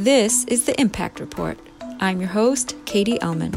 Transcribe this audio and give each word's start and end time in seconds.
This 0.00 0.44
is 0.44 0.64
the 0.64 0.80
Impact 0.80 1.20
Report. 1.20 1.58
I'm 2.00 2.22
your 2.22 2.30
host, 2.30 2.74
Katie 2.86 3.18
Ellman. 3.18 3.52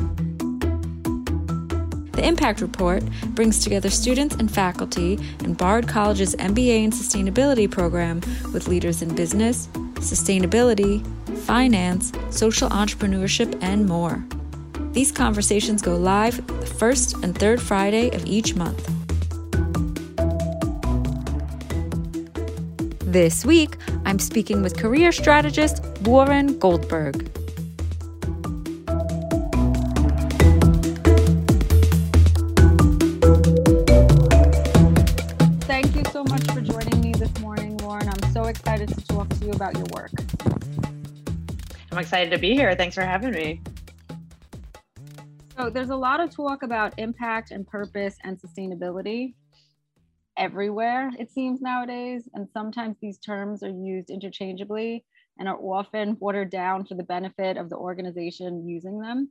The 2.12 2.28
Impact 2.28 2.60
Report 2.60 3.02
brings 3.28 3.64
together 3.64 3.90
students 3.90 4.36
and 4.36 4.52
faculty 4.52 5.18
in 5.46 5.54
Bard 5.54 5.88
College's 5.88 6.36
MBA 6.36 6.84
in 6.84 6.92
Sustainability 6.92 7.72
program 7.72 8.20
with 8.52 8.68
leaders 8.68 9.02
in 9.02 9.16
business, 9.16 9.68
sustainability, 10.02 11.02
finance, 11.46 12.12
social 12.30 12.70
entrepreneurship, 12.72 13.58
and 13.64 13.86
more. 13.86 14.22
These 14.92 15.14
conversations 15.14 15.82
go 15.82 15.96
live 15.96 16.46
the 16.46 16.66
first 16.66 17.24
and 17.24 17.38
third 17.38 17.62
Friday 17.62 18.10
of 18.10 18.26
each 18.26 18.54
month. 18.54 18.86
This 23.00 23.46
week, 23.46 23.78
I'm 24.04 24.20
speaking 24.20 24.62
with 24.62 24.76
career 24.76 25.14
strategist 25.14 25.82
Lauren 26.06 26.60
Goldberg. 26.60 27.32
Thank 35.62 35.96
you 35.96 36.04
so 36.12 36.26
much 36.26 36.44
for 36.52 36.60
joining 36.60 37.00
me 37.00 37.14
this 37.14 37.40
morning, 37.40 37.78
Lauren. 37.78 38.10
I'm 38.10 38.32
so 38.34 38.44
excited 38.46 38.90
to 38.90 39.08
talk 39.08 39.30
to 39.30 39.46
you 39.46 39.52
about 39.52 39.78
your 39.78 39.86
work. 39.94 40.12
I'm 41.92 41.98
excited 41.98 42.32
to 42.32 42.38
be 42.38 42.54
here. 42.54 42.76
Thanks 42.76 42.96
for 42.96 43.04
having 43.04 43.32
me. 43.32 43.62
So, 45.58 45.70
there's 45.70 45.90
a 45.90 45.96
lot 45.96 46.20
of 46.20 46.36
talk 46.36 46.64
about 46.64 46.94
impact 46.98 47.52
and 47.52 47.66
purpose 47.66 48.18
and 48.26 48.38
sustainability 48.38 49.36
everywhere, 50.36 51.12
it 51.18 51.32
seems 51.32 51.62
nowadays. 51.62 52.28
And 52.34 52.50
sometimes 52.52 52.98
these 53.02 53.18
terms 53.20 53.64
are 53.64 53.70
used 53.70 54.10
interchangeably 54.10 55.06
and 55.38 55.48
are 55.48 55.58
often 55.58 56.18
watered 56.20 56.50
down 56.50 56.86
for 56.86 56.96
the 56.96 57.04
benefit 57.04 57.58
of 57.58 57.70
the 57.70 57.76
organization 57.76 58.68
using 58.68 59.00
them. 59.00 59.30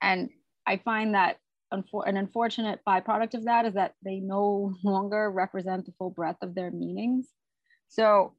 And 0.00 0.30
I 0.66 0.76
find 0.78 1.14
that 1.14 1.38
an 1.70 2.16
unfortunate 2.16 2.80
byproduct 2.86 3.34
of 3.34 3.44
that 3.44 3.64
is 3.64 3.74
that 3.74 3.94
they 4.04 4.16
no 4.16 4.74
longer 4.84 5.30
represent 5.30 5.86
the 5.86 5.92
full 5.98 6.10
breadth 6.10 6.42
of 6.42 6.54
their 6.54 6.70
meanings. 6.70 7.28
So, 7.88 8.34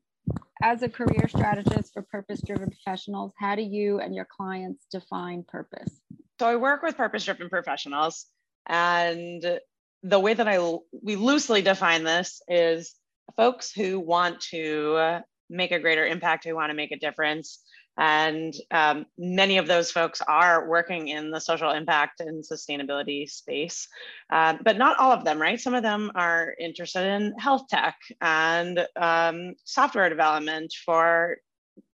as 0.62 0.82
a 0.84 0.90
career 0.90 1.28
strategist 1.28 1.94
for 1.94 2.04
purpose 2.04 2.42
driven 2.42 2.70
professionals, 2.70 3.34
how 3.38 3.56
do 3.56 3.62
you 3.62 4.00
and 4.00 4.16
your 4.16 4.26
clients 4.26 4.86
define 4.90 5.44
purpose? 5.48 6.02
So, 6.40 6.48
I 6.48 6.56
work 6.56 6.82
with 6.82 6.96
purpose 6.96 7.26
driven 7.26 7.50
professionals, 7.50 8.28
and 8.68 9.60
the 10.04 10.20
way 10.20 10.34
that 10.34 10.48
I 10.48 10.60
we 11.02 11.16
loosely 11.16 11.62
define 11.62 12.04
this 12.04 12.42
is 12.48 12.96
folks 13.36 13.72
who 13.72 14.00
want 14.00 14.42
to 14.52 15.24
make 15.54 15.72
a 15.72 15.80
greater 15.80 16.06
impact, 16.06 16.44
who 16.44 16.56
want 16.56 16.70
to 16.72 16.76
make 16.76 16.92
a 16.92 17.00
difference. 17.00 17.60
And 17.96 18.54
um, 18.72 19.06
many 19.20 19.60
of 19.60 19.68
those 19.68 19.92
folks 19.92 20.20
are 20.22 20.68
working 20.68 21.10
in 21.10 21.30
the 21.30 21.40
social 21.40 21.72
impact 21.72 22.22
and 22.22 22.44
sustainability 22.44 23.30
space, 23.30 23.88
uh, 24.32 24.56
but 24.64 24.78
not 24.78 24.98
all 24.98 25.12
of 25.12 25.24
them, 25.24 25.40
right? 25.40 25.62
Some 25.62 25.76
of 25.76 25.84
them 25.84 26.12
are 26.16 26.56
interested 26.60 27.06
in 27.06 27.38
health 27.38 27.68
tech 27.70 27.96
and 28.20 28.86
um, 28.96 29.54
software 29.64 30.10
development 30.10 30.74
for, 30.86 31.38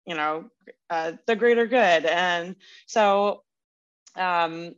you 0.08 0.16
know, 0.16 0.46
uh, 0.90 1.14
the 1.28 1.36
greater 1.36 1.68
good. 1.68 2.06
And 2.06 2.56
so, 2.88 3.44
um, 4.16 4.74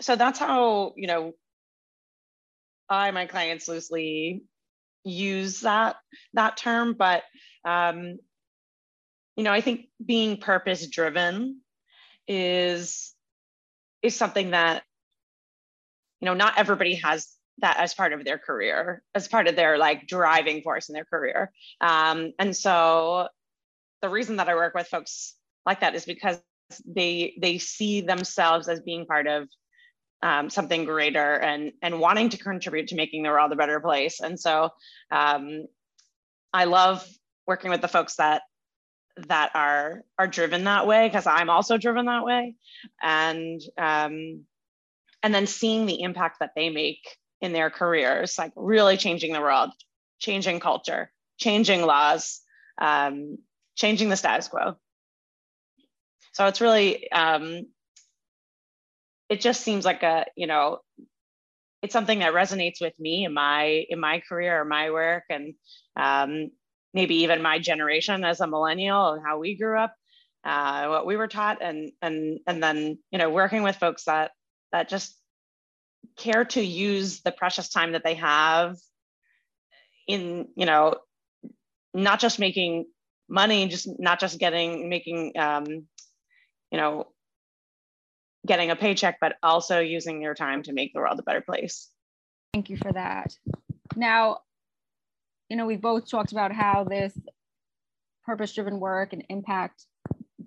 so 0.00 0.16
that's 0.16 0.38
how 0.38 0.92
you 0.96 1.06
know 1.06 1.32
I, 2.88 3.10
my 3.10 3.26
clients 3.26 3.68
loosely 3.68 4.42
use 5.04 5.60
that 5.60 5.96
that 6.34 6.56
term, 6.56 6.94
but 6.94 7.22
um, 7.64 8.18
you 9.36 9.44
know, 9.44 9.52
I 9.52 9.60
think 9.60 9.86
being 10.04 10.36
purpose 10.36 10.86
driven 10.86 11.60
is 12.28 13.14
is 14.02 14.16
something 14.16 14.50
that 14.50 14.82
you 16.20 16.26
know 16.26 16.34
not 16.34 16.58
everybody 16.58 16.96
has 16.96 17.28
that 17.58 17.78
as 17.78 17.94
part 17.94 18.12
of 18.12 18.24
their 18.24 18.38
career 18.38 19.02
as 19.14 19.28
part 19.28 19.46
of 19.46 19.56
their 19.56 19.78
like 19.78 20.06
driving 20.06 20.62
force 20.62 20.88
in 20.88 20.94
their 20.94 21.04
career. 21.04 21.52
Um, 21.80 22.32
and 22.38 22.56
so 22.56 23.28
the 24.00 24.08
reason 24.08 24.36
that 24.36 24.48
i 24.48 24.54
work 24.54 24.74
with 24.74 24.88
folks 24.88 25.36
like 25.64 25.80
that 25.80 25.94
is 25.94 26.04
because 26.04 26.38
they 26.86 27.34
they 27.40 27.58
see 27.58 28.00
themselves 28.00 28.68
as 28.68 28.80
being 28.80 29.06
part 29.06 29.26
of 29.26 29.48
um, 30.22 30.50
something 30.50 30.84
greater 30.84 31.34
and 31.34 31.72
and 31.82 31.98
wanting 32.00 32.28
to 32.30 32.38
contribute 32.38 32.88
to 32.88 32.94
making 32.94 33.22
the 33.22 33.30
world 33.30 33.52
a 33.52 33.56
better 33.56 33.80
place. 33.80 34.20
And 34.20 34.38
so 34.38 34.70
um, 35.10 35.66
I 36.52 36.64
love 36.64 37.06
working 37.46 37.70
with 37.70 37.80
the 37.80 37.88
folks 37.88 38.16
that 38.16 38.42
that 39.28 39.50
are 39.54 40.02
are 40.18 40.26
driven 40.26 40.64
that 40.64 40.86
way 40.86 41.06
because 41.08 41.26
I'm 41.26 41.50
also 41.50 41.76
driven 41.76 42.06
that 42.06 42.24
way, 42.24 42.54
and 43.02 43.60
um, 43.76 44.44
and 45.22 45.34
then 45.34 45.46
seeing 45.46 45.86
the 45.86 46.02
impact 46.02 46.38
that 46.40 46.52
they 46.56 46.70
make 46.70 47.16
in 47.40 47.52
their 47.52 47.70
careers, 47.70 48.38
like 48.38 48.52
really 48.54 48.96
changing 48.96 49.32
the 49.32 49.40
world, 49.40 49.70
changing 50.20 50.60
culture, 50.60 51.10
changing 51.38 51.82
laws, 51.82 52.40
um, 52.80 53.38
changing 53.74 54.08
the 54.08 54.16
status 54.16 54.48
quo. 54.48 54.76
So 56.32 56.46
it's 56.46 56.60
really 56.60 57.10
um, 57.10 57.66
it 59.32 59.40
just 59.40 59.62
seems 59.62 59.86
like 59.86 60.02
a 60.02 60.26
you 60.36 60.46
know 60.46 60.78
it's 61.80 61.94
something 61.94 62.18
that 62.18 62.34
resonates 62.34 62.82
with 62.82 62.92
me 62.98 63.24
in 63.24 63.32
my 63.32 63.86
in 63.88 63.98
my 63.98 64.20
career 64.28 64.60
or 64.60 64.64
my 64.66 64.90
work 64.90 65.24
and 65.30 65.54
um, 65.96 66.50
maybe 66.92 67.22
even 67.22 67.40
my 67.40 67.58
generation 67.58 68.24
as 68.24 68.40
a 68.40 68.46
millennial 68.46 69.12
and 69.12 69.22
how 69.26 69.38
we 69.38 69.56
grew 69.56 69.78
up 69.78 69.94
uh, 70.44 70.86
what 70.88 71.06
we 71.06 71.16
were 71.16 71.28
taught 71.28 71.62
and 71.62 71.92
and 72.02 72.40
and 72.46 72.62
then 72.62 72.98
you 73.10 73.18
know 73.18 73.30
working 73.30 73.62
with 73.62 73.76
folks 73.76 74.04
that 74.04 74.32
that 74.70 74.90
just 74.90 75.16
care 76.18 76.44
to 76.44 76.60
use 76.60 77.22
the 77.22 77.32
precious 77.32 77.70
time 77.70 77.92
that 77.92 78.04
they 78.04 78.14
have 78.14 78.76
in 80.06 80.46
you 80.56 80.66
know 80.66 80.94
not 81.94 82.20
just 82.20 82.38
making 82.38 82.84
money 83.30 83.66
just 83.66 83.88
not 83.98 84.20
just 84.20 84.38
getting 84.38 84.90
making 84.90 85.32
um, 85.38 85.64
you 86.70 86.78
know 86.78 87.06
getting 88.46 88.70
a 88.70 88.76
paycheck, 88.76 89.18
but 89.20 89.36
also 89.42 89.80
using 89.80 90.20
your 90.20 90.34
time 90.34 90.62
to 90.64 90.72
make 90.72 90.92
the 90.92 91.00
world 91.00 91.18
a 91.18 91.22
better 91.22 91.40
place. 91.40 91.88
Thank 92.52 92.70
you 92.70 92.76
for 92.76 92.92
that. 92.92 93.36
Now, 93.96 94.38
you 95.48 95.56
know, 95.56 95.66
we've 95.66 95.80
both 95.80 96.10
talked 96.10 96.32
about 96.32 96.52
how 96.52 96.84
this 96.84 97.16
purpose 98.24 98.54
driven 98.54 98.80
work 98.80 99.12
and 99.12 99.24
impact 99.28 99.86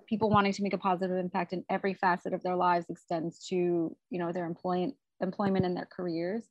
people 0.07 0.29
wanting 0.29 0.53
to 0.53 0.63
make 0.63 0.73
a 0.73 0.78
positive 0.78 1.17
impact 1.17 1.53
in 1.53 1.63
every 1.69 1.94
facet 1.94 2.34
of 2.34 2.44
their 2.44 2.55
lives 2.55 2.85
extends 2.89 3.47
to 3.47 3.95
you 4.09 4.19
know 4.19 4.31
their 4.31 4.45
employment 4.45 4.95
employment 5.22 5.66
and 5.66 5.75
their 5.75 5.88
careers 5.95 6.44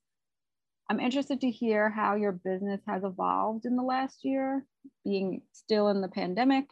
i'm 0.91 1.01
interested 1.01 1.41
to 1.41 1.51
hear 1.51 1.91
how 1.91 2.15
your 2.15 2.33
business 2.33 2.81
has 2.87 3.05
evolved 3.05 3.67
in 3.67 3.77
the 3.77 3.83
last 3.83 4.25
year 4.25 4.65
being 5.05 5.43
still 5.53 5.89
in 5.89 6.01
the 6.01 6.09
pandemic 6.09 6.67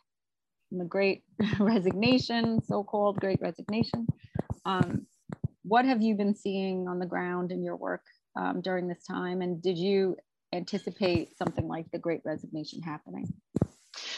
the 0.70 0.84
great 0.84 1.22
resignation 1.60 2.62
so-called 2.62 3.20
great 3.20 3.40
resignation 3.40 4.06
um, 4.64 5.06
what 5.64 5.84
have 5.84 6.02
you 6.02 6.14
been 6.14 6.34
seeing 6.34 6.88
on 6.88 6.98
the 6.98 7.06
ground 7.06 7.52
in 7.52 7.62
your 7.62 7.76
work 7.76 8.02
um, 8.36 8.60
during 8.60 8.88
this 8.88 9.04
time? 9.04 9.42
And 9.42 9.62
did 9.62 9.78
you 9.78 10.16
anticipate 10.52 11.36
something 11.36 11.66
like 11.68 11.90
the 11.90 11.98
great 11.98 12.20
resignation 12.24 12.82
happening? 12.82 13.32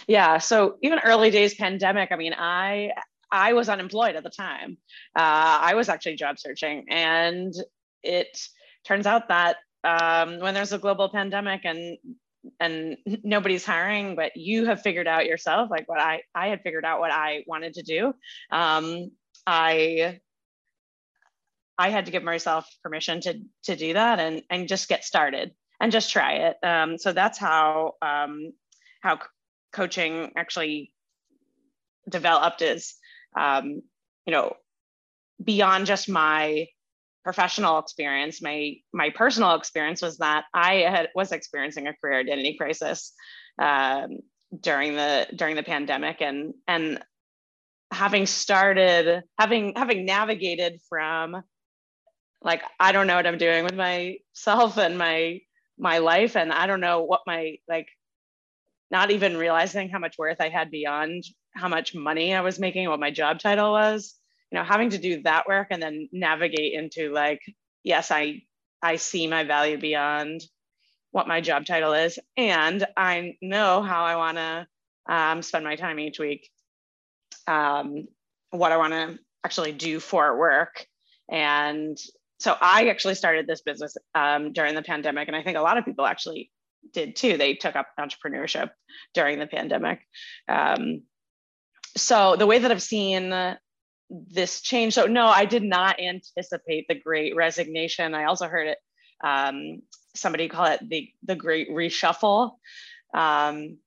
Yeah. 0.07 0.39
So 0.39 0.77
even 0.83 0.99
early 1.01 1.31
days 1.31 1.55
pandemic, 1.55 2.13
I 2.13 2.17
mean, 2.17 2.35
I 2.37 2.93
I 3.31 3.53
was 3.53 3.69
unemployed 3.69 4.17
at 4.17 4.23
the 4.23 4.31
time. 4.31 4.79
Uh, 5.17 5.59
I 5.61 5.75
was 5.75 5.89
actually 5.89 6.17
job 6.17 6.39
searching, 6.39 6.85
and 6.89 7.53
it 8.03 8.39
turns 8.87 9.07
out 9.07 9.29
that 9.29 9.57
um, 9.83 10.39
when 10.39 10.55
there's 10.55 10.73
a 10.73 10.79
global 10.79 11.09
pandemic 11.09 11.63
and 11.65 11.99
and 12.61 12.97
nobody's 13.23 13.65
hiring, 13.65 14.15
but 14.17 14.37
you 14.37 14.67
have 14.67 14.83
figured 14.83 15.09
out 15.09 15.27
yourself, 15.27 15.71
like 15.71 15.89
what 15.89 16.01
I 16.01 16.23
I 16.35 16.49
had 16.49 16.63
figured 16.63 16.85
out 16.85 17.01
what 17.01 17.11
I 17.11 17.45
wanted 17.47 17.75
to 17.75 17.83
do. 17.83 18.15
Um, 18.51 19.11
I 19.47 20.21
I 21.79 21.91
had 21.91 22.07
to 22.07 22.13
give 22.13 22.23
myself 22.23 22.69
permission 22.83 23.21
to 23.23 23.41
to 23.65 23.77
do 23.77 23.95
that 23.95 24.21
and 24.21 24.43
and 24.51 24.69
just 24.69 24.89
get 24.89 25.05
started 25.05 25.53
and 25.81 25.93
just 25.93 26.13
try 26.13 26.35
it. 26.35 26.57
Um, 26.63 26.99
so 26.99 27.13
that's 27.13 27.39
how 27.39 27.95
um, 28.03 28.53
how 29.03 29.19
coaching 29.73 30.33
actually 30.37 30.93
developed 32.09 32.63
is 32.63 32.95
um, 33.39 33.83
you 34.27 34.33
know 34.33 34.57
beyond 35.43 35.87
just 35.87 36.09
my 36.09 36.67
professional 37.25 37.79
experience 37.79 38.43
my 38.43 38.75
my 38.93 39.11
personal 39.11 39.55
experience 39.55 40.03
was 40.03 40.19
that 40.19 40.45
i 40.53 40.75
had 40.75 41.09
was 41.15 41.33
experiencing 41.33 41.87
a 41.87 41.95
career 41.95 42.21
identity 42.21 42.55
crisis 42.57 43.13
um, 43.59 44.19
during 44.61 44.95
the 44.95 45.27
during 45.35 45.57
the 45.57 45.63
pandemic 45.63 46.21
and 46.21 46.53
and 46.69 47.03
having 47.91 48.27
started 48.27 49.23
having 49.39 49.73
having 49.75 50.05
navigated 50.05 50.81
from 50.89 51.43
like 52.45 52.63
i 52.81 52.93
don't 52.93 53.09
know 53.09 53.17
what 53.17 53.27
i'm 53.27 53.39
doing 53.39 53.65
with 53.65 53.75
myself 53.77 54.79
and 54.79 54.99
my 54.99 55.41
my 55.79 55.99
life. 55.99 56.37
And 56.37 56.53
i 56.53 56.67
don't 56.69 56.81
know 56.81 57.03
what 57.05 57.23
my 57.27 57.57
like 57.69 57.89
not 58.91 59.13
even 59.13 59.37
realizing 59.39 59.91
how 59.91 60.01
much 60.01 60.19
worth 60.19 60.41
I 60.41 60.51
had 60.51 60.71
beyond 60.71 61.25
how 61.55 61.69
much 61.69 61.95
money 61.95 62.35
I 62.35 62.43
was 62.43 62.61
making, 62.61 62.89
what 62.89 63.01
my 63.01 63.13
job 63.13 63.41
title 63.41 63.73
was. 63.73 64.17
You 64.53 64.59
know, 64.59 64.65
having 64.65 64.91
to 64.93 64.99
do 64.99 65.23
that 65.25 65.49
work 65.49 65.69
and 65.73 65.83
then 65.83 66.09
navigate 66.13 66.75
into 66.75 67.13
like, 67.13 67.41
yes, 67.85 68.13
I 68.13 68.43
I 68.83 68.97
see 68.97 69.27
my 69.29 69.45
value 69.45 69.79
beyond 69.79 70.43
what 71.13 71.29
my 71.29 71.41
job 71.41 71.67
title 71.67 71.95
is, 71.95 72.19
and 72.37 72.87
I 72.97 73.37
know 73.43 73.83
how 73.83 74.05
I 74.05 74.17
want 74.17 74.39
to 74.39 74.69
um, 75.09 75.43
spend 75.43 75.65
my 75.65 75.77
time 75.77 76.01
each 76.01 76.19
week, 76.21 76.51
um, 77.47 78.09
what 78.51 78.73
I 78.73 78.79
want 78.79 78.93
to 78.95 79.19
actually 79.45 79.73
do 79.73 80.01
for 80.01 80.39
work, 80.39 80.87
and 81.31 81.99
so 82.39 82.57
I 82.61 82.89
actually 82.89 83.15
started 83.15 83.47
this 83.47 83.63
business 83.63 83.97
um, 84.15 84.53
during 84.53 84.75
the 84.75 84.83
pandemic, 84.83 85.29
and 85.29 85.37
I 85.37 85.43
think 85.43 85.57
a 85.57 85.63
lot 85.63 85.79
of 85.79 85.85
people 85.85 86.07
actually 86.07 86.51
did 86.93 87.17
too. 87.17 87.37
They 87.37 87.55
took 87.55 87.77
up 87.77 87.89
entrepreneurship 87.99 88.71
during 89.15 89.39
the 89.39 89.47
pandemic. 89.47 90.01
Um, 90.49 91.03
so 91.97 92.37
the 92.37 92.47
way 92.47 92.59
that 92.59 92.71
I've 92.71 92.83
seen 92.83 93.33
this 94.11 94.61
change, 94.61 94.95
so 94.95 95.07
no, 95.07 95.27
I 95.27 95.45
did 95.45 95.63
not 95.63 96.01
anticipate 96.01 96.87
the 96.89 96.95
Great 96.95 97.37
Resignation. 97.37 98.15
I 98.15 98.25
also 98.25 98.49
heard 98.49 98.69
it 98.69 98.79
um, 99.23 99.83
somebody 100.15 100.49
call 100.49 100.67
it 100.67 100.81
the 100.89 101.11
the 101.23 101.37
Great 101.37 101.71
Reshuffle, 101.71 102.53
um, 103.15 103.79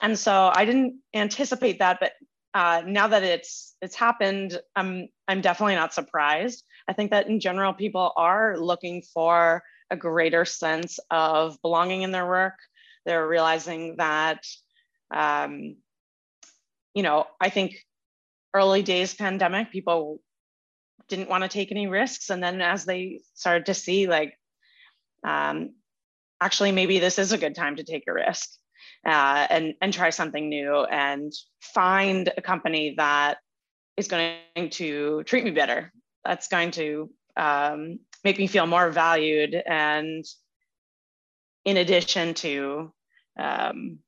and 0.00 0.18
so 0.18 0.50
I 0.54 0.64
didn't 0.64 1.00
anticipate 1.14 1.78
that. 1.78 1.98
But 2.00 2.12
uh, 2.54 2.82
now 2.86 3.08
that 3.08 3.22
it's 3.22 3.76
it's 3.80 3.94
happened, 3.94 4.58
I'm 4.74 5.08
I'm 5.28 5.40
definitely 5.40 5.76
not 5.76 5.94
surprised. 5.94 6.64
I 6.88 6.92
think 6.92 7.10
that 7.10 7.28
in 7.28 7.40
general, 7.40 7.72
people 7.72 8.12
are 8.16 8.56
looking 8.58 9.02
for 9.14 9.62
a 9.90 9.96
greater 9.96 10.44
sense 10.44 10.98
of 11.10 11.60
belonging 11.62 12.02
in 12.02 12.12
their 12.12 12.26
work. 12.26 12.58
They're 13.04 13.26
realizing 13.26 13.96
that, 13.96 14.44
um, 15.14 15.76
you 16.94 17.02
know, 17.02 17.26
I 17.40 17.50
think 17.50 17.76
early 18.54 18.82
days 18.82 19.14
pandemic, 19.14 19.70
people 19.70 20.20
didn't 21.08 21.28
want 21.28 21.42
to 21.42 21.48
take 21.48 21.70
any 21.70 21.86
risks. 21.86 22.30
And 22.30 22.42
then 22.42 22.60
as 22.60 22.84
they 22.84 23.20
started 23.34 23.66
to 23.66 23.74
see, 23.74 24.06
like, 24.06 24.38
um, 25.26 25.74
actually, 26.40 26.72
maybe 26.72 26.98
this 26.98 27.18
is 27.18 27.32
a 27.32 27.38
good 27.38 27.54
time 27.54 27.76
to 27.76 27.84
take 27.84 28.04
a 28.08 28.12
risk 28.12 28.50
uh, 29.06 29.46
and, 29.50 29.74
and 29.80 29.92
try 29.92 30.10
something 30.10 30.48
new 30.48 30.84
and 30.84 31.32
find 31.60 32.32
a 32.36 32.42
company 32.42 32.94
that 32.96 33.38
is 33.96 34.08
going 34.08 34.38
to 34.70 35.22
treat 35.24 35.44
me 35.44 35.50
better. 35.50 35.92
That's 36.24 36.48
going 36.48 36.72
to 36.72 37.10
um, 37.36 37.98
make 38.24 38.38
me 38.38 38.46
feel 38.46 38.66
more 38.66 38.90
valued. 38.90 39.54
And 39.54 40.24
in 41.64 41.76
addition 41.76 42.34
to 42.34 42.92
um, 43.38 43.98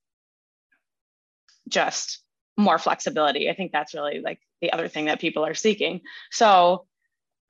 just 1.69 2.21
more 2.57 2.79
flexibility 2.79 3.51
i 3.51 3.55
think 3.55 3.73
that's 3.73 3.95
really 3.95 4.21
like 4.21 4.39
the 4.61 4.73
other 4.73 4.89
thing 4.89 5.07
that 5.07 5.21
people 5.21 5.45
are 5.45 5.55
seeking. 5.55 6.01
So 6.31 6.87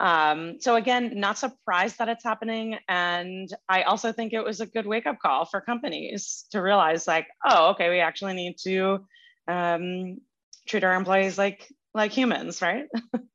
um, 0.00 0.56
so 0.60 0.74
again 0.74 1.20
not 1.20 1.38
surprised 1.38 1.98
that 1.98 2.08
it's 2.08 2.24
happening. 2.24 2.76
And 2.88 3.48
i 3.68 3.82
also 3.82 4.12
think 4.12 4.32
it 4.32 4.44
was 4.44 4.60
a 4.60 4.66
good 4.66 4.86
wake 4.86 5.06
up 5.06 5.20
call 5.20 5.44
for 5.44 5.60
companies 5.60 6.46
to 6.50 6.60
realize 6.60 7.06
like 7.06 7.28
oh 7.44 7.70
okay 7.70 7.88
we 7.90 8.00
actually 8.00 8.34
need 8.34 8.56
to 8.64 9.06
um, 9.46 10.18
treat 10.66 10.84
our 10.84 10.94
employees 10.94 11.38
like 11.38 11.70
like 11.94 12.10
humans 12.10 12.60
right 12.60 12.86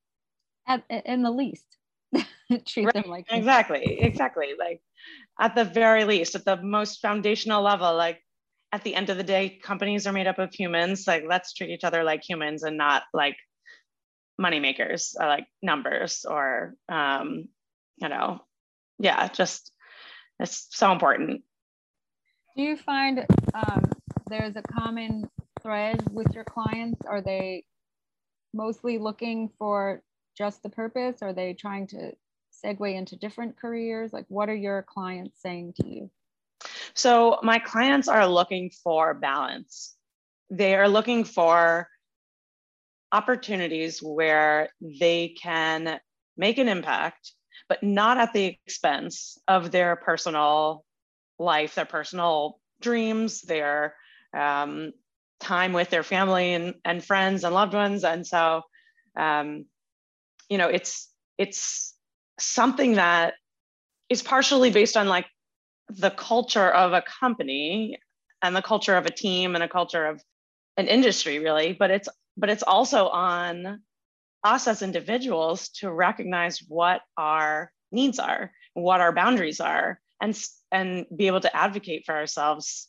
At, 0.70 0.84
in 0.90 1.24
the 1.24 1.32
least 1.32 1.66
treat 2.66 2.86
right. 2.86 2.94
them 2.94 3.04
like 3.08 3.26
exactly 3.30 4.00
exactly 4.00 4.54
like 4.58 4.82
at 5.40 5.56
the 5.56 5.66
very 5.66 6.06
least 6.06 6.36
at 6.36 6.46
the 6.46 6.62
most 6.62 7.02
foundational 7.02 7.62
level 7.62 7.96
like 7.96 8.20
at 8.72 8.84
the 8.84 8.96
end 8.96 9.10
of 9.10 9.18
the 9.18 9.24
day 9.24 9.60
companies 9.62 10.06
are 10.06 10.14
made 10.14 10.28
up 10.28 10.40
of 10.40 10.54
humans 10.54 11.06
like 11.08 11.24
let's 11.28 11.54
treat 11.54 11.72
each 11.72 11.84
other 11.84 12.04
like 12.04 12.22
humans 12.28 12.64
and 12.64 12.78
not 12.78 13.04
like 13.14 13.36
money 14.38 14.60
makers 14.60 15.16
or 15.20 15.28
like 15.28 15.48
numbers 15.62 16.26
or 16.30 16.76
um 16.88 17.46
you 17.98 18.08
know 18.08 18.40
yeah 19.00 19.28
just 19.28 19.74
it's 20.40 20.68
so 20.72 20.92
important. 20.92 21.44
Do 22.56 22.64
you 22.64 22.78
find 22.78 23.26
um, 23.54 23.84
there's 24.30 24.56
a 24.56 24.62
common 24.62 25.30
thread 25.62 26.02
with 26.12 26.34
your 26.34 26.46
clients? 26.46 27.02
Are 27.06 27.22
they 27.22 27.66
mostly 28.54 28.98
looking 28.98 29.50
for 29.60 30.02
just 30.40 30.64
the 30.64 30.70
purpose 30.70 31.22
are 31.22 31.34
they 31.34 31.54
trying 31.54 31.86
to 31.86 32.14
segue 32.66 32.96
into 32.96 33.16
different 33.16 33.58
careers? 33.58 34.14
Like, 34.14 34.26
what 34.30 34.50
are 34.50 34.56
your 34.56 34.82
clients 34.82 35.42
saying 35.42 35.74
to 35.82 35.88
you? 35.88 36.10
So, 36.94 37.40
my 37.44 37.60
clients 37.60 38.08
are 38.08 38.26
looking 38.26 38.72
for 38.84 39.14
balance. 39.14 39.96
They 40.50 40.76
are 40.76 40.88
looking 40.88 41.26
for 41.26 41.88
opportunities 43.12 44.02
where 44.02 44.70
they 44.82 45.36
can 45.42 46.00
make 46.38 46.58
an 46.58 46.70
impact, 46.70 47.34
but 47.68 47.84
not 47.84 48.18
at 48.18 48.34
the 48.34 48.58
expense 48.66 49.38
of 49.48 49.72
their 49.72 49.96
personal 49.98 50.86
life, 51.38 51.76
their 51.76 51.86
personal 51.86 52.60
dreams, 52.82 53.42
their 53.42 53.96
um, 54.34 54.94
time 55.40 55.74
with 55.74 55.90
their 55.90 56.04
family 56.04 56.54
and, 56.54 56.76
and 56.86 57.04
friends 57.04 57.44
and 57.44 57.54
loved 57.54 57.74
ones. 57.74 58.04
And 58.04 58.26
so, 58.26 58.62
um, 59.18 59.66
you 60.50 60.58
know, 60.58 60.68
it's 60.68 61.10
it's 61.38 61.96
something 62.40 62.96
that 62.96 63.34
is 64.10 64.22
partially 64.22 64.72
based 64.72 64.98
on 64.98 65.08
like 65.08 65.26
the 65.90 66.10
culture 66.10 66.70
of 66.70 66.94
a 66.94 67.04
company 67.20 67.98
and 68.42 68.56
the 68.56 68.62
culture 68.62 68.96
of 68.96 69.06
a 69.06 69.12
team 69.12 69.56
and 69.56 69.64
a 69.64 69.70
culture 69.70 70.06
of 70.06 70.22
an 70.78 70.88
industry 70.88 71.40
really 71.40 71.74
but 71.74 71.92
it's 71.92 72.08
but 72.38 72.50
it's 72.50 72.64
also 72.64 73.08
on 73.10 73.82
us 74.44 74.68
as 74.68 74.82
individuals 74.82 75.70
to 75.70 75.92
recognize 75.92 76.60
what 76.68 77.02
our 77.18 77.72
needs 77.92 78.20
are 78.20 78.52
what 78.74 79.02
our 79.02 79.12
boundaries 79.12 79.60
are 79.60 80.00
and 80.22 80.40
and 80.72 81.06
be 81.16 81.28
able 81.28 81.42
to 81.42 81.56
advocate 81.56 82.04
for 82.06 82.16
ourselves 82.16 82.88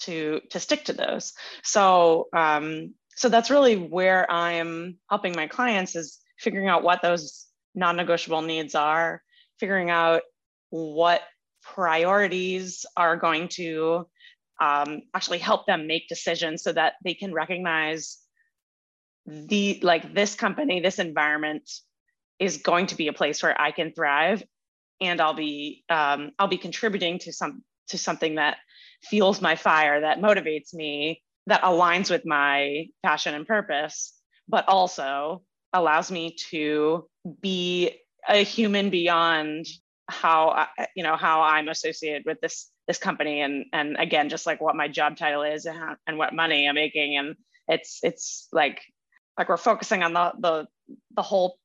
to 0.00 0.40
to 0.50 0.58
stick 0.58 0.84
to 0.84 0.92
those. 0.92 1.32
So 1.62 2.28
um 2.34 2.94
so 3.14 3.28
that's 3.28 3.50
really 3.50 3.76
where 3.76 4.30
i'm 4.30 4.96
helping 5.10 5.34
my 5.36 5.46
clients 5.46 5.94
is 5.94 6.18
figuring 6.38 6.68
out 6.68 6.82
what 6.82 7.02
those 7.02 7.46
non-negotiable 7.74 8.42
needs 8.42 8.74
are, 8.74 9.22
figuring 9.58 9.90
out 9.90 10.22
what 10.70 11.22
priorities 11.62 12.84
are 12.96 13.16
going 13.16 13.48
to 13.48 14.06
um, 14.60 15.02
actually 15.14 15.38
help 15.38 15.66
them 15.66 15.86
make 15.86 16.08
decisions 16.08 16.62
so 16.62 16.72
that 16.72 16.94
they 17.04 17.14
can 17.14 17.32
recognize 17.32 18.18
the 19.26 19.78
like 19.82 20.14
this 20.14 20.34
company, 20.34 20.80
this 20.80 20.98
environment 20.98 21.70
is 22.38 22.58
going 22.58 22.86
to 22.86 22.96
be 22.96 23.08
a 23.08 23.12
place 23.12 23.42
where 23.42 23.58
I 23.60 23.70
can 23.70 23.92
thrive, 23.92 24.42
and 25.00 25.20
I'll 25.20 25.34
be 25.34 25.84
um, 25.88 26.32
I'll 26.38 26.48
be 26.48 26.58
contributing 26.58 27.18
to 27.20 27.32
some 27.32 27.62
to 27.88 27.98
something 27.98 28.36
that 28.36 28.56
fuels 29.04 29.40
my 29.40 29.56
fire, 29.56 30.00
that 30.00 30.18
motivates 30.18 30.74
me, 30.74 31.22
that 31.46 31.62
aligns 31.62 32.10
with 32.10 32.24
my 32.24 32.86
passion 33.04 33.34
and 33.34 33.46
purpose, 33.46 34.14
but 34.48 34.68
also 34.68 35.42
allows 35.72 36.10
me 36.10 36.36
to 36.50 37.08
be 37.40 37.98
a 38.28 38.42
human 38.42 38.90
beyond 38.90 39.66
how 40.08 40.66
you 40.94 41.02
know 41.02 41.16
how 41.16 41.42
I'm 41.42 41.68
associated 41.68 42.24
with 42.26 42.40
this 42.40 42.70
this 42.86 42.98
company 42.98 43.40
and 43.40 43.66
and 43.72 43.96
again 43.98 44.28
just 44.28 44.46
like 44.46 44.60
what 44.60 44.76
my 44.76 44.88
job 44.88 45.16
title 45.16 45.42
is 45.42 45.64
and, 45.66 45.78
how, 45.78 45.96
and 46.06 46.18
what 46.18 46.34
money 46.34 46.68
I'm 46.68 46.74
making. 46.74 47.16
And 47.16 47.36
it's 47.68 48.00
it's 48.02 48.48
like 48.52 48.82
like 49.38 49.48
we're 49.48 49.56
focusing 49.56 50.02
on 50.02 50.12
the 50.12 50.32
the 50.38 50.66
the 51.16 51.22
whole 51.22 51.58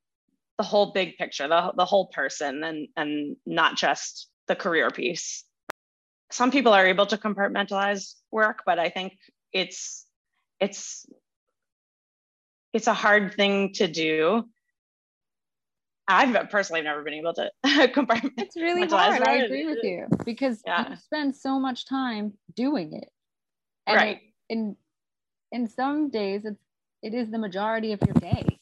the 0.58 0.64
whole 0.64 0.92
big 0.92 1.18
picture 1.18 1.48
the, 1.48 1.74
the 1.76 1.86
whole 1.86 2.08
person 2.08 2.64
and 2.64 2.88
and 2.96 3.36
not 3.46 3.76
just 3.76 4.30
the 4.48 4.56
career 4.56 4.90
piece. 4.90 5.44
Some 6.32 6.52
people 6.52 6.74
are 6.74 6.86
able 6.86 7.06
to 7.08 7.18
compartmentalize 7.18 8.16
work 8.32 8.64
but 8.66 8.80
i 8.80 8.90
think 8.90 9.14
it's 9.54 10.06
it's 10.60 11.06
it's 12.78 12.86
a 12.86 12.94
hard 12.94 13.34
thing 13.34 13.74
to 13.74 13.88
do. 13.88 14.46
I've 16.08 16.50
personally 16.52 16.84
never 16.84 17.02
been 17.02 17.16
able 17.16 17.34
to 17.34 17.52
compartmentalize. 17.66 18.34
It's 18.38 18.56
really 18.56 18.88
hard. 18.88 19.28
I 19.28 19.38
agree 19.38 19.66
with 19.66 19.84
you 19.84 20.06
because 20.26 20.62
yeah. 20.66 20.92
you 20.92 20.96
spend 20.96 21.36
so 21.36 21.60
much 21.60 21.86
time 21.86 22.34
doing 22.56 22.94
it. 22.94 23.10
And 23.88 23.98
right. 23.98 24.22
in 24.48 24.76
in 25.52 25.68
some 25.68 26.10
days, 26.10 26.46
it's 26.46 26.62
it 27.02 27.16
is 27.16 27.32
the 27.32 27.40
majority 27.40 27.94
of 27.94 28.00
your 28.06 28.14
day. 28.14 28.60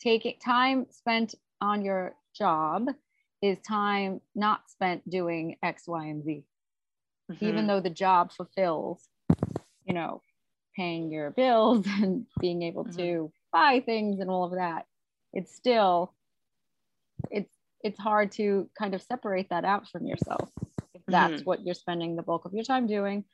Taking 0.00 0.38
time 0.42 0.86
spent 0.90 1.34
on 1.60 1.84
your 1.84 2.14
job 2.34 2.88
is 3.42 3.58
time 3.60 4.22
not 4.34 4.70
spent 4.70 5.08
doing 5.08 5.56
X, 5.62 5.86
Y, 5.86 6.06
and 6.06 6.24
Z. 6.24 6.44
Mm-hmm. 7.30 7.44
Even 7.44 7.66
though 7.66 7.80
the 7.80 7.90
job 7.90 8.32
fulfills, 8.32 9.06
you 9.84 9.92
know, 9.92 10.22
paying 10.76 11.10
your 11.10 11.30
bills 11.30 11.86
and 12.00 12.26
being 12.40 12.62
able 12.62 12.84
mm-hmm. 12.84 12.98
to 12.98 13.32
buy 13.52 13.82
things 13.84 14.20
and 14.20 14.30
all 14.30 14.44
of 14.44 14.52
that 14.52 14.86
it's 15.32 15.54
still 15.54 16.14
it's 17.30 17.52
it's 17.82 17.98
hard 17.98 18.30
to 18.30 18.68
kind 18.78 18.94
of 18.94 19.02
separate 19.02 19.48
that 19.50 19.64
out 19.64 19.88
from 19.88 20.06
yourself 20.06 20.48
if 20.94 21.02
that's 21.06 21.34
mm-hmm. 21.34 21.44
what 21.44 21.64
you're 21.64 21.74
spending 21.74 22.16
the 22.16 22.22
bulk 22.22 22.44
of 22.44 22.54
your 22.54 22.64
time 22.64 22.86
doing 22.86 23.24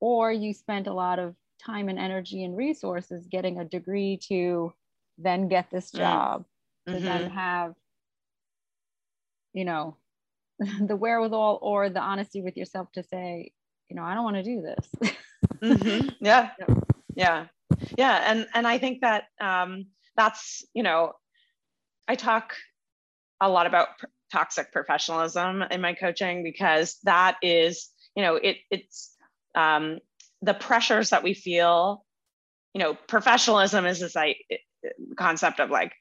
or 0.00 0.32
you 0.32 0.52
spent 0.52 0.86
a 0.86 0.92
lot 0.92 1.18
of 1.18 1.34
time 1.64 1.88
and 1.88 1.98
energy 1.98 2.44
and 2.44 2.56
resources 2.56 3.26
getting 3.30 3.60
a 3.60 3.64
degree 3.64 4.18
to 4.28 4.72
then 5.18 5.48
get 5.48 5.70
this 5.70 5.90
mm. 5.92 5.98
job 5.98 6.44
mm-hmm. 6.88 6.98
to 6.98 7.04
then 7.04 7.30
have 7.30 7.74
you 9.52 9.64
know 9.64 9.96
the 10.86 10.96
wherewithal 10.96 11.58
or 11.62 11.88
the 11.88 12.00
honesty 12.00 12.42
with 12.42 12.56
yourself 12.56 12.90
to 12.92 13.02
say 13.02 13.52
you 13.88 13.96
know 13.96 14.02
i 14.02 14.14
don't 14.14 14.24
want 14.24 14.36
to 14.36 14.42
do 14.42 14.60
this 14.60 15.12
mm-hmm. 15.62 16.08
yeah. 16.20 16.50
Yeah. 17.14 17.46
Yeah. 17.96 18.24
And 18.26 18.46
and 18.54 18.66
i 18.66 18.78
think 18.78 19.00
that 19.00 19.24
um 19.40 19.86
that's 20.16 20.64
you 20.74 20.82
know 20.82 21.12
i 22.08 22.14
talk 22.14 22.54
a 23.40 23.48
lot 23.48 23.66
about 23.66 23.98
pr- 23.98 24.06
toxic 24.30 24.72
professionalism 24.72 25.62
in 25.62 25.80
my 25.80 25.94
coaching 25.94 26.42
because 26.42 26.98
that 27.04 27.36
is 27.42 27.90
you 28.16 28.22
know 28.22 28.36
it 28.36 28.56
it's 28.70 29.14
um 29.54 29.98
the 30.40 30.54
pressures 30.54 31.10
that 31.10 31.22
we 31.22 31.34
feel 31.34 32.04
you 32.74 32.80
know 32.80 32.94
professionalism 33.06 33.84
is 33.84 34.00
this 34.00 34.14
like 34.14 34.38
concept 35.16 35.60
of 35.60 35.70
like 35.70 35.92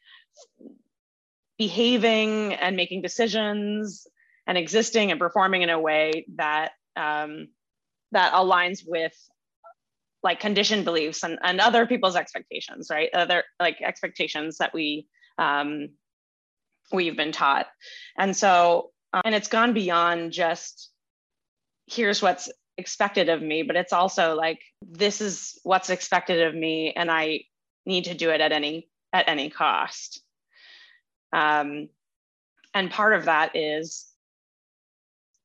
behaving 1.58 2.54
and 2.56 2.76
making 2.76 3.02
decisions 3.02 4.08
and 4.48 4.58
existing 4.58 5.12
and 5.12 5.20
performing 5.20 5.62
in 5.62 5.70
a 5.70 5.80
way 5.80 6.26
that 6.36 6.72
um, 6.96 7.50
that 8.12 8.34
aligns 8.34 8.80
with 8.86 9.14
like 10.24 10.40
conditioned 10.40 10.86
beliefs 10.86 11.24
and, 11.24 11.40
and 11.44 11.60
other 11.60 11.86
people's 11.86 12.16
expectations 12.16 12.88
right? 12.92 13.10
Other 13.14 13.44
like 13.60 13.82
expectations 13.82 14.58
that 14.58 14.74
we 14.74 15.08
um, 15.38 15.90
we've 16.92 17.18
been 17.18 17.32
taught. 17.32 17.68
And 18.18 18.36
so 18.36 18.92
um, 19.14 19.22
and 19.26 19.36
it's 19.36 19.48
gone 19.48 19.74
beyond 19.74 20.32
just 20.32 20.92
here's 21.88 22.22
what's 22.22 22.50
expected 22.78 23.28
of 23.28 23.42
me 23.42 23.64
but 23.64 23.76
it's 23.76 23.92
also 23.92 24.34
like 24.34 24.60
this 24.82 25.20
is 25.20 25.60
what's 25.64 25.90
expected 25.90 26.48
of 26.48 26.56
me 26.56 26.94
and 26.96 27.12
i 27.12 27.42
need 27.86 28.06
to 28.06 28.14
do 28.14 28.30
it 28.30 28.42
at 28.42 28.52
any 28.52 28.88
at 29.14 29.28
any 29.28 29.50
cost. 29.50 30.22
Um, 31.34 31.90
and 32.74 32.90
part 32.90 33.14
of 33.14 33.26
that 33.26 33.56
is 33.56 34.08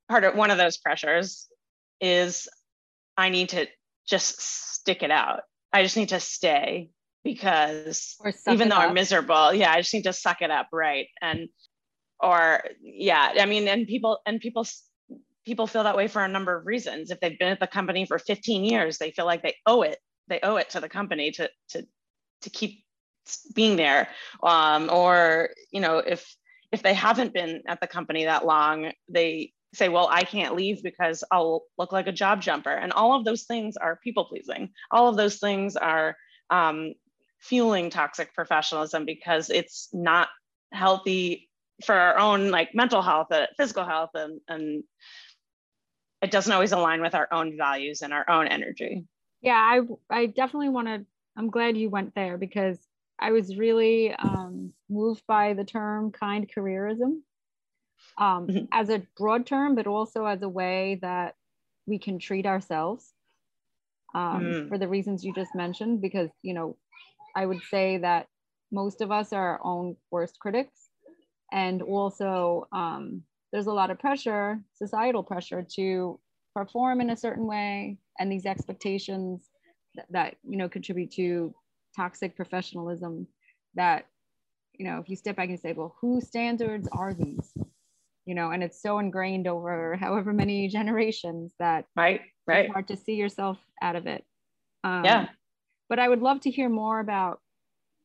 part 0.09 0.25
of 0.25 0.37
one 0.37 0.51
of 0.51 0.59
those 0.59 0.77
pressures 0.77 1.49
is 2.01 2.49
i 3.17 3.29
need 3.29 3.49
to 3.49 3.67
just 4.07 4.41
stick 4.41 5.03
it 5.03 5.11
out 5.11 5.41
i 5.73 5.83
just 5.83 5.97
need 5.97 6.11
to 6.11 6.21
stay 6.21 6.91
because 7.25 8.17
even 8.49 8.69
though 8.69 8.77
i'm 8.77 8.95
miserable 8.95 9.53
yeah 9.53 9.73
i 9.73 9.81
just 9.81 9.93
need 9.93 10.05
to 10.05 10.13
suck 10.13 10.43
it 10.43 10.51
up 10.51 10.69
right 10.73 11.09
and 11.21 11.49
or 12.21 12.63
yeah 12.81 13.33
i 13.41 13.47
mean 13.47 13.67
and 13.69 13.87
people 13.87 14.21
and 14.27 14.41
people 14.41 14.65
people 15.47 15.67
feel 15.67 15.85
that 15.85 15.97
way 15.97 16.09
for 16.09 16.23
a 16.23 16.29
number 16.29 16.55
of 16.55 16.67
reasons. 16.67 17.11
If 17.11 17.21
they've 17.21 17.39
been 17.39 17.53
at 17.53 17.61
the 17.61 17.67
company 17.67 18.05
for 18.05 18.19
15 18.19 18.65
years, 18.65 18.99
they 18.99 19.13
feel 19.13 19.25
like 19.25 19.43
they 19.43 19.55
owe 19.65 19.83
it. 19.83 19.99
They 20.29 20.41
owe 20.43 20.57
it 20.57 20.71
to 20.71 20.81
the 20.81 20.89
company 20.89 21.31
to 21.33 21.49
to 21.71 21.87
to 22.43 22.51
keep 22.51 22.85
being 23.55 23.77
there. 23.77 24.09
Um, 24.43 24.91
or 24.91 25.51
you 25.71 25.81
know, 25.81 25.99
if 25.99 26.37
if 26.73 26.83
they 26.83 26.95
haven't 26.95 27.33
been 27.33 27.63
at 27.69 27.81
the 27.81 27.87
company 27.87 28.25
that 28.25 28.45
long, 28.45 28.93
they 29.09 29.53
say, 29.77 29.89
well, 29.89 30.09
I 30.11 30.25
can't 30.25 30.57
leave 30.57 30.83
because 30.83 31.23
I'll 31.31 31.65
look 31.79 31.93
like 31.93 32.07
a 32.07 32.13
job 32.13 32.43
jumper. 32.43 32.71
And 32.71 32.93
all 32.93 33.15
of 33.15 33.25
those 33.25 33.45
things 33.45 33.77
are 33.77 34.01
people 34.03 34.25
pleasing. 34.25 34.71
All 34.91 35.09
of 35.09 35.17
those 35.17 35.39
things 35.39 35.77
are 35.77 36.17
um, 36.51 36.95
fueling 37.39 37.91
toxic 37.91 38.35
professionalism 38.35 39.05
because 39.05 39.51
it's 39.51 39.89
not 39.93 40.29
healthy 40.73 41.49
for 41.85 41.95
our 41.95 42.19
own 42.19 42.51
like 42.51 42.75
mental 42.75 43.03
health, 43.03 43.31
uh, 43.31 43.47
physical 43.57 43.85
health, 43.85 44.11
and, 44.15 44.41
and 44.49 44.85
it 46.23 46.31
doesn't 46.31 46.53
always 46.53 46.73
align 46.73 47.03
with 47.03 47.15
our 47.15 47.29
own 47.31 47.57
values 47.57 48.03
and 48.03 48.13
our 48.13 48.29
own 48.29 48.49
energy. 48.49 49.05
Yeah, 49.43 49.55
I 49.55 49.81
I 50.11 50.27
definitely 50.27 50.71
want 50.71 50.89
to. 50.89 51.05
I'm 51.37 51.51
glad 51.51 51.77
you 51.77 51.91
went 51.91 52.15
there 52.15 52.39
because 52.39 52.79
I 53.19 53.33
was 53.33 53.57
really 53.57 54.15
um, 54.15 54.73
moved 54.89 55.23
by 55.27 55.53
the 55.53 55.65
term 55.65 56.11
kind 56.11 56.51
careerism 56.51 57.21
um, 58.19 58.47
mm-hmm. 58.47 58.65
as 58.73 58.89
a 58.89 59.03
broad 59.17 59.47
term, 59.47 59.75
but 59.75 59.87
also 59.87 60.25
as 60.25 60.43
a 60.43 60.49
way 60.49 60.99
that 61.03 61.35
we 61.87 61.99
can 61.99 62.19
treat 62.19 62.47
ourselves 62.47 63.13
um, 64.15 64.43
mm. 64.43 64.69
for 64.69 64.79
the 64.79 64.89
reasons 64.89 65.25
you 65.25 65.33
just 65.35 65.55
mentioned. 65.55 66.01
Because 66.01 66.31
you 66.43 66.55
know, 66.55 66.77
I 67.35 67.47
would 67.47 67.63
say 67.71 67.99
that 67.99 68.29
most 68.73 69.01
of 69.01 69.11
us 69.11 69.33
are 69.33 69.59
our 69.59 69.61
own 69.65 69.97
worst 70.11 70.39
critics, 70.41 70.91
and 71.53 71.83
also 71.83 72.67
um, 72.73 73.23
there's 73.53 73.67
a 73.67 73.73
lot 73.73 73.91
of 73.91 73.99
pressure, 73.99 74.61
societal 74.75 75.23
pressure 75.23 75.67
to 75.77 76.19
perform 76.57 77.03
in 77.03 77.11
a 77.11 77.17
certain 77.17 77.47
way 77.47 77.99
and 78.19 78.33
these 78.33 78.47
expectations 78.47 79.51
that, 79.95 80.07
that 80.11 80.37
you 80.43 80.57
know 80.57 80.69
contribute 80.69 81.11
to 81.11 81.55
toxic 81.95 82.35
professionalism 82.35 83.27
that 83.75 84.07
you 84.73 84.87
know 84.87 84.99
if 84.99 85.09
you 85.09 85.17
step 85.17 85.37
back 85.37 85.51
and 85.51 85.61
say 85.61 85.75
well 85.75 85.95
whose 86.01 86.27
standards 86.27 86.89
are 86.93 87.13
these 87.13 87.53
you 88.27 88.35
know 88.35 88.51
and 88.51 88.63
it's 88.63 88.83
so 88.83 88.99
ingrained 88.99 89.47
over 89.47 89.97
however 89.97 90.33
many 90.33 90.69
generations 90.69 91.55
that 91.59 91.87
right 91.97 92.21
right. 92.47 92.67
it's 92.67 92.73
hard 92.73 92.89
to 92.89 92.97
see 92.97 93.15
yourself 93.15 93.59
out 93.81 93.97
of 93.97 94.07
it. 94.07 94.25
Um, 94.85 95.05
yeah. 95.05 95.29
but 95.89 95.99
i 95.99 96.09
would 96.09 96.23
love 96.23 96.41
to 96.41 96.51
hear 96.51 96.69
more 96.69 97.01
about 97.01 97.41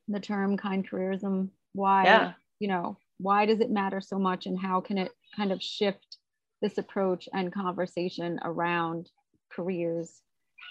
the 0.08 0.20
term 0.20 0.58
kind 0.58 0.88
careerism. 0.88 1.50
Why 1.74 2.04
yeah. 2.04 2.34
you 2.60 2.68
know 2.68 2.98
why 3.18 3.46
does 3.46 3.60
it 3.60 3.70
matter 3.70 4.02
so 4.02 4.18
much 4.18 4.46
and 4.46 4.60
how 4.60 4.82
can 4.82 4.98
it 4.98 5.12
kind 5.36 5.52
of 5.52 5.62
shift 5.62 6.18
this 6.62 6.78
approach 6.78 7.30
and 7.34 7.54
conversation 7.54 8.40
around 8.44 9.10
careers 9.52 10.22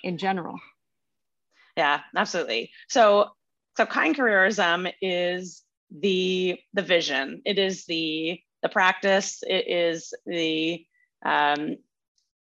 in 0.04 0.18
general? 0.18 0.58
Yeah 1.76 2.00
absolutely. 2.16 2.70
So 2.88 3.30
so 3.76 3.86
kind 3.86 4.16
careerism 4.16 4.92
is 5.00 5.62
the 5.90 6.58
the 6.74 6.82
vision. 6.82 7.42
It 7.44 7.58
is 7.58 7.86
the 7.86 8.40
the 8.62 8.68
practice 8.68 9.42
it 9.46 9.68
is 9.68 10.14
the 10.26 10.84
um, 11.24 11.76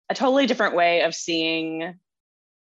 a 0.09 0.13
totally 0.13 0.45
different 0.45 0.75
way 0.75 1.01
of 1.01 1.15
seeing 1.15 1.95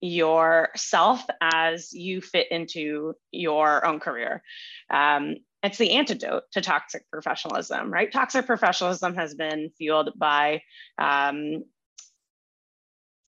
yourself 0.02 1.24
as 1.42 1.94
you 1.94 2.22
fit 2.22 2.52
into 2.52 3.14
your 3.32 3.86
own 3.86 4.00
career 4.00 4.44
um, 4.90 5.36
it's 5.66 5.80
the 5.80 5.94
antidote 5.94 6.44
to 6.52 6.62
toxic 6.62 7.10
professionalism, 7.10 7.92
right? 7.92 8.12
Toxic 8.12 8.46
professionalism 8.46 9.16
has 9.16 9.34
been 9.34 9.72
fueled 9.78 10.12
by, 10.16 10.62
um, 11.00 11.64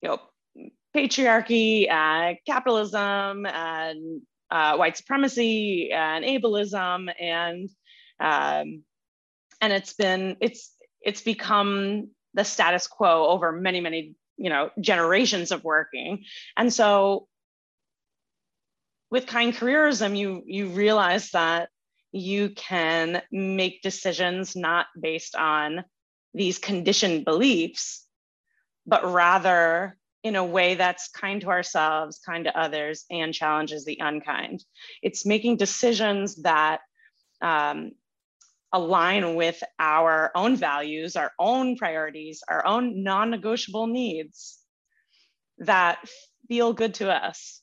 you 0.01 0.03
know, 0.03 0.19
patriarchy, 0.95 1.89
and 1.89 2.37
capitalism, 2.45 3.45
and 3.47 4.21
uh, 4.51 4.77
white 4.77 4.97
supremacy, 4.97 5.91
and 5.91 6.23
ableism, 6.23 7.11
and 7.19 7.69
um, 8.19 8.83
and 9.61 9.73
it's 9.73 9.93
been 9.93 10.37
it's 10.41 10.73
it's 11.01 11.21
become 11.21 12.09
the 12.33 12.43
status 12.43 12.87
quo 12.87 13.27
over 13.27 13.51
many 13.51 13.81
many 13.81 14.15
you 14.37 14.49
know 14.49 14.69
generations 14.79 15.51
of 15.51 15.63
working, 15.63 16.23
and 16.55 16.71
so 16.73 17.27
with 19.09 19.25
kind 19.25 19.53
careerism, 19.53 20.17
you 20.17 20.43
you 20.45 20.67
realize 20.67 21.31
that 21.31 21.69
you 22.11 22.49
can 22.49 23.21
make 23.31 23.81
decisions 23.81 24.55
not 24.55 24.87
based 24.99 25.35
on 25.35 25.83
these 26.33 26.59
conditioned 26.59 27.25
beliefs, 27.25 28.05
but 28.85 29.05
rather 29.11 29.97
in 30.23 30.35
a 30.35 30.43
way 30.43 30.75
that's 30.75 31.09
kind 31.09 31.41
to 31.41 31.49
ourselves, 31.49 32.19
kind 32.25 32.45
to 32.45 32.59
others, 32.59 33.05
and 33.09 33.33
challenges 33.33 33.85
the 33.85 33.97
unkind. 34.01 34.63
It's 35.01 35.25
making 35.25 35.57
decisions 35.57 36.35
that 36.43 36.81
um, 37.41 37.91
align 38.73 39.35
with 39.35 39.61
our 39.79 40.31
own 40.35 40.55
values, 40.55 41.15
our 41.15 41.31
own 41.39 41.77
priorities, 41.77 42.43
our 42.47 42.65
own 42.65 43.03
non 43.03 43.29
negotiable 43.29 43.87
needs 43.87 44.59
that 45.59 45.99
feel 46.47 46.73
good 46.73 46.93
to 46.95 47.11
us. 47.11 47.61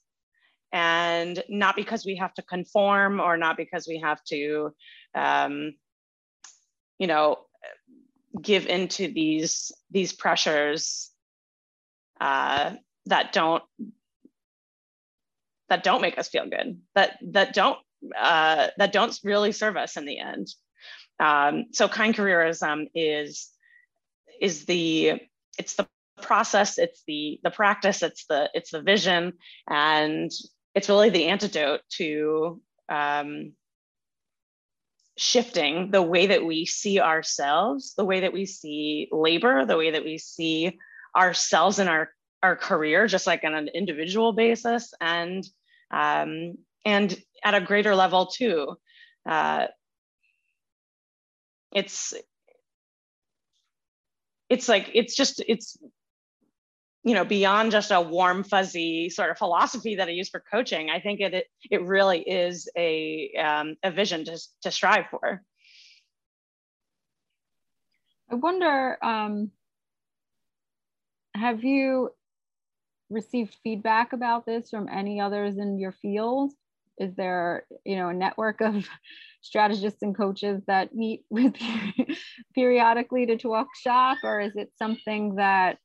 And 0.73 1.43
not 1.49 1.77
because 1.77 2.05
we 2.05 2.17
have 2.17 2.35
to 2.35 2.43
conform 2.43 3.21
or 3.21 3.37
not 3.37 3.57
because 3.57 3.87
we 3.87 4.01
have 4.01 4.23
to 4.25 4.75
um, 5.15 5.75
you 6.99 7.07
know 7.07 7.39
give 8.41 8.67
into 8.67 9.13
these 9.13 9.73
these 9.91 10.13
pressures 10.13 11.11
uh, 12.21 12.73
that 13.07 13.33
don't 13.33 13.63
that 15.69 15.83
don't 15.83 16.03
make 16.03 16.19
us 16.19 16.29
feel 16.29 16.49
good 16.49 16.81
that 16.95 17.19
that 17.23 17.55
don't 17.55 17.79
uh, 18.19 18.69
that 18.77 18.93
don't 18.93 19.19
really 19.25 19.53
serve 19.53 19.77
us 19.77 19.97
in 19.97 20.05
the 20.05 20.19
end 20.19 20.49
um, 21.21 21.67
so 21.73 21.89
kind 21.89 22.15
careerism 22.15 22.89
is 22.95 23.51
is 24.41 24.65
the 24.65 25.21
it's 25.59 25.75
the 25.75 25.87
process 26.21 26.79
it's 26.79 27.03
the 27.07 27.41
the 27.43 27.51
practice 27.51 28.03
it's 28.03 28.25
the 28.27 28.49
it's 28.55 28.71
the 28.71 28.81
vision 28.81 29.33
and 29.69 30.31
it's 30.75 30.89
really 30.89 31.11
the 31.11 31.27
antidote 31.27 31.81
to 31.89 32.61
um, 32.89 33.53
shifting 35.17 35.91
the 35.91 36.03
way 36.03 36.27
that 36.27 36.45
we 36.45 36.67
see 36.67 37.01
ourselves, 37.01 37.95
the 37.97 38.05
way 38.05 38.21
that 38.21 38.33
we 38.33 38.47
see 38.47 39.09
labor, 39.13 39.65
the 39.65 39.77
way 39.77 39.93
that 39.93 40.05
we 40.05 40.19
see 40.19 40.79
ourselves 41.17 41.79
and 41.79 41.89
our 41.89 42.11
our 42.43 42.57
career, 42.57 43.07
just 43.07 43.27
like 43.27 43.43
on 43.45 43.55
an 43.55 43.69
individual 43.69 44.33
basis, 44.33 44.93
and 45.01 45.45
um, 45.91 46.59
and 46.85 47.17
at 47.43 47.55
a 47.55 47.61
greater 47.61 47.95
level 47.95 48.27
too. 48.27 48.75
Uh, 49.25 49.69
it's 51.75 52.15
it's 54.49 54.69
like 54.69 54.91
it's 54.95 55.15
just 55.17 55.43
it's 55.47 55.77
you 57.03 57.15
know 57.15 57.25
beyond 57.25 57.73
just 57.73 57.91
a 57.91 58.01
warm 58.01 58.45
fuzzy 58.45 59.11
sort 59.11 59.31
of 59.31 59.37
philosophy 59.37 59.97
that 59.97 60.09
i 60.09 60.11
use 60.11 60.29
for 60.29 60.43
coaching 60.51 60.91
i 60.91 61.01
think 61.01 61.21
it 61.21 61.35
it, 61.35 61.47
it 61.71 61.83
really 61.83 62.21
is 62.21 62.69
a 62.77 63.31
um, 63.39 63.77
a 63.83 63.91
vision 63.91 64.25
to, 64.25 64.39
to 64.63 64.71
strive 64.71 65.07
for. 65.11 65.43
I 68.31 68.37
wonder 68.37 68.99
um, 69.05 69.51
have 71.35 71.63
you 71.63 72.11
received 73.11 73.57
feedback 73.63 74.13
about 74.13 74.47
this 74.47 74.71
from 74.71 74.89
any 74.89 75.21
others 75.21 75.59
in 75.59 75.79
your 75.79 75.93
field? 75.93 76.53
Is 76.99 77.15
there 77.17 77.67
you 77.85 77.97
know 77.97 78.09
a 78.09 78.15
network 78.15 78.61
of 78.61 78.89
strategists 79.45 80.03
and 80.03 80.17
coaches 80.17 80.63
that 80.67 80.95
meet 80.95 81.25
with 81.31 81.55
periodically 82.55 83.27
to 83.27 83.37
talk 83.37 83.69
shop 83.77 84.19
or 84.25 84.41
is 84.41 84.57
it 84.57 84.73
something 84.79 85.37
that 85.37 85.79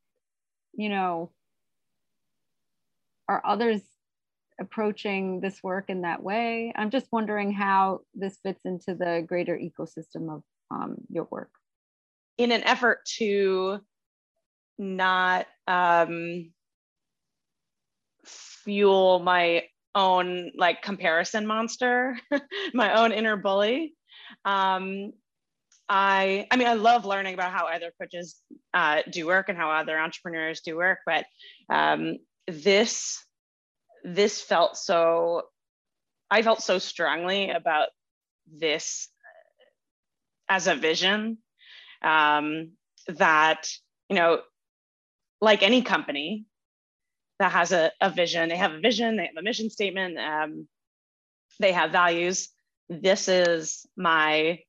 you 0.73 0.89
know 0.89 1.31
are 3.27 3.41
others 3.45 3.81
approaching 4.59 5.39
this 5.39 5.61
work 5.61 5.89
in 5.89 6.01
that 6.01 6.23
way? 6.23 6.73
I'm 6.75 6.89
just 6.89 7.07
wondering 7.11 7.51
how 7.51 8.01
this 8.15 8.37
fits 8.43 8.61
into 8.65 8.95
the 8.95 9.23
greater 9.27 9.57
ecosystem 9.57 10.33
of 10.33 10.43
um, 10.71 10.95
your 11.09 11.27
work. 11.29 11.51
In 12.37 12.51
an 12.51 12.63
effort 12.63 13.05
to 13.17 13.81
not 14.77 15.45
um, 15.67 16.51
fuel 18.25 19.19
my 19.19 19.63
own 19.95 20.51
like 20.55 20.81
comparison 20.81 21.47
monster, 21.47 22.17
my 22.73 23.01
own 23.01 23.11
inner 23.11 23.37
bully. 23.37 23.95
Um, 24.45 25.13
I, 25.87 26.47
I 26.51 26.57
mean, 26.57 26.67
I 26.67 26.73
love 26.73 27.05
learning 27.05 27.33
about 27.33 27.51
how 27.51 27.65
other 27.67 27.91
coaches 27.99 28.35
uh, 28.73 29.01
do 29.09 29.25
work 29.25 29.49
and 29.49 29.57
how 29.57 29.71
other 29.71 29.97
entrepreneurs 29.97 30.61
do 30.61 30.77
work, 30.77 30.99
but 31.05 31.25
um, 31.69 32.17
this, 32.47 33.23
this 34.03 34.39
felt 34.39 34.77
so, 34.77 35.43
I 36.29 36.43
felt 36.43 36.61
so 36.61 36.77
strongly 36.77 37.49
about 37.49 37.87
this 38.51 39.09
as 40.47 40.67
a 40.67 40.75
vision 40.75 41.39
um, 42.03 42.73
that, 43.07 43.67
you 44.09 44.15
know, 44.15 44.41
like 45.41 45.63
any 45.63 45.81
company, 45.81 46.45
that 47.39 47.51
has 47.51 47.71
a, 47.71 47.91
a 48.01 48.09
vision. 48.09 48.49
They 48.49 48.57
have 48.57 48.73
a 48.73 48.79
vision, 48.79 49.15
they 49.15 49.27
have 49.27 49.37
a 49.37 49.41
mission 49.41 49.69
statement, 49.69 50.17
um, 50.17 50.67
they 51.59 51.71
have 51.71 51.91
values. 51.91 52.49
This 52.89 53.27
is 53.27 53.85
my, 53.95 54.59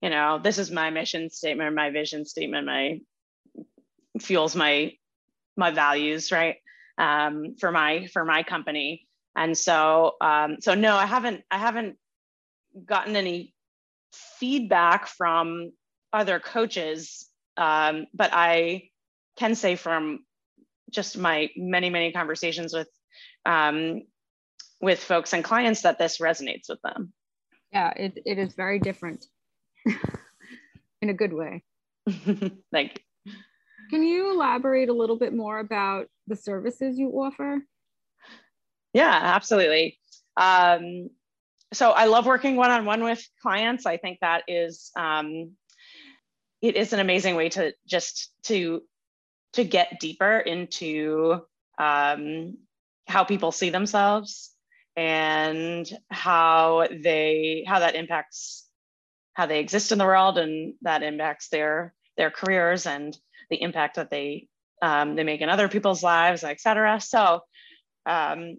you 0.00 0.10
know, 0.10 0.40
this 0.42 0.58
is 0.58 0.70
my 0.70 0.90
mission 0.90 1.30
statement, 1.30 1.74
my 1.74 1.90
vision 1.90 2.24
statement, 2.24 2.66
my 2.66 3.00
fuels 4.20 4.54
my 4.56 4.92
my 5.56 5.70
values, 5.70 6.32
right? 6.32 6.56
Um, 6.98 7.56
for 7.58 7.72
my 7.72 8.06
for 8.12 8.24
my 8.24 8.42
company. 8.42 9.06
And 9.36 9.56
so 9.56 10.14
um, 10.20 10.56
so 10.60 10.74
no, 10.74 10.96
I 10.96 11.06
haven't 11.06 11.42
I 11.50 11.58
haven't 11.58 11.96
gotten 12.84 13.16
any 13.16 13.54
feedback 14.12 15.06
from 15.06 15.72
other 16.12 16.40
coaches, 16.40 17.28
um, 17.56 18.06
but 18.14 18.30
I 18.32 18.90
can 19.36 19.54
say 19.54 19.76
from 19.76 20.24
just 20.90 21.18
my 21.18 21.50
many 21.56 21.90
many 21.90 22.12
conversations 22.12 22.74
with 22.74 22.88
um, 23.46 24.02
with 24.80 25.00
folks 25.02 25.32
and 25.32 25.44
clients 25.44 25.82
that 25.82 25.98
this 25.98 26.18
resonates 26.18 26.68
with 26.68 26.80
them. 26.82 27.12
Yeah 27.72 27.92
it, 27.96 28.18
it 28.24 28.38
is 28.38 28.54
very 28.54 28.78
different 28.78 29.24
in 31.02 31.08
a 31.08 31.14
good 31.14 31.32
way. 31.32 31.62
Thank 32.72 33.02
you. 33.24 33.32
Can 33.90 34.02
you 34.04 34.32
elaborate 34.32 34.88
a 34.88 34.92
little 34.94 35.16
bit 35.16 35.34
more 35.34 35.58
about 35.58 36.06
the 36.26 36.36
services 36.36 36.98
you 36.98 37.10
offer? 37.10 37.60
Yeah 38.92 39.18
absolutely. 39.22 39.98
Um, 40.36 41.10
so 41.72 41.90
i 41.90 42.06
love 42.06 42.26
working 42.26 42.56
one-on-one 42.56 43.04
with 43.04 43.24
clients. 43.42 43.86
I 43.86 43.96
think 43.96 44.18
that 44.20 44.42
is 44.48 44.90
um, 44.96 45.52
it 46.62 46.76
is 46.76 46.92
an 46.92 47.00
amazing 47.00 47.36
way 47.36 47.48
to 47.50 47.72
just 47.86 48.32
to 48.44 48.82
to 49.54 49.64
get 49.64 50.00
deeper 50.00 50.38
into 50.38 51.40
um, 51.78 52.56
how 53.06 53.24
people 53.24 53.52
see 53.52 53.70
themselves 53.70 54.52
and 54.96 55.88
how 56.10 56.86
they 56.90 57.64
how 57.66 57.78
that 57.78 57.94
impacts 57.94 58.66
how 59.34 59.46
they 59.46 59.60
exist 59.60 59.92
in 59.92 59.98
the 59.98 60.04
world 60.04 60.38
and 60.38 60.74
that 60.82 61.02
impacts 61.02 61.48
their 61.48 61.94
their 62.16 62.30
careers 62.30 62.86
and 62.86 63.16
the 63.50 63.62
impact 63.62 63.96
that 63.96 64.10
they 64.10 64.48
um, 64.82 65.16
they 65.16 65.24
make 65.24 65.40
in 65.40 65.48
other 65.48 65.68
people's 65.68 66.02
lives 66.02 66.44
etc 66.44 67.00
so 67.00 67.40
um, 68.06 68.56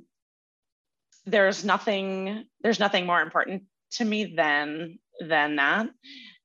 there's 1.26 1.64
nothing 1.64 2.46
there's 2.62 2.80
nothing 2.80 3.06
more 3.06 3.22
important 3.22 3.64
to 3.92 4.06
me 4.06 4.34
than 4.36 4.98
than 5.20 5.58
that. 5.58 5.88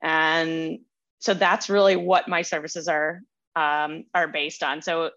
And 0.02 0.80
so 1.18 1.34
that's 1.34 1.70
really 1.70 1.96
what 1.96 2.28
my 2.28 2.42
services 2.42 2.88
are 2.88 3.22
um, 3.56 4.04
are 4.14 4.28
based 4.28 4.62
on. 4.62 4.82
So, 4.82 5.10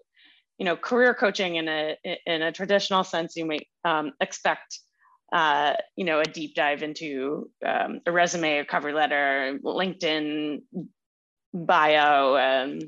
you 0.58 0.66
know, 0.66 0.76
career 0.76 1.14
coaching 1.14 1.56
in 1.56 1.68
a 1.68 1.98
in 2.26 2.42
a 2.42 2.52
traditional 2.52 3.04
sense, 3.04 3.36
you 3.36 3.46
might 3.46 3.68
um, 3.86 4.14
expect, 4.20 4.80
uh, 5.32 5.74
you 5.96 6.06
know, 6.06 6.20
a 6.20 6.26
deep 6.26 6.56
dive 6.56 6.82
into 6.82 7.50
um, 7.66 8.02
a 8.06 8.12
resume, 8.12 8.60
a 8.60 8.66
cover 8.66 8.94
letter, 8.94 9.60
LinkedIn 9.64 10.62
bio, 11.54 12.36
um, 12.38 12.80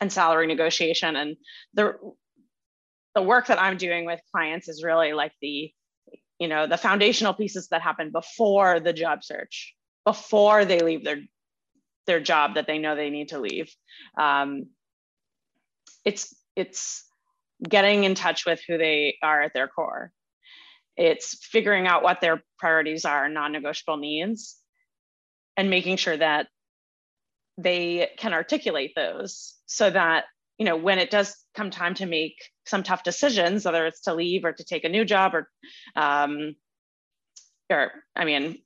and 0.00 0.12
salary 0.12 0.46
negotiation. 0.46 1.16
And 1.16 1.36
the 1.74 1.94
the 3.14 3.22
work 3.22 3.46
that 3.46 3.60
I'm 3.60 3.76
doing 3.76 4.06
with 4.06 4.20
clients 4.34 4.68
is 4.68 4.82
really 4.82 5.12
like 5.12 5.32
the, 5.42 5.70
you 6.38 6.48
know, 6.48 6.66
the 6.66 6.78
foundational 6.78 7.34
pieces 7.34 7.68
that 7.68 7.82
happen 7.82 8.10
before 8.10 8.80
the 8.80 8.92
job 8.92 9.22
search, 9.22 9.74
before 10.06 10.64
they 10.64 10.80
leave 10.80 11.04
their 11.04 11.20
their 12.06 12.20
job 12.20 12.54
that 12.54 12.66
they 12.66 12.78
know 12.78 12.94
they 12.94 13.10
need 13.10 13.28
to 13.28 13.38
leave. 13.38 13.74
Um, 14.18 14.66
it's 16.04 16.34
it's 16.56 17.04
getting 17.66 18.04
in 18.04 18.14
touch 18.14 18.44
with 18.44 18.60
who 18.66 18.76
they 18.76 19.18
are 19.22 19.42
at 19.42 19.54
their 19.54 19.68
core. 19.68 20.12
It's 20.96 21.46
figuring 21.46 21.86
out 21.86 22.02
what 22.02 22.20
their 22.20 22.42
priorities 22.58 23.04
are, 23.04 23.28
non-negotiable 23.28 23.96
needs, 23.96 24.58
and 25.56 25.70
making 25.70 25.96
sure 25.96 26.16
that 26.16 26.48
they 27.58 28.10
can 28.16 28.32
articulate 28.32 28.92
those 28.94 29.54
so 29.66 29.90
that 29.90 30.24
you 30.58 30.64
know 30.64 30.76
when 30.76 30.98
it 30.98 31.10
does 31.10 31.36
come 31.54 31.70
time 31.70 31.94
to 31.94 32.06
make 32.06 32.36
some 32.66 32.82
tough 32.82 33.02
decisions 33.02 33.64
whether 33.64 33.86
it's 33.86 34.02
to 34.02 34.14
leave 34.14 34.44
or 34.44 34.52
to 34.52 34.64
take 34.64 34.84
a 34.84 34.88
new 34.88 35.04
job 35.04 35.34
or 35.34 35.48
um 35.94 36.54
or 37.68 37.92
i 38.16 38.24
mean 38.24 38.58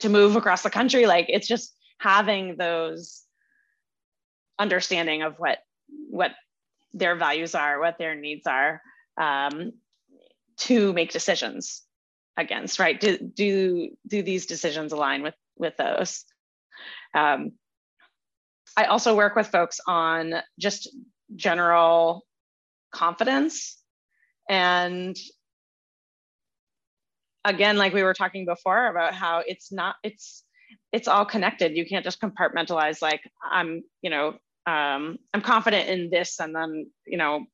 to 0.00 0.08
move 0.08 0.34
across 0.34 0.62
the 0.62 0.70
country 0.70 1.06
like 1.06 1.26
it's 1.28 1.46
just 1.46 1.77
having 1.98 2.56
those 2.56 3.22
understanding 4.58 5.22
of 5.22 5.34
what 5.38 5.58
what 6.10 6.32
their 6.92 7.16
values 7.16 7.54
are, 7.54 7.78
what 7.80 7.98
their 7.98 8.14
needs 8.14 8.46
are, 8.46 8.80
um, 9.16 9.72
to 10.56 10.92
make 10.92 11.12
decisions 11.12 11.82
against. 12.36 12.78
Right? 12.78 12.98
Do 12.98 13.18
do 13.18 13.90
do 14.06 14.22
these 14.22 14.46
decisions 14.46 14.92
align 14.92 15.22
with 15.22 15.34
with 15.56 15.76
those? 15.76 16.24
Um, 17.14 17.52
I 18.76 18.84
also 18.84 19.16
work 19.16 19.34
with 19.34 19.48
folks 19.48 19.80
on 19.86 20.34
just 20.58 20.88
general 21.34 22.24
confidence 22.92 23.82
and 24.48 25.16
again 27.44 27.76
like 27.76 27.92
we 27.92 28.02
were 28.02 28.14
talking 28.14 28.46
before 28.46 28.86
about 28.86 29.14
how 29.14 29.42
it's 29.46 29.70
not 29.70 29.96
it's 30.02 30.44
it's 30.92 31.08
all 31.08 31.24
connected. 31.24 31.76
You 31.76 31.86
can't 31.86 32.04
just 32.04 32.20
compartmentalize 32.20 33.02
like 33.02 33.20
I'm, 33.42 33.82
you 34.02 34.10
know, 34.10 34.28
um, 34.66 35.18
I'm 35.32 35.42
confident 35.42 35.88
in 35.88 36.10
this, 36.10 36.40
and 36.40 36.54
then 36.54 36.90
you 37.06 37.18
know, 37.18 37.46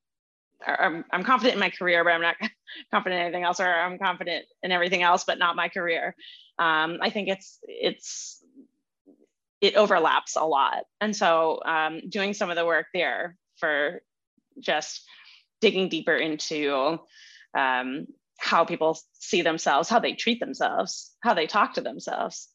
I'm, 0.67 1.05
I'm 1.13 1.25
confident 1.25 1.55
in 1.55 1.61
my 1.61 1.71
career, 1.71 2.03
but 2.05 2.13
I'm 2.13 2.23
not 2.23 2.37
confident 2.91 3.21
in 3.21 3.27
anything 3.27 3.45
else, 3.45 3.61
or 3.61 3.67
I'm 3.67 3.99
confident 3.99 4.47
in 4.63 4.73
everything 4.73 5.03
else, 5.03 5.25
but 5.25 5.39
not 5.39 5.57
my 5.57 5.69
career. 5.69 6.15
Um, 6.59 6.99
I 7.01 7.11
think 7.11 7.29
it's 7.29 7.59
it's 7.63 8.43
it 9.61 9.77
overlaps 9.77 10.37
a 10.37 10.45
lot, 10.45 10.85
and 11.01 11.15
so 11.15 11.61
um, 11.65 12.01
doing 12.09 12.35
some 12.35 12.51
of 12.51 12.57
the 12.57 12.67
work 12.67 12.87
there 12.93 13.37
for 13.59 14.03
just 14.61 15.05
digging 15.61 15.89
deeper 15.89 16.15
into 16.17 16.99
um, 17.57 18.07
how 18.39 18.65
people 18.65 18.99
see 19.15 19.43
themselves, 19.43 19.89
how 19.89 19.99
they 19.99 20.13
treat 20.13 20.41
themselves, 20.41 21.13
how 21.21 21.35
they 21.35 21.47
talk 21.47 21.75
to 21.75 21.81
themselves 21.81 22.49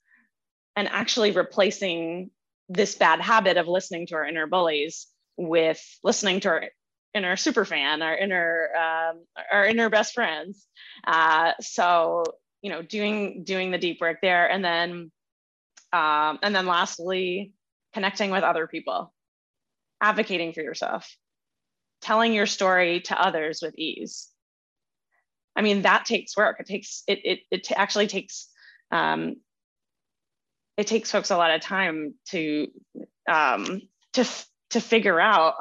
and 0.80 0.88
actually 0.88 1.32
replacing 1.32 2.32
this 2.70 2.96
bad 2.96 3.20
habit 3.20 3.58
of 3.58 3.68
listening 3.68 4.08
to 4.08 4.16
our 4.16 4.26
inner 4.26 4.48
bullies 4.48 5.08
with 5.36 5.82
listening 6.04 6.40
to 6.40 6.48
our 6.48 6.64
inner 7.14 7.36
super 7.36 7.66
fan, 7.66 8.02
our 8.02 8.16
inner 8.16 8.70
um, 8.78 9.26
our 9.52 9.66
inner 9.66 9.90
best 9.90 10.14
friends. 10.14 10.66
Uh, 11.06 11.52
so 11.60 12.24
you 12.62 12.70
know, 12.72 12.82
doing 12.82 13.44
doing 13.44 13.72
the 13.72 13.78
deep 13.78 14.00
work 14.00 14.20
there, 14.22 14.50
and 14.50 14.64
then 14.64 15.12
um, 15.92 16.40
and 16.42 16.56
then 16.56 16.66
lastly, 16.66 17.52
connecting 17.94 18.32
with 18.32 18.44
other 18.44 18.66
people, 18.66 19.14
advocating 20.00 20.54
for 20.54 20.62
yourself, 20.62 21.14
telling 22.00 22.32
your 22.32 22.46
story 22.46 23.02
to 23.02 23.22
others 23.22 23.60
with 23.62 23.78
ease. 23.78 24.30
I 25.58 25.62
mean, 25.62 25.82
that 25.82 26.06
takes 26.06 26.38
work. 26.38 26.62
It 26.62 26.68
takes 26.68 27.04
it 27.06 27.20
it 27.26 27.40
it 27.52 27.72
actually 27.76 28.08
takes 28.08 28.48
um, 28.92 29.36
it 30.80 30.88
takes 30.88 31.12
folks 31.12 31.30
a 31.30 31.36
lot 31.36 31.52
of 31.52 31.60
time 31.60 32.14
to 32.30 32.68
um, 33.30 33.82
to 34.14 34.26
to 34.70 34.80
figure 34.80 35.20
out 35.20 35.56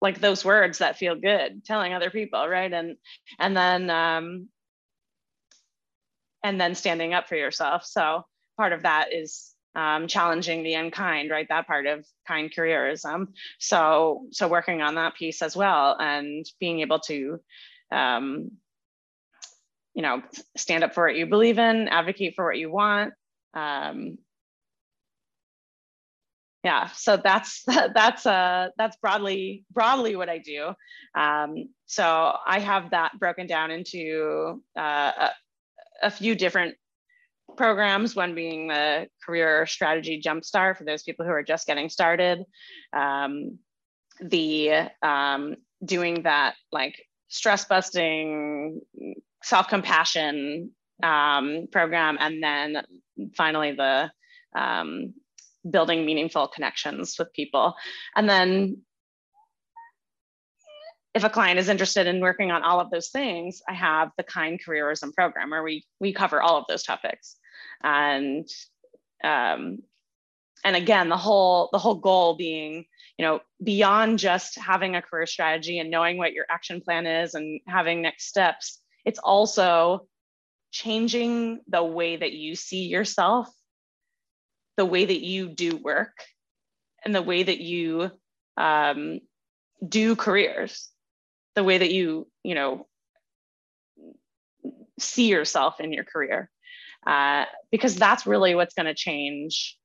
like 0.00 0.20
those 0.20 0.44
words 0.44 0.78
that 0.78 0.98
feel 0.98 1.16
good 1.16 1.64
telling 1.64 1.92
other 1.92 2.08
people 2.08 2.48
right? 2.48 2.72
And 2.72 2.96
and 3.40 3.56
then 3.56 3.90
um 3.90 4.48
and 6.44 6.60
then 6.60 6.76
standing 6.76 7.12
up 7.12 7.28
for 7.28 7.34
yourself. 7.34 7.84
So 7.84 8.24
part 8.56 8.72
of 8.72 8.82
that 8.82 9.12
is 9.12 9.52
um, 9.74 10.06
challenging 10.06 10.62
the 10.62 10.74
unkind 10.74 11.30
right? 11.30 11.48
That 11.48 11.66
part 11.66 11.86
of 11.86 12.06
kind 12.28 12.52
careerism. 12.54 13.32
So 13.58 14.26
so 14.30 14.46
working 14.46 14.80
on 14.80 14.94
that 14.94 15.16
piece 15.16 15.42
as 15.42 15.56
well 15.56 15.96
and 15.98 16.46
being 16.60 16.80
able 16.80 17.00
to 17.00 17.40
um, 17.90 18.52
you 19.92 20.02
know 20.02 20.22
stand 20.56 20.84
up 20.84 20.94
for 20.94 21.06
what 21.06 21.16
you 21.16 21.26
believe 21.26 21.58
in 21.58 21.88
advocate 21.88 22.34
for 22.36 22.44
what 22.44 22.58
you 22.58 22.70
want 22.70 23.14
um, 23.54 24.18
yeah 26.64 26.88
so 26.94 27.16
that's 27.16 27.64
that's 27.94 28.26
uh 28.26 28.68
that's 28.76 28.96
broadly 28.96 29.64
broadly 29.70 30.16
what 30.16 30.28
i 30.28 30.38
do. 30.38 30.72
Um, 31.14 31.68
so 31.86 32.36
i 32.46 32.58
have 32.58 32.90
that 32.90 33.18
broken 33.18 33.46
down 33.46 33.70
into 33.70 34.62
uh, 34.78 35.12
a, 35.18 35.30
a, 36.02 36.10
few 36.10 36.34
different 36.34 36.76
programs 37.56 38.16
one 38.16 38.34
being 38.34 38.68
the 38.68 39.06
career 39.24 39.66
strategy 39.66 40.22
jumpstart 40.24 40.76
for 40.76 40.84
those 40.84 41.02
people 41.02 41.26
who 41.26 41.32
are 41.32 41.42
just 41.42 41.66
getting 41.66 41.88
started. 41.88 42.44
Um, 42.92 43.58
the 44.20 44.88
um, 45.02 45.56
doing 45.84 46.22
that 46.22 46.54
like 46.70 46.94
stress 47.28 47.64
busting 47.64 48.80
self-compassion 49.42 50.70
um, 51.02 51.66
program 51.72 52.16
and 52.20 52.42
then 52.42 52.82
finally 53.30 53.72
the 53.72 54.10
um, 54.54 55.14
building 55.68 56.04
meaningful 56.04 56.48
connections 56.48 57.16
with 57.18 57.32
people. 57.32 57.74
And 58.16 58.28
then 58.28 58.82
if 61.14 61.24
a 61.24 61.30
client 61.30 61.58
is 61.58 61.68
interested 61.68 62.06
in 62.06 62.20
working 62.20 62.50
on 62.50 62.62
all 62.62 62.80
of 62.80 62.90
those 62.90 63.10
things, 63.10 63.62
I 63.68 63.74
have 63.74 64.10
the 64.16 64.22
Kind 64.22 64.60
Careerism 64.64 65.12
program 65.14 65.50
where 65.50 65.62
we 65.62 65.84
we 66.00 66.12
cover 66.12 66.40
all 66.40 66.56
of 66.56 66.64
those 66.68 66.82
topics. 66.82 67.36
And 67.82 68.48
um, 69.22 69.78
and 70.64 70.76
again, 70.76 71.08
the 71.08 71.16
whole 71.16 71.68
the 71.72 71.78
whole 71.78 71.96
goal 71.96 72.36
being, 72.36 72.86
you 73.18 73.26
know, 73.26 73.40
beyond 73.62 74.18
just 74.18 74.58
having 74.58 74.96
a 74.96 75.02
career 75.02 75.26
strategy 75.26 75.78
and 75.78 75.90
knowing 75.90 76.16
what 76.16 76.32
your 76.32 76.46
action 76.48 76.80
plan 76.80 77.06
is 77.06 77.34
and 77.34 77.60
having 77.66 78.00
next 78.00 78.26
steps, 78.26 78.80
it's 79.04 79.18
also 79.18 80.06
changing 80.72 81.60
the 81.68 81.84
way 81.84 82.16
that 82.16 82.32
you 82.32 82.54
see 82.56 82.86
yourself 82.86 83.48
the 84.76 84.84
way 84.84 85.04
that 85.04 85.20
you 85.20 85.48
do 85.48 85.76
work 85.76 86.24
and 87.04 87.14
the 87.14 87.22
way 87.22 87.42
that 87.42 87.60
you 87.60 88.10
um, 88.56 89.20
do 89.86 90.16
careers 90.16 90.88
the 91.54 91.64
way 91.64 91.78
that 91.78 91.92
you 91.92 92.26
you 92.42 92.54
know 92.54 92.86
see 94.98 95.28
yourself 95.28 95.80
in 95.80 95.92
your 95.92 96.04
career 96.04 96.50
uh, 97.06 97.44
because 97.70 97.96
that's 97.96 98.26
really 98.26 98.54
what's 98.54 98.74
going 98.74 98.86
to 98.86 98.94
change. 98.94 99.76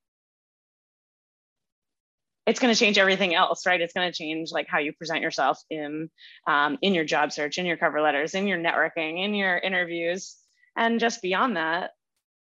It's 2.46 2.60
going 2.60 2.74
to 2.74 2.80
change 2.80 2.98
everything 2.98 3.36
else 3.36 3.66
right? 3.66 3.82
It's 3.82 3.94
going 3.94 4.10
to 4.10 4.18
change 4.18 4.52
like 4.52 4.68
how 4.70 4.80
you 4.80 4.94
present 4.94 5.22
yourself 5.22 5.60
in 5.70 6.10
um, 6.48 6.78
in 6.82 6.94
your 6.94 7.04
job 7.04 7.32
search 7.32 7.58
in 7.58 7.66
your 7.66 7.78
cover 7.78 8.00
letters 8.00 8.36
in 8.36 8.48
your 8.48 8.58
networking 8.58 9.24
in 9.24 9.34
your 9.34 9.58
interviews 9.58 10.38
and 10.78 11.00
just 11.00 11.22
beyond 11.22 11.58
that 11.58 11.92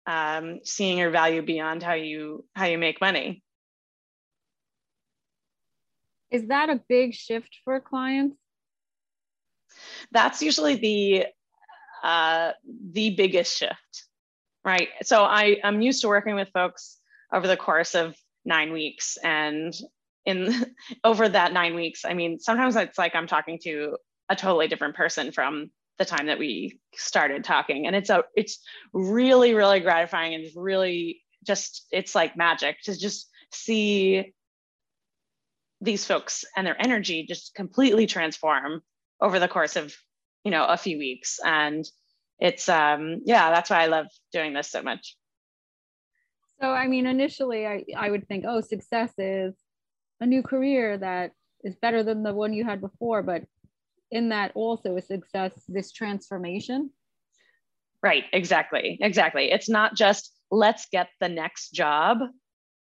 um, 0.06 0.60
seeing 0.64 0.98
your 0.98 1.10
value 1.10 1.42
beyond 1.42 1.82
how 1.82 1.94
you 1.94 2.44
how 2.54 2.66
you 2.66 2.78
make 2.78 3.00
money. 3.00 3.42
Is 6.30 6.48
that 6.48 6.68
a 6.68 6.80
big 6.88 7.14
shift 7.14 7.56
for 7.64 7.80
clients? 7.80 8.36
That's 10.12 10.42
usually 10.42 10.74
the 10.76 11.26
uh, 12.04 12.52
the 12.92 13.10
biggest 13.10 13.56
shift 13.56 14.06
right? 14.66 14.88
So 15.04 15.22
i 15.22 15.56
i'm 15.64 15.80
used 15.80 16.02
to 16.02 16.08
working 16.08 16.34
with 16.34 16.50
folks 16.52 16.98
over 17.32 17.46
the 17.46 17.56
course 17.56 17.94
of 17.94 18.16
nine 18.44 18.72
weeks. 18.72 19.16
And 19.22 19.74
in 20.26 20.66
over 21.04 21.28
that 21.28 21.52
nine 21.52 21.74
weeks 21.74 22.04
i 22.04 22.12
mean 22.12 22.38
sometimes 22.38 22.74
it's 22.74 22.98
like 22.98 23.14
i'm 23.14 23.28
talking 23.28 23.58
to 23.62 23.96
a 24.28 24.34
totally 24.34 24.66
different 24.66 24.96
person 24.96 25.30
from 25.30 25.70
the 25.98 26.04
time 26.04 26.26
that 26.26 26.38
we 26.38 26.78
started 26.94 27.44
talking. 27.44 27.86
And 27.86 27.96
it's 27.96 28.10
a 28.10 28.24
it's 28.34 28.58
really 28.92 29.54
really 29.54 29.80
gratifying 29.80 30.34
and 30.34 30.44
really 30.54 31.22
just 31.46 31.86
it's 31.90 32.14
like 32.14 32.36
magic 32.36 32.80
to 32.84 32.98
just 32.98 33.30
see 33.52 34.34
these 35.80 36.04
folks 36.04 36.44
and 36.56 36.66
their 36.66 36.80
energy 36.80 37.26
just 37.26 37.54
completely 37.54 38.06
transform 38.06 38.82
over 39.20 39.38
the 39.38 39.48
course 39.48 39.76
of 39.76 39.94
you 40.44 40.50
know 40.50 40.64
a 40.66 40.76
few 40.76 40.98
weeks. 40.98 41.38
And 41.44 41.86
it's 42.38 42.68
um 42.68 43.22
yeah 43.24 43.50
that's 43.50 43.70
why 43.70 43.82
i 43.82 43.86
love 43.86 44.06
doing 44.32 44.52
this 44.52 44.70
so 44.70 44.82
much. 44.82 45.16
So 46.60 46.70
i 46.70 46.86
mean 46.86 47.06
initially 47.06 47.66
i 47.66 47.84
i 47.96 48.10
would 48.10 48.26
think 48.28 48.44
oh 48.46 48.60
success 48.60 49.12
is 49.18 49.54
a 50.20 50.26
new 50.26 50.42
career 50.42 50.98
that 50.98 51.32
is 51.64 51.76
better 51.76 52.02
than 52.02 52.22
the 52.22 52.34
one 52.34 52.52
you 52.52 52.64
had 52.64 52.80
before 52.80 53.22
but 53.22 53.42
in 54.10 54.30
that 54.30 54.52
also 54.54 54.96
a 54.96 55.02
success 55.02 55.52
this 55.68 55.92
transformation. 55.92 56.90
Right 58.02 58.24
exactly 58.32 58.98
exactly. 59.00 59.50
It's 59.50 59.68
not 59.68 59.96
just 59.96 60.32
let's 60.50 60.86
get 60.90 61.08
the 61.20 61.28
next 61.28 61.70
job 61.70 62.18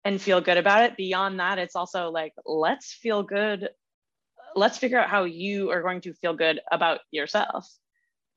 and 0.06 0.22
feel 0.22 0.42
good 0.42 0.58
about 0.58 0.84
it. 0.84 0.98
Beyond 0.98 1.40
that 1.40 1.58
it's 1.58 1.76
also 1.76 2.10
like 2.10 2.34
let's 2.46 2.94
feel 2.94 3.24
good 3.24 3.70
let's 4.56 4.78
figure 4.78 5.00
out 5.00 5.10
how 5.10 5.26
you 5.26 5.70
are 5.70 5.82
going 5.82 6.02
to 6.02 6.14
feel 6.16 6.34
good 6.34 6.60
about 6.72 7.00
yourself. 7.12 7.68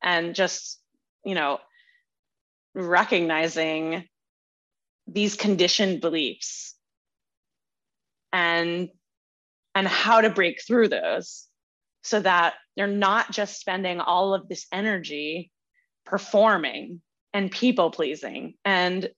And 0.02 0.34
just 0.34 0.80
you 1.24 1.34
know 1.34 1.58
recognizing 2.74 4.04
these 5.06 5.36
conditioned 5.36 6.00
beliefs 6.00 6.74
and 8.32 8.88
and 9.74 9.88
how 9.88 10.20
to 10.20 10.30
break 10.30 10.60
through 10.66 10.88
those 10.88 11.46
so 12.02 12.20
that 12.20 12.54
they're 12.76 12.86
not 12.86 13.30
just 13.30 13.60
spending 13.60 14.00
all 14.00 14.34
of 14.34 14.48
this 14.48 14.66
energy 14.72 15.50
performing 16.04 17.00
and 17.32 17.50
people 17.50 17.90
pleasing 17.90 18.54
and 18.64 19.08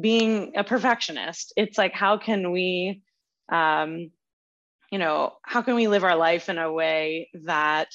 being 0.00 0.52
a 0.56 0.64
perfectionist. 0.64 1.52
It's 1.56 1.78
like 1.78 1.92
how 1.92 2.16
can 2.16 2.50
we 2.50 3.02
um, 3.50 4.10
you 4.90 4.98
know 4.98 5.34
how 5.42 5.62
can 5.62 5.74
we 5.74 5.88
live 5.88 6.04
our 6.04 6.16
life 6.16 6.48
in 6.48 6.58
a 6.58 6.72
way 6.72 7.28
that 7.44 7.88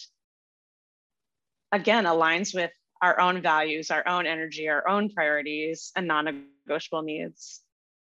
again 1.71 2.05
aligns 2.05 2.53
with 2.53 2.71
our 3.01 3.19
own 3.19 3.41
values 3.41 3.91
our 3.91 4.07
own 4.07 4.25
energy 4.25 4.67
our 4.67 4.87
own 4.87 5.09
priorities 5.09 5.91
and 5.95 6.07
non-negotiable 6.07 7.03
needs 7.03 7.61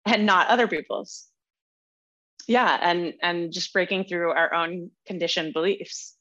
and 0.06 0.26
not 0.26 0.48
other 0.48 0.68
people's? 0.68 1.28
Yeah 2.48 2.78
and 2.82 3.14
and 3.22 3.52
just 3.52 3.74
breaking 3.74 4.06
through 4.06 4.32
our 4.32 4.54
own 4.54 4.92
conditioned 5.06 5.54
beliefs 5.54 6.17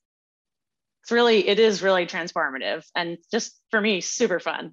it's 1.07 1.12
really 1.12 1.47
it 1.47 1.61
is 1.61 1.85
really 1.85 2.05
transformative 2.05 2.85
and 2.97 3.16
just 3.31 3.61
for 3.71 3.81
me 3.81 4.01
super 4.01 4.40
fun 4.40 4.73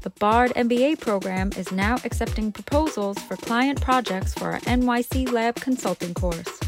The 0.00 0.10
BARD 0.18 0.52
MBA 0.52 0.98
program 0.98 1.50
is 1.56 1.70
now 1.70 1.96
accepting 2.04 2.50
proposals 2.50 3.18
for 3.18 3.36
client 3.36 3.80
projects 3.80 4.34
for 4.34 4.50
our 4.52 4.60
NYC 4.60 5.30
Lab 5.30 5.54
consulting 5.56 6.12
course. 6.12 6.58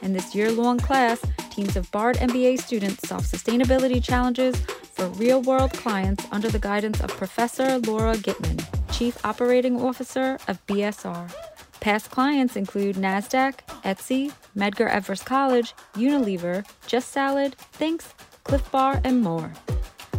In 0.00 0.14
this 0.14 0.34
year 0.34 0.50
long 0.50 0.78
class, 0.78 1.20
teams 1.50 1.76
of 1.76 1.90
BARD 1.90 2.16
MBA 2.16 2.62
students 2.62 3.06
solve 3.06 3.24
sustainability 3.24 4.02
challenges 4.02 4.56
for 4.94 5.06
real 5.08 5.42
world 5.42 5.74
clients 5.74 6.24
under 6.30 6.48
the 6.48 6.58
guidance 6.58 6.98
of 7.02 7.10
Professor 7.10 7.78
Laura 7.80 8.14
Gitman, 8.14 8.64
Chief 8.90 9.22
Operating 9.22 9.78
Officer 9.82 10.38
of 10.48 10.64
BSR. 10.66 11.43
Past 11.84 12.10
clients 12.10 12.56
include 12.56 12.96
NASDAQ, 12.96 13.56
Etsy, 13.84 14.32
Medgar 14.56 14.88
Evers 14.88 15.22
College, 15.22 15.74
Unilever, 15.92 16.64
Just 16.86 17.10
Salad, 17.10 17.56
Thinx, 17.78 18.14
Clif 18.44 18.70
Bar, 18.72 19.02
and 19.04 19.20
more. 19.20 19.52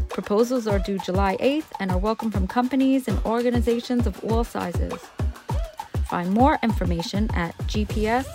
Proposals 0.10 0.67
are 0.67 0.78
due 0.78 0.99
July 0.99 1.38
8th 1.38 1.65
and 1.80 1.89
are 1.89 1.97
welcome 1.97 2.30
from 2.30 2.45
companies 2.45 3.08
and 3.08 3.17
organizations 3.25 4.06
of 4.06 4.23
all 4.25 4.43
sizes. 4.43 4.93
Find 6.08 6.32
more 6.32 6.60
information 6.62 7.32
at 7.34 7.58
gps.bard.edu 7.58 8.28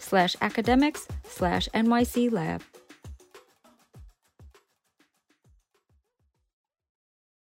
slash 0.00 0.36
academics 0.40 1.06
slash 1.28 1.68
NYC 1.74 2.32
lab. 2.32 2.60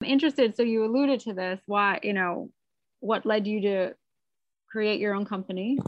I'm 0.02 0.10
interested, 0.10 0.58
so 0.58 0.64
you 0.64 0.84
alluded 0.84 1.22
to 1.22 1.34
this, 1.34 1.62
why, 1.66 2.02
you 2.04 2.12
know, 2.12 2.50
what 3.00 3.26
led 3.26 3.48
you 3.48 3.62
to 3.62 3.96
create 4.72 5.00
your 5.00 5.16
own 5.16 5.26
company. 5.26 5.80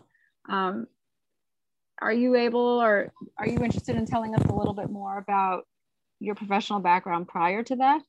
Um, 0.50 0.88
are 2.02 2.14
you 2.14 2.36
able 2.36 2.82
or 2.82 3.12
are 3.38 3.48
you 3.48 3.60
interested 3.60 3.96
in 3.96 4.06
telling 4.06 4.34
us 4.36 4.44
a 4.46 4.56
little 4.56 4.74
bit 4.74 4.90
more 4.90 5.18
about 5.18 5.68
your 6.20 6.36
professional 6.36 6.80
background 6.80 7.28
prior 7.28 7.64
to 7.64 7.76
that? 7.78 8.02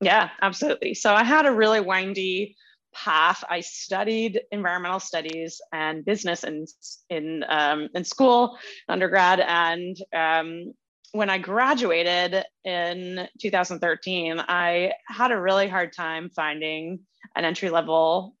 Yeah, 0.00 0.30
absolutely. 0.40 0.94
So 0.94 1.14
I 1.14 1.24
had 1.24 1.44
a 1.44 1.52
really 1.52 1.80
windy 1.80 2.56
path. 2.94 3.44
I 3.48 3.60
studied 3.60 4.40
environmental 4.50 5.00
studies 5.00 5.60
and 5.72 6.04
business 6.04 6.44
in 6.44 6.66
in 7.10 7.44
um, 7.48 7.88
in 7.94 8.04
school, 8.04 8.58
undergrad, 8.88 9.40
and 9.40 9.96
um, 10.14 10.72
when 11.12 11.30
I 11.30 11.38
graduated 11.38 12.44
in 12.64 13.28
2013, 13.40 14.40
I 14.40 14.92
had 15.06 15.32
a 15.32 15.40
really 15.40 15.68
hard 15.68 15.92
time 15.92 16.30
finding 16.30 17.00
an 17.34 17.44
entry 17.44 17.70
level 17.70 18.36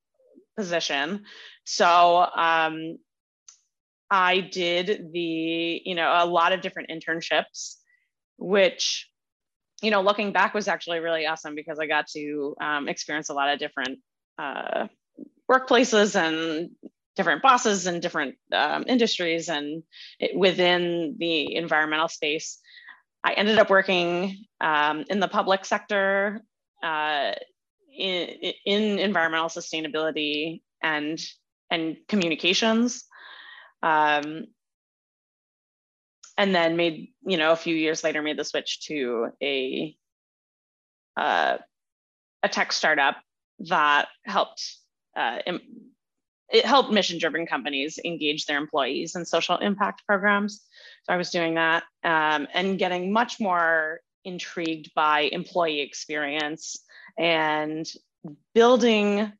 position. 0.56 1.24
So 1.64 1.86
um, 1.86 2.98
I 4.10 4.40
did 4.40 5.12
the, 5.12 5.82
you 5.84 5.94
know, 5.94 6.12
a 6.12 6.26
lot 6.26 6.52
of 6.52 6.60
different 6.60 6.90
internships, 6.90 7.76
which, 8.38 9.08
you 9.82 9.90
know, 9.90 10.02
looking 10.02 10.32
back 10.32 10.54
was 10.54 10.68
actually 10.68 11.00
really 11.00 11.26
awesome 11.26 11.54
because 11.54 11.78
I 11.78 11.86
got 11.86 12.06
to 12.14 12.54
um, 12.60 12.88
experience 12.88 13.30
a 13.30 13.34
lot 13.34 13.52
of 13.52 13.58
different 13.58 13.98
uh, 14.38 14.86
workplaces 15.50 16.14
and 16.14 16.70
different 17.20 17.42
bosses 17.42 17.86
and 17.86 18.00
different 18.00 18.36
um, 18.50 18.82
industries 18.86 19.50
and 19.50 19.82
it, 20.18 20.34
within 20.34 21.16
the 21.18 21.54
environmental 21.54 22.08
space. 22.08 22.58
I 23.22 23.34
ended 23.34 23.58
up 23.58 23.68
working 23.68 24.46
um, 24.58 25.04
in 25.10 25.20
the 25.20 25.28
public 25.28 25.66
sector 25.66 26.40
uh, 26.82 27.32
in, 27.94 28.54
in 28.64 28.98
environmental 28.98 29.48
sustainability 29.48 30.62
and 30.82 31.20
and 31.70 31.98
communications 32.08 33.04
um, 33.82 34.46
and 36.38 36.54
then 36.54 36.78
made 36.78 37.12
you 37.26 37.36
know 37.36 37.52
a 37.52 37.56
few 37.56 37.76
years 37.76 38.02
later 38.02 38.22
made 38.22 38.38
the 38.38 38.44
switch 38.44 38.80
to 38.86 39.28
a 39.42 39.94
uh, 41.18 41.58
a 42.42 42.48
tech 42.48 42.72
startup 42.72 43.16
that 43.68 44.08
helped 44.24 44.78
uh, 45.14 45.38
it 46.52 46.66
helped 46.66 46.90
mission 46.90 47.18
driven 47.18 47.46
companies 47.46 47.98
engage 48.04 48.46
their 48.46 48.58
employees 48.58 49.14
in 49.14 49.24
social 49.24 49.56
impact 49.58 50.06
programs. 50.06 50.64
So 51.04 51.12
i 51.12 51.16
was 51.16 51.30
doing 51.30 51.54
that 51.54 51.84
um, 52.04 52.46
and 52.52 52.78
getting 52.78 53.12
much 53.12 53.40
more 53.40 54.00
intrigued 54.24 54.92
by 54.94 55.20
employee 55.32 55.80
experience 55.80 56.84
and 57.18 57.86
building 58.54 59.32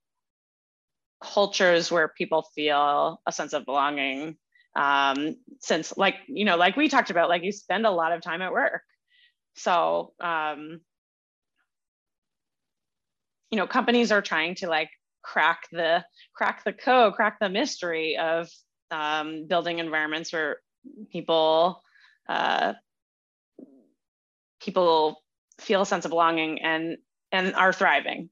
cultures 1.23 1.90
where 1.92 2.09
people 2.09 2.42
feel 2.55 3.20
a 3.27 3.33
sense 3.33 3.53
of 3.53 3.66
belonging 3.66 4.37
um, 4.77 5.37
since 5.61 5.96
like 5.96 6.16
you 6.29 6.44
know 6.44 6.57
like 6.57 6.77
we 6.77 6.88
talked 6.88 7.11
about 7.11 7.29
like 7.29 7.42
you 7.42 7.53
spend 7.53 7.87
a 7.87 7.90
lot 7.90 8.12
of 8.12 8.23
time 8.23 8.42
at 8.42 8.53
work. 8.53 8.83
So 9.57 10.14
um, 10.20 10.81
you 13.51 13.59
know 13.59 13.66
companies 13.66 14.12
are 14.12 14.23
trying 14.23 14.55
to 14.57 14.68
like 14.68 14.90
crack 15.22 15.62
the 15.72 16.04
crack 16.35 16.64
the 16.64 16.72
code 16.72 17.14
crack 17.14 17.38
the 17.40 17.48
mystery 17.48 18.16
of 18.16 18.48
um, 18.90 19.46
building 19.46 19.78
environments 19.78 20.33
where 20.33 20.59
people 21.12 21.83
uh, 22.28 22.74
people 24.61 25.22
feel 25.59 25.83
a 25.83 25.87
sense 25.87 26.04
of 26.04 26.11
belonging 26.11 26.62
and 26.62 26.96
and 27.33 27.54
are 27.54 27.72
thriving. 27.72 28.30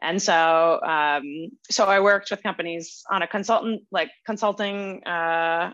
And 0.00 0.20
so 0.20 0.80
um, 0.82 1.50
so 1.70 1.84
i 1.84 2.00
worked 2.00 2.30
with 2.30 2.42
companies 2.42 3.02
on 3.10 3.22
a 3.22 3.26
consultant 3.26 3.82
like 3.90 4.10
consulting 4.26 5.04
uh, 5.04 5.72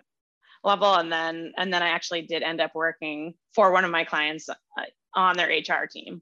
level. 0.65 0.95
And 0.95 1.11
then 1.11 1.53
and 1.57 1.73
then 1.73 1.83
i 1.83 1.89
actually 1.89 2.23
did 2.23 2.43
end 2.43 2.61
up 2.61 2.73
working 2.75 3.35
for 3.55 3.73
one 3.73 3.85
of 3.85 3.91
my 3.91 4.05
clients 4.05 4.49
uh, 4.49 4.55
on 5.15 5.37
their 5.37 5.49
hr 5.49 5.87
team 5.91 6.21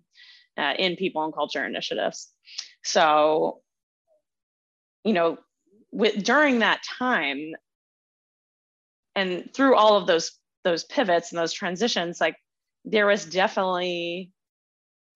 uh, 0.56 0.74
in 0.78 0.96
people 0.96 1.24
and 1.24 1.34
culture 1.34 1.64
initiatives. 1.64 2.30
So 2.84 3.60
you 5.07 5.14
know 5.14 5.38
with 5.92 6.23
during 6.23 6.59
that 6.59 6.83
time 6.99 7.53
and 9.14 9.49
through 9.55 9.77
all 9.77 9.97
of 9.97 10.07
those 10.07 10.33
those 10.64 10.85
pivots 10.85 11.33
and 11.33 11.38
those 11.38 11.53
transitions 11.53 12.21
like 12.21 12.37
there 12.85 13.07
was 13.07 13.25
definitely 13.25 14.31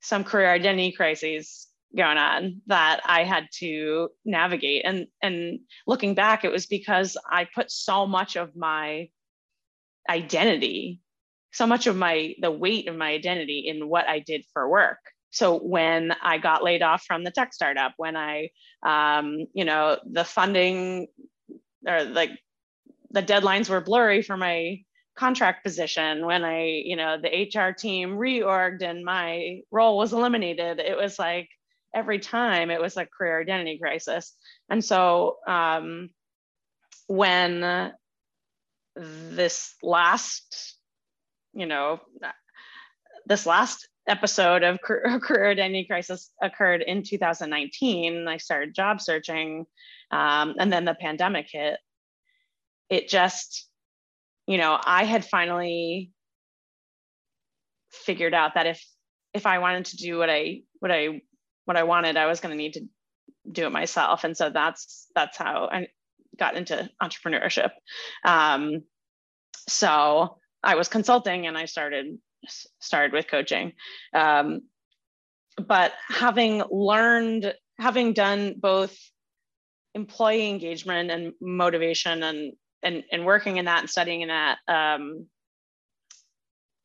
some 0.01 0.25
career 0.25 0.51
identity 0.51 0.93
crises 0.93 1.69
going 1.97 2.19
on 2.19 2.63
that 2.67 3.01
I 3.05 3.25
had 3.25 3.49
to 3.59 4.09
navigate. 4.25 4.85
And 4.85 5.07
and 5.23 5.61
looking 5.87 6.15
back, 6.15 6.45
it 6.45 6.53
was 6.53 6.67
because 6.67 7.17
I 7.29 7.47
put 7.55 7.71
so 7.71 8.07
much 8.07 8.37
of 8.37 8.57
my 8.57 9.09
identity, 10.09 11.01
so 11.53 11.67
much 11.67 11.87
of 11.87 11.97
my 11.97 12.35
the 12.41 12.51
weight 12.51 12.89
of 12.89 12.97
my 12.97 13.11
identity 13.11 13.65
in 13.67 13.89
what 13.89 14.07
I 14.09 14.21
did 14.21 14.45
for 14.53 14.69
work. 14.69 14.99
So 15.31 15.59
when 15.59 16.13
I 16.23 16.39
got 16.39 16.65
laid 16.65 16.83
off 16.83 17.05
from 17.07 17.25
the 17.25 17.31
tech 17.31 17.53
startup, 17.53 17.95
when 17.97 18.17
I, 18.17 18.51
um, 18.83 19.47
you 19.53 19.65
know, 19.65 19.99
the 20.05 20.25
funding 20.25 21.09
or 21.87 22.05
like 22.05 22.31
the 23.11 23.23
deadlines 23.23 23.69
were 23.69 23.81
blurry 23.81 24.23
for 24.23 24.37
my 24.37 24.81
contract 25.17 25.65
position 25.65 26.25
when 26.25 26.45
i 26.45 26.83
you 26.85 26.97
know 26.97 27.19
the 27.21 27.51
hr 27.55 27.73
team 27.73 28.13
reorged 28.13 28.81
and 28.81 29.05
my 29.05 29.61
role 29.71 29.99
was 29.99 30.15
eliminated 30.15 30.79
it 30.79 30.97
was 30.97 31.19
like 31.19 31.49
every 31.95 32.19
time 32.19 32.71
it 32.71 32.81
was 32.81 32.97
a 32.97 33.07
career 33.07 33.41
identity 33.41 33.79
crisis. 33.79 34.35
And 34.69 34.85
so 34.85 35.39
um, 35.47 36.11
when 37.07 37.93
this 38.97 39.75
last, 39.83 40.77
you 41.53 41.67
know, 41.67 42.01
this 43.27 43.47
last 43.47 43.89
episode 44.11 44.63
of 44.63 44.81
career 44.83 45.51
identity 45.51 45.85
crisis 45.85 46.31
occurred 46.43 46.83
in 46.83 47.03
2019, 47.03 48.27
I 48.29 48.37
started 48.37 48.75
job 48.75 49.01
searching, 49.01 49.67
um, 50.11 50.55
and 50.59 50.73
then 50.73 50.85
the 50.85 50.95
pandemic 50.95 51.49
hit. 51.51 51.79
It 52.89 53.09
just, 53.09 53.69
you 54.47 54.59
know, 54.59 54.79
I 54.85 55.05
had 55.05 55.25
finally 55.25 56.11
figured 57.91 58.35
out 58.35 58.55
that 58.55 58.67
if 58.67 58.85
if 59.33 59.47
I 59.47 59.59
wanted 59.59 59.87
to 59.87 59.97
do 59.97 60.19
what 60.19 60.29
I 60.29 60.63
what 60.81 60.91
I 60.91 61.23
what 61.65 61.77
I 61.77 61.85
wanted, 61.85 62.17
I 62.17 62.27
was 62.27 62.41
going 62.41 62.51
to 62.51 62.59
need 62.59 62.75
to 62.75 62.87
do 63.51 63.67
it 63.67 63.71
myself. 63.71 64.25
And 64.25 64.37
so 64.37 64.51
that's 64.51 65.07
that's 65.15 65.37
how 65.37 65.69
I 65.71 65.89
got 66.37 66.57
into 66.57 66.91
entrepreneurship. 67.01 67.71
Um, 68.25 68.83
so 69.69 70.39
I 70.63 70.75
was 70.75 70.89
consulting 70.89 71.47
and 71.47 71.57
I 71.57 71.67
started 71.67 72.19
started 72.81 73.13
with 73.13 73.29
coaching. 73.29 73.73
Um, 74.15 74.63
but 75.57 75.93
having 76.09 76.63
learned, 76.71 77.55
having 77.79 78.13
done 78.13 78.55
both 78.59 78.97
employee 79.95 80.49
engagement 80.49 81.11
and 81.11 81.33
motivation 81.41 82.23
and 82.23 82.53
and, 82.83 83.05
and 83.13 83.27
working 83.27 83.59
in 83.59 83.67
that 83.67 83.81
and 83.81 83.91
studying 83.91 84.23
in 84.23 84.29
that 84.29 84.59
um, 84.67 85.27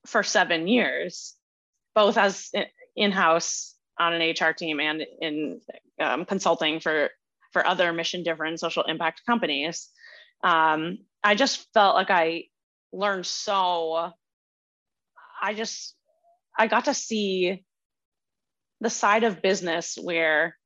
for 0.06 0.24
seven 0.24 0.68
years, 0.68 1.36
both 1.94 2.18
as 2.18 2.52
in-house 2.98 3.76
on 3.98 4.13
an 4.13 4.34
HR 4.38 4.52
team 4.52 4.80
and 4.82 5.06
in 5.22 5.62
um, 6.00 6.26
consulting 6.26 6.80
for 6.80 7.10
for 7.54 7.65
other 7.65 7.94
mission 7.94 8.24
driven 8.24 8.58
social 8.58 8.84
impact 8.84 9.22
companies. 9.26 9.89
Um, 10.44 10.98
I 11.24 11.36
just 11.36 11.65
felt 11.74 11.96
like 11.96 12.10
I 12.10 12.46
learned 12.91 13.26
so. 13.26 14.12
I 15.41 15.54
just 15.54 15.95
I 16.58 16.67
got 16.67 16.86
to 16.86 16.93
see 16.93 17.63
the 18.82 18.89
side 18.89 19.24
of 19.24 19.41
business 19.41 19.98
where 20.02 20.58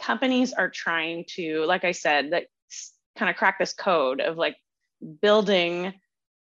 companies 0.00 0.52
are 0.52 0.70
trying 0.70 1.24
to, 1.36 1.64
like 1.64 1.84
I 1.84 1.92
said, 1.92 2.32
that 2.32 2.44
kind 3.16 3.30
of 3.30 3.36
crack 3.36 3.58
this 3.58 3.72
code 3.72 4.20
of 4.20 4.36
like 4.36 4.56
building 5.20 5.92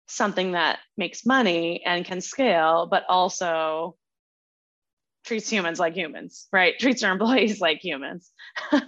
something 0.08 0.52
that 0.54 0.80
makes 0.98 1.26
money 1.26 1.84
and 1.86 2.06
can 2.06 2.22
scale, 2.22 2.88
but 2.90 3.04
also 3.08 3.96
treats 5.26 5.50
humans 5.50 5.80
like 5.80 5.94
humans, 5.94 6.48
right? 6.52 6.78
Treats 6.80 7.02
their 7.02 7.12
employees 7.12 7.62
like 7.62 7.80
humans. 7.80 8.32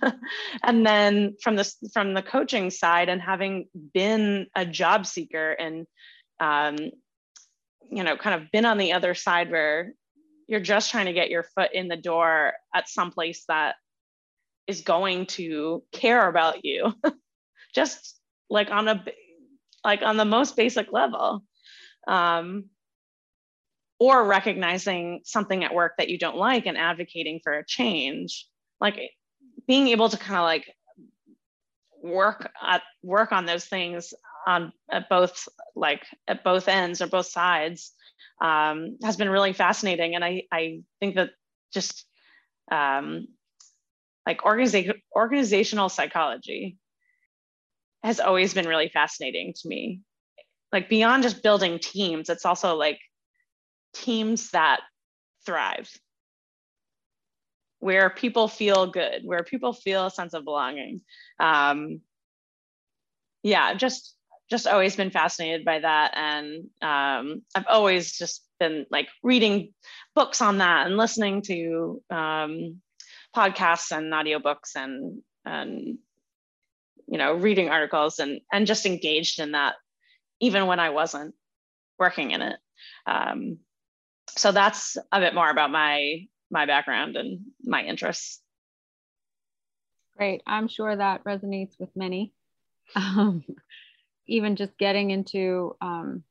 and 0.64 0.86
then 0.86 1.36
from 1.42 1.56
this 1.56 1.78
from 1.94 2.14
the 2.14 2.22
coaching 2.22 2.70
side 2.70 3.10
and 3.10 3.22
having 3.22 3.68
been 3.94 4.48
a 4.56 4.66
job 4.66 5.06
seeker 5.06 5.52
and 5.52 5.88
um, 6.40 6.78
you 7.90 8.04
know, 8.04 8.18
kind 8.18 8.42
of 8.42 8.52
been 8.52 8.66
on 8.66 8.78
the 8.78 8.94
other 8.94 9.14
side 9.14 9.52
where 9.52 9.94
you're 10.48 10.60
just 10.60 10.92
trying 10.92 11.06
to 11.06 11.14
get 11.14 11.30
your 11.30 11.44
foot 11.44 11.72
in 11.74 11.88
the 11.88 11.98
door 11.98 12.54
at 12.74 12.90
some 12.90 13.12
place 13.12 13.46
that 13.48 13.76
is 14.68 14.82
going 14.82 15.26
to 15.26 15.84
care 15.92 16.28
about 16.28 16.64
you. 16.64 16.94
Just 17.74 18.20
like 18.50 18.70
on 18.72 18.88
a 18.88 19.04
like 19.84 20.02
on 20.02 20.18
the 20.18 20.26
most 20.26 20.56
basic 20.56 20.92
level 20.92 21.44
um, 22.08 22.66
or 24.00 24.26
recognizing 24.26 25.22
something 25.26 25.64
at 25.64 25.74
work 25.74 25.94
that 25.98 26.10
you 26.10 26.18
don't 26.18 26.38
like 26.38 26.66
and 26.66 26.78
advocating 26.78 27.40
for 27.44 27.54
a 27.54 27.66
change. 27.66 28.48
Like 28.80 29.00
being 29.68 29.90
able 29.90 30.10
to 30.10 30.18
kind 30.18 30.38
of 30.38 30.44
like 30.44 30.74
work 32.02 32.52
at 32.62 32.84
work 33.04 33.32
on 33.32 33.46
those 33.46 33.66
things 33.66 34.14
on 34.46 34.72
at 34.92 35.10
both 35.10 35.48
like 35.76 36.04
at 36.28 36.44
both 36.44 36.68
ends 36.68 37.02
or 37.02 37.08
both 37.08 37.26
sides 37.26 37.94
um, 38.42 38.98
has 39.04 39.18
been 39.18 39.30
really 39.30 39.54
fascinating. 39.54 40.16
And 40.16 40.24
i 40.24 40.44
i 40.52 40.82
think 41.00 41.16
that 41.16 41.32
just 41.74 42.06
um, 42.72 43.28
like 44.26 44.42
organiza- 44.42 45.02
organizational 45.16 45.90
psychology 45.90 46.78
has 48.04 48.20
always 48.20 48.54
been 48.54 48.68
really 48.68 48.90
fascinating 48.90 49.54
to 49.62 49.68
me. 49.68 50.02
Like 50.72 50.90
beyond 50.90 51.24
just 51.24 51.44
building 51.44 51.80
teams 51.80 52.30
it's 52.30 52.46
also 52.46 52.76
like 52.76 53.00
teams 53.94 54.52
that 54.52 54.82
thrive 55.46 55.90
where 57.80 58.10
people 58.10 58.48
feel 58.48 58.88
good 58.88 59.22
where 59.24 59.44
people 59.44 59.72
feel 59.74 60.08
a 60.08 60.12
sense 60.12 60.34
of 60.34 60.44
belonging. 60.44 61.02
Um, 61.40 62.02
yeah 63.44 63.76
just 63.76 64.15
just 64.50 64.68
always 64.68 64.96
been 64.96 65.12
fascinated 65.12 65.66
by 65.66 65.80
that. 65.80 66.16
And 66.16 66.70
um, 66.82 67.42
i've 67.56 67.68
always 67.68 68.18
just 68.18 68.46
been 68.60 68.86
like 68.90 69.08
reading 69.24 69.74
books 70.14 70.42
on 70.42 70.60
that 70.60 70.88
and 70.88 70.98
listening 70.98 71.42
to 71.44 72.02
um, 72.10 72.82
podcasts 73.36 73.96
and 73.96 74.14
audiobooks 74.14 74.76
and 74.76 75.22
and 75.46 75.98
you 77.08 77.18
know 77.18 77.34
reading 77.34 77.70
articles 77.70 78.20
and 78.20 78.40
and 78.52 78.66
just 78.66 78.86
engaged 78.86 79.40
in 79.40 79.52
that 79.52 79.76
even 80.40 80.66
when 80.66 80.80
i 80.80 80.90
wasn't 80.90 81.36
working 81.98 82.32
in 82.32 82.42
it. 82.42 82.58
Um, 83.06 83.60
so 84.30 84.52
that's 84.52 84.98
a 85.12 85.20
bit 85.20 85.34
more 85.34 85.50
about 85.50 85.72
my 85.72 86.28
my 86.52 86.66
background 86.66 87.16
and 87.18 87.40
my 87.64 87.82
interests. 87.84 88.42
Great. 90.18 90.42
I'm 90.46 90.68
sure 90.68 90.96
that 90.96 91.24
resonates 91.24 91.80
with 91.80 91.90
many. 91.96 92.34
Um, 92.96 93.44
even 94.28 94.56
just 94.56 94.78
getting 94.78 95.12
into 95.12 95.76
um, 95.82 96.24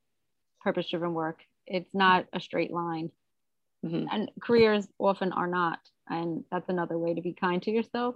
purpose 0.63 0.89
driven 0.91 1.15
work 1.15 1.41
it's 1.67 1.95
not 1.95 2.27
a 2.33 2.41
straight 2.41 2.73
line. 2.73 3.11
Mm-hmm. 3.85 4.07
and 4.11 4.31
careers 4.41 4.89
often 4.99 5.31
are 5.33 5.47
not 5.47 5.79
and 6.09 6.43
that's 6.51 6.71
another 6.71 6.97
way 6.97 7.13
to 7.13 7.21
be 7.21 7.35
kind 7.35 7.63
to 7.65 7.71
yourself. 7.71 8.15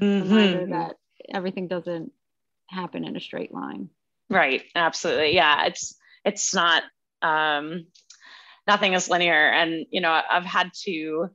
Mm-hmm. 0.00 0.70
that 0.70 0.94
everything 1.34 1.66
doesn't 1.66 2.12
happen 2.68 3.04
in 3.04 3.16
a 3.16 3.20
straight 3.20 3.52
line. 3.52 3.88
Right. 4.30 4.62
Absolutely. 4.76 5.34
Yeah 5.34 5.66
it's 5.66 5.96
it's 6.24 6.54
not 6.54 6.84
um 7.20 7.86
nothing 8.68 8.92
is 8.92 9.10
linear. 9.10 9.50
And 9.50 9.86
you 9.90 10.00
know 10.00 10.20
i've 10.30 10.44
had 10.44 10.70
to 10.84 10.90
you 10.90 11.30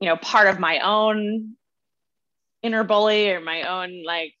know 0.00 0.16
part 0.16 0.48
of 0.48 0.58
my 0.58 0.80
own 0.80 1.54
inner 2.62 2.84
bully 2.84 3.30
or 3.30 3.40
my 3.40 3.62
own 3.62 4.02
like 4.04 4.34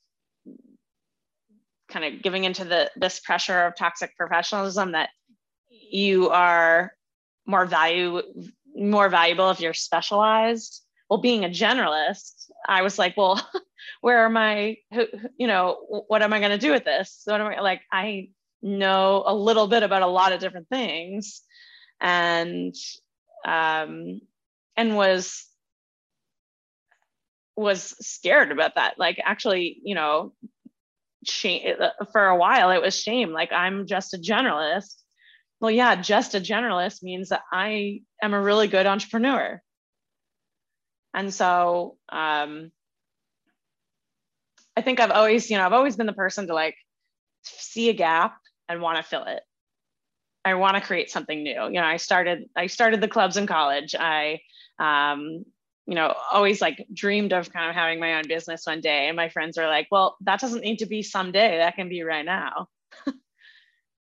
kind 1.92 2.04
of 2.04 2.22
giving 2.22 2.44
into 2.44 2.64
the 2.64 2.90
this 2.96 3.20
pressure 3.20 3.64
of 3.64 3.76
toxic 3.76 4.16
professionalism 4.16 4.92
that 4.92 5.10
you 5.68 6.30
are 6.30 6.92
more 7.46 7.66
value 7.66 8.22
more 8.74 9.08
valuable 9.08 9.50
if 9.50 9.60
you're 9.60 9.74
specialized. 9.74 10.82
Well 11.10 11.20
being 11.20 11.44
a 11.44 11.48
generalist 11.48 12.50
i 12.66 12.82
was 12.82 12.98
like 12.98 13.16
well 13.16 13.40
where 14.00 14.24
am 14.24 14.36
i? 14.36 14.78
You 15.36 15.46
know 15.46 16.04
what 16.08 16.22
am 16.22 16.32
i 16.32 16.38
going 16.38 16.52
to 16.52 16.58
do 16.58 16.72
with 16.72 16.84
this? 16.84 17.20
So 17.20 17.32
what 17.32 17.40
am 17.40 17.48
i 17.48 17.60
like 17.60 17.82
i 17.92 18.30
know 18.62 19.24
a 19.26 19.34
little 19.34 19.66
bit 19.66 19.82
about 19.82 20.02
a 20.02 20.06
lot 20.06 20.32
of 20.32 20.40
different 20.40 20.68
things. 20.68 21.42
And 22.00 22.74
um 23.44 24.20
and 24.76 24.96
was 24.96 25.46
was 27.56 27.94
scared 28.00 28.50
about 28.50 28.76
that. 28.76 28.98
Like 28.98 29.20
actually 29.22 29.80
you 29.84 29.94
know 29.94 30.32
shame 31.24 31.76
for 32.12 32.26
a 32.26 32.36
while 32.36 32.70
it 32.70 32.82
was 32.82 32.98
shame 32.98 33.32
like 33.32 33.52
i'm 33.52 33.86
just 33.86 34.14
a 34.14 34.18
generalist 34.18 35.02
well, 35.62 35.70
yeah, 35.70 35.94
just 35.94 36.34
a 36.34 36.40
generalist 36.40 37.04
means 37.04 37.28
that 37.28 37.42
I 37.52 38.00
am 38.20 38.34
a 38.34 38.42
really 38.42 38.66
good 38.66 38.84
entrepreneur. 38.84 39.62
And 41.14 41.32
so 41.32 41.98
um, 42.08 42.72
I 44.76 44.80
think 44.80 44.98
I've 44.98 45.12
always, 45.12 45.48
you 45.48 45.56
know, 45.56 45.64
I've 45.64 45.72
always 45.72 45.94
been 45.94 46.08
the 46.08 46.12
person 46.14 46.48
to 46.48 46.54
like 46.54 46.74
see 47.44 47.90
a 47.90 47.92
gap 47.92 48.34
and 48.68 48.82
want 48.82 48.96
to 48.96 49.04
fill 49.04 49.22
it. 49.26 49.44
I 50.44 50.54
want 50.54 50.74
to 50.74 50.80
create 50.82 51.12
something 51.12 51.44
new. 51.44 51.62
You 51.66 51.80
know, 51.80 51.84
I 51.84 51.98
started, 51.98 52.48
I 52.56 52.66
started 52.66 53.00
the 53.00 53.06
clubs 53.06 53.36
in 53.36 53.46
college. 53.46 53.94
I, 53.94 54.40
um, 54.80 55.44
you 55.86 55.94
know, 55.94 56.14
always 56.30 56.60
like 56.60 56.86
dreamed 56.92 57.32
of 57.32 57.52
kind 57.52 57.68
of 57.68 57.74
having 57.74 57.98
my 57.98 58.14
own 58.14 58.28
business 58.28 58.66
one 58.66 58.80
day. 58.80 59.08
And 59.08 59.16
my 59.16 59.28
friends 59.28 59.58
are 59.58 59.66
like, 59.66 59.88
well, 59.90 60.16
that 60.22 60.40
doesn't 60.40 60.62
need 60.62 60.78
to 60.78 60.86
be 60.86 61.02
someday. 61.02 61.58
That 61.58 61.74
can 61.74 61.88
be 61.88 62.02
right 62.02 62.24
now. 62.24 62.68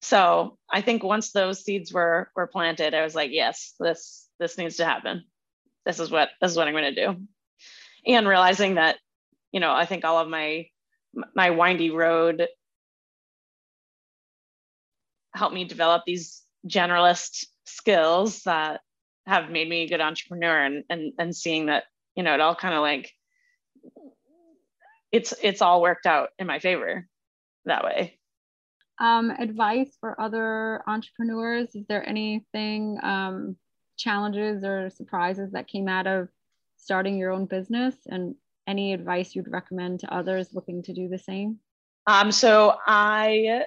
so 0.02 0.59
I 0.70 0.80
think 0.80 1.04
once 1.04 1.30
those 1.30 1.64
seeds 1.64 1.92
were 1.92 2.30
were 2.35 2.48
planted, 2.48 2.94
I 2.94 3.02
was 3.02 3.14
like, 3.14 3.30
yes, 3.33 3.74
this 3.78 4.26
this 4.40 4.59
needs 4.59 4.76
to 4.76 4.85
happen. 4.85 5.24
This 5.87 6.00
is 6.00 6.11
what 6.11 6.30
this 6.40 6.50
is 6.50 6.56
what 6.56 6.66
I'm 6.66 6.74
going 6.74 6.94
to 6.94 7.06
do. 7.06 7.16
And 8.06 8.26
realizing 8.26 8.74
that, 8.74 8.96
you 9.52 9.61
know, 9.61 9.72
I 9.72 9.87
think 9.87 10.04
all 10.04 10.18
of 10.18 10.28
my 10.28 10.66
my 11.35 11.50
windy 11.50 11.90
road 11.90 12.48
helped 15.35 15.54
me 15.54 15.64
develop 15.64 16.02
these 16.04 16.42
generalist 16.66 17.46
skills 17.64 18.42
that 18.42 18.80
have 19.31 19.51
made 19.51 19.69
me 19.69 19.83
a 19.83 19.88
good 19.88 20.01
entrepreneur 20.01 20.64
and 20.64 20.85
and 20.90 21.12
and 21.19 21.35
seeing 21.35 21.66
that, 21.66 21.85
you 22.14 22.23
know, 22.23 22.35
it 22.35 22.40
all 22.40 22.55
kind 22.55 22.75
of 22.75 22.83
like 22.83 23.11
it's 25.12 25.35
it's 25.43 25.62
all 25.62 25.83
worked 25.83 26.07
out 26.07 26.31
in 26.38 26.47
my 26.47 26.59
favor 26.59 27.07
that 27.64 27.85
way 27.85 28.21
um, 29.01 29.31
advice 29.31 29.97
for 29.99 30.21
other 30.21 30.83
entrepreneurs? 30.87 31.75
Is 31.75 31.87
there 31.88 32.07
anything, 32.07 32.99
um, 33.03 33.57
challenges 33.97 34.62
or 34.62 34.90
surprises 34.90 35.53
that 35.53 35.69
came 35.69 35.88
out 35.88 36.07
of 36.07 36.29
starting 36.77 37.19
your 37.19 37.33
own 37.33 37.47
business 37.47 37.95
and 38.07 38.35
any 38.66 38.93
advice 38.93 39.35
you'd 39.35 39.51
recommend 39.51 40.01
to 40.01 40.14
others 40.14 40.55
looking 40.55 40.83
to 40.83 40.93
do 40.93 41.09
the 41.09 41.19
same? 41.19 41.59
Um, 42.07 42.31
so 42.31 42.77
I 42.87 43.64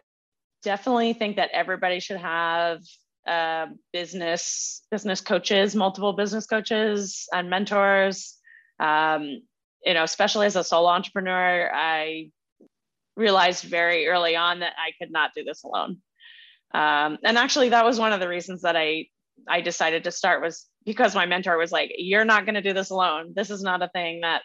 definitely 0.63 1.13
think 1.13 1.36
that 1.36 1.49
everybody 1.52 1.99
should 1.99 2.17
have 2.17 2.82
uh, 3.27 3.67
business 3.91 4.81
business 4.91 5.21
coaches, 5.21 5.75
multiple 5.75 6.13
business 6.13 6.45
coaches 6.45 7.27
and 7.31 7.49
mentors. 7.49 8.38
Um, 8.79 9.41
you 9.86 9.93
know, 9.93 10.03
especially 10.03 10.45
as 10.45 10.55
a 10.55 10.63
solo 10.63 10.89
entrepreneur, 10.89 11.69
I 11.73 12.31
realized 13.15 13.63
very 13.63 14.07
early 14.07 14.36
on 14.36 14.59
that 14.59 14.73
I 14.77 14.91
could 14.99 15.12
not 15.12 15.31
do 15.36 15.43
this 15.43 15.63
alone. 15.63 15.97
Um, 16.73 17.17
and 17.23 17.38
actually, 17.38 17.69
that 17.69 17.86
was 17.86 17.99
one 17.99 18.13
of 18.13 18.19
the 18.19 18.27
reasons 18.27 18.62
that 18.62 18.75
I 18.75 19.07
I 19.47 19.62
decided 19.62 20.03
to 20.03 20.12
start 20.12 20.41
was 20.41 20.67
because 20.86 21.15
my 21.15 21.25
mentor 21.25 21.57
was 21.57 21.71
like, 21.71 21.91
"You're 21.97 22.25
not 22.25 22.45
going 22.45 22.55
to 22.55 22.62
do 22.62 22.73
this 22.73 22.89
alone. 22.89 23.33
This 23.36 23.49
is 23.49 23.62
not 23.62 23.81
a 23.81 23.89
thing 23.89 24.21
that 24.21 24.41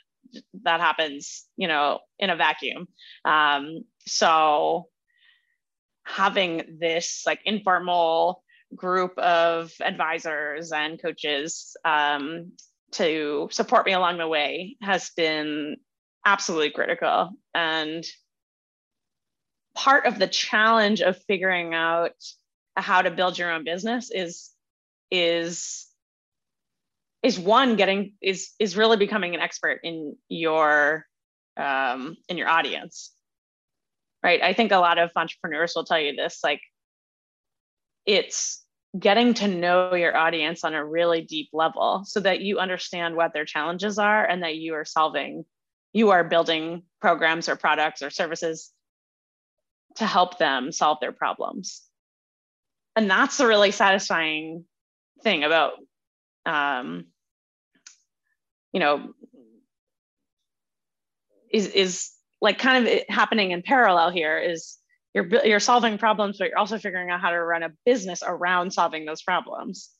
that 0.63 0.81
happens, 0.81 1.47
you 1.57 1.69
know, 1.69 2.01
in 2.19 2.31
a 2.31 2.37
vacuum." 2.37 2.87
Um, 3.25 3.85
so 4.01 4.89
having 6.05 6.79
this 6.81 7.23
like 7.27 7.41
informal 7.45 8.43
group 8.75 9.17
of 9.19 9.73
advisors 9.81 10.73
and 10.73 11.01
coaches 11.01 11.77
um, 11.85 12.53
to 12.93 13.49
support 13.51 13.87
me 13.87 13.93
along 13.93 14.19
the 14.19 14.29
way 14.29 14.77
has 14.83 15.11
been 15.17 15.77
absolutely 16.25 16.71
critical. 16.71 17.31
And 17.55 18.05
part 19.75 20.07
of 20.07 20.19
the 20.19 20.27
challenge 20.27 21.01
of 21.01 21.23
figuring 21.27 21.75
out 21.75 22.13
how 22.77 23.03
to 23.03 23.11
build 23.11 23.39
your 23.39 23.51
own 23.51 23.65
business 23.65 24.11
is 24.13 24.51
is 25.11 25.87
is 27.23 27.39
one 27.39 27.77
getting 27.77 28.13
is 28.23 28.51
is 28.59 28.77
really 28.77 28.97
becoming 28.97 29.35
an 29.35 29.41
expert 29.41 29.81
in 29.83 30.17
your 30.29 31.07
um, 31.57 32.17
in 32.29 32.37
your 32.37 32.49
audience. 32.49 33.13
Right? 34.23 34.43
I 34.43 34.53
think 34.53 34.73
a 34.73 34.79
lot 34.79 34.99
of 34.99 35.11
entrepreneurs 35.15 35.73
will 35.77 35.85
tell 35.85 36.01
you 36.01 36.15
this 36.15 36.41
like 36.43 36.61
it's 38.05 38.65
getting 38.99 39.35
to 39.35 39.49
know 39.49 39.95
your 39.95 40.17
audience 40.17 40.65
on 40.65 40.75
a 40.75 40.85
really 40.85 41.23
deep 41.23 41.51
level 41.53 42.05
so 42.07 42.21
that 42.21 42.41
you 42.41 42.59
understand 42.59 43.17
what 43.17 43.33
their 43.33 43.45
challenges 43.45 43.99
are 43.99 44.25
and 44.25 44.43
that 44.43 44.57
you 44.57 44.75
are 44.75 44.85
solving 44.85 45.45
you 45.93 46.11
are 46.11 46.25
building 46.25 46.83
programs 47.01 47.49
or 47.49 47.57
products 47.57 48.03
or 48.03 48.11
services 48.11 48.73
to 49.97 50.07
help 50.07 50.39
them 50.39 50.71
solve 50.71 50.99
their 51.01 51.13
problems. 51.13 51.83
And 52.95 53.11
that's 53.11 53.41
a 53.41 53.47
really 53.47 53.71
satisfying 53.71 54.65
thing 55.23 55.45
about, 55.45 55.73
um, 56.47 57.07
you 58.73 58.81
know, 58.81 59.13
is 61.53 61.67
is 61.69 62.11
like 62.41 62.59
kind 62.59 62.87
of 62.87 63.01
happening 63.09 63.53
in 63.53 63.63
parallel 63.63 64.11
here 64.11 64.39
is 64.39 64.78
you're 65.15 65.27
you're 65.45 65.61
solving 65.61 65.99
problems 65.99 66.39
but 66.39 66.49
you're 66.49 66.59
also 66.59 66.79
figuring 66.79 67.11
out 67.11 67.21
how 67.21 67.31
to 67.31 67.43
run 67.43 67.63
a 67.63 67.71
business 67.85 68.23
around 68.27 68.73
solving 68.73 69.05
those 69.05 69.23
problems. 69.23 69.91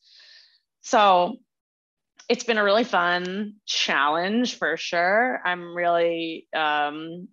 So 0.83 1.37
it's 2.29 2.45
been 2.45 2.59
a 2.59 2.65
really 2.65 2.85
fun 2.85 3.55
challenge 3.67 4.59
for 4.59 4.77
sure. 4.77 5.41
I'm 5.45 5.75
really 5.75 6.47
um, 6.55 7.29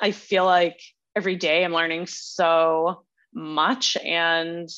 i 0.00 0.10
feel 0.10 0.44
like 0.44 0.80
every 1.16 1.36
day 1.36 1.64
i'm 1.64 1.72
learning 1.72 2.06
so 2.06 3.02
much 3.34 3.96
and 3.96 4.68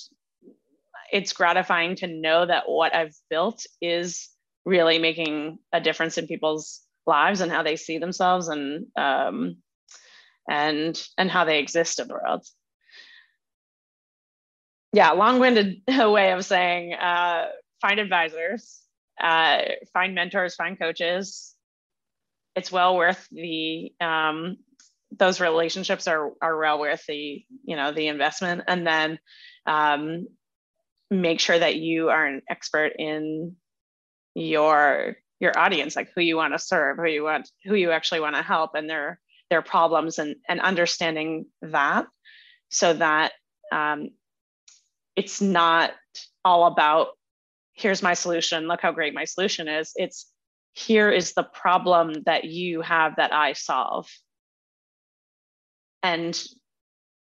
it's 1.13 1.33
gratifying 1.33 1.97
to 1.97 2.07
know 2.07 2.47
that 2.47 2.65
what 2.69 2.95
i've 2.95 3.15
built 3.29 3.67
is 3.81 4.29
really 4.65 4.99
making 4.99 5.59
a 5.73 5.81
difference 5.81 6.19
in 6.19 6.27
people's 6.27 6.81
lives 7.07 7.41
and 7.41 7.51
how 7.51 7.63
they 7.63 7.77
see 7.77 7.99
themselves 7.99 8.49
and 8.49 8.87
um, 8.97 9.57
and 10.51 11.01
and 11.17 11.31
how 11.31 11.45
they 11.45 11.61
exist 11.61 11.99
in 11.99 12.09
the 12.09 12.15
world. 12.15 12.45
Yeah 14.93 15.13
long-winded 15.13 15.83
way 15.89 16.33
of 16.33 16.45
saying 16.45 16.93
uh, 16.95 17.47
find 17.81 18.01
advisors 18.01 18.81
uh, 19.21 19.63
find 19.93 20.15
mentors 20.15 20.55
find 20.55 20.79
coaches. 20.79 21.55
It's 22.57 22.73
well 22.73 22.97
worth 22.97 23.29
the 23.31 23.93
um, 24.01 24.57
those 25.17 25.41
relationships 25.41 26.09
are 26.09 26.33
are 26.41 26.59
well 26.59 26.81
worth 26.81 27.05
the 27.07 27.45
you 27.65 27.77
know 27.77 27.93
the 27.93 28.09
investment. 28.09 28.63
And 28.67 28.87
then 28.87 29.19
um, 29.67 30.27
make 31.11 31.41
sure 31.41 31.59
that 31.59 31.77
you 31.77 32.09
are 32.09 32.27
an 32.27 32.43
expert 32.49 32.95
in 32.99 33.57
your 34.35 35.17
your 35.39 35.59
audience 35.59 35.97
like 35.97 36.11
who 36.15 36.21
you 36.21 36.37
want 36.37 36.55
to 36.55 36.59
serve 36.59 36.97
who 36.99 37.07
you 37.07 37.25
want 37.25 37.51
who 37.65 37.75
you 37.75 37.91
actually 37.91 38.21
want 38.21 38.37
to 38.37 38.43
help 38.43 38.75
and 38.75 38.89
their 38.89 39.19
their 39.51 39.63
problems 39.63 40.19
and 40.19 40.37
and 40.49 40.61
understanding 40.61 41.47
that 41.61 42.07
so 42.69 42.93
that 42.95 43.33
um, 43.73 44.11
it's 45.17 45.41
not 45.41 45.93
all 46.45 46.67
about 46.67 47.09
here's 47.75 48.03
my 48.03 48.15
solution. 48.15 48.69
Look 48.69 48.81
how 48.81 48.93
great 48.93 49.15
my 49.15 49.25
solution 49.25 49.69
is. 49.69 49.93
It's 49.97 50.31
here 50.73 51.11
is 51.11 51.33
the 51.33 51.43
problem 51.43 52.15
that 52.27 52.45
you 52.45 52.81
have 52.83 53.17
that 53.17 53.33
i 53.33 53.53
solve. 53.55 54.09
And 56.03 56.41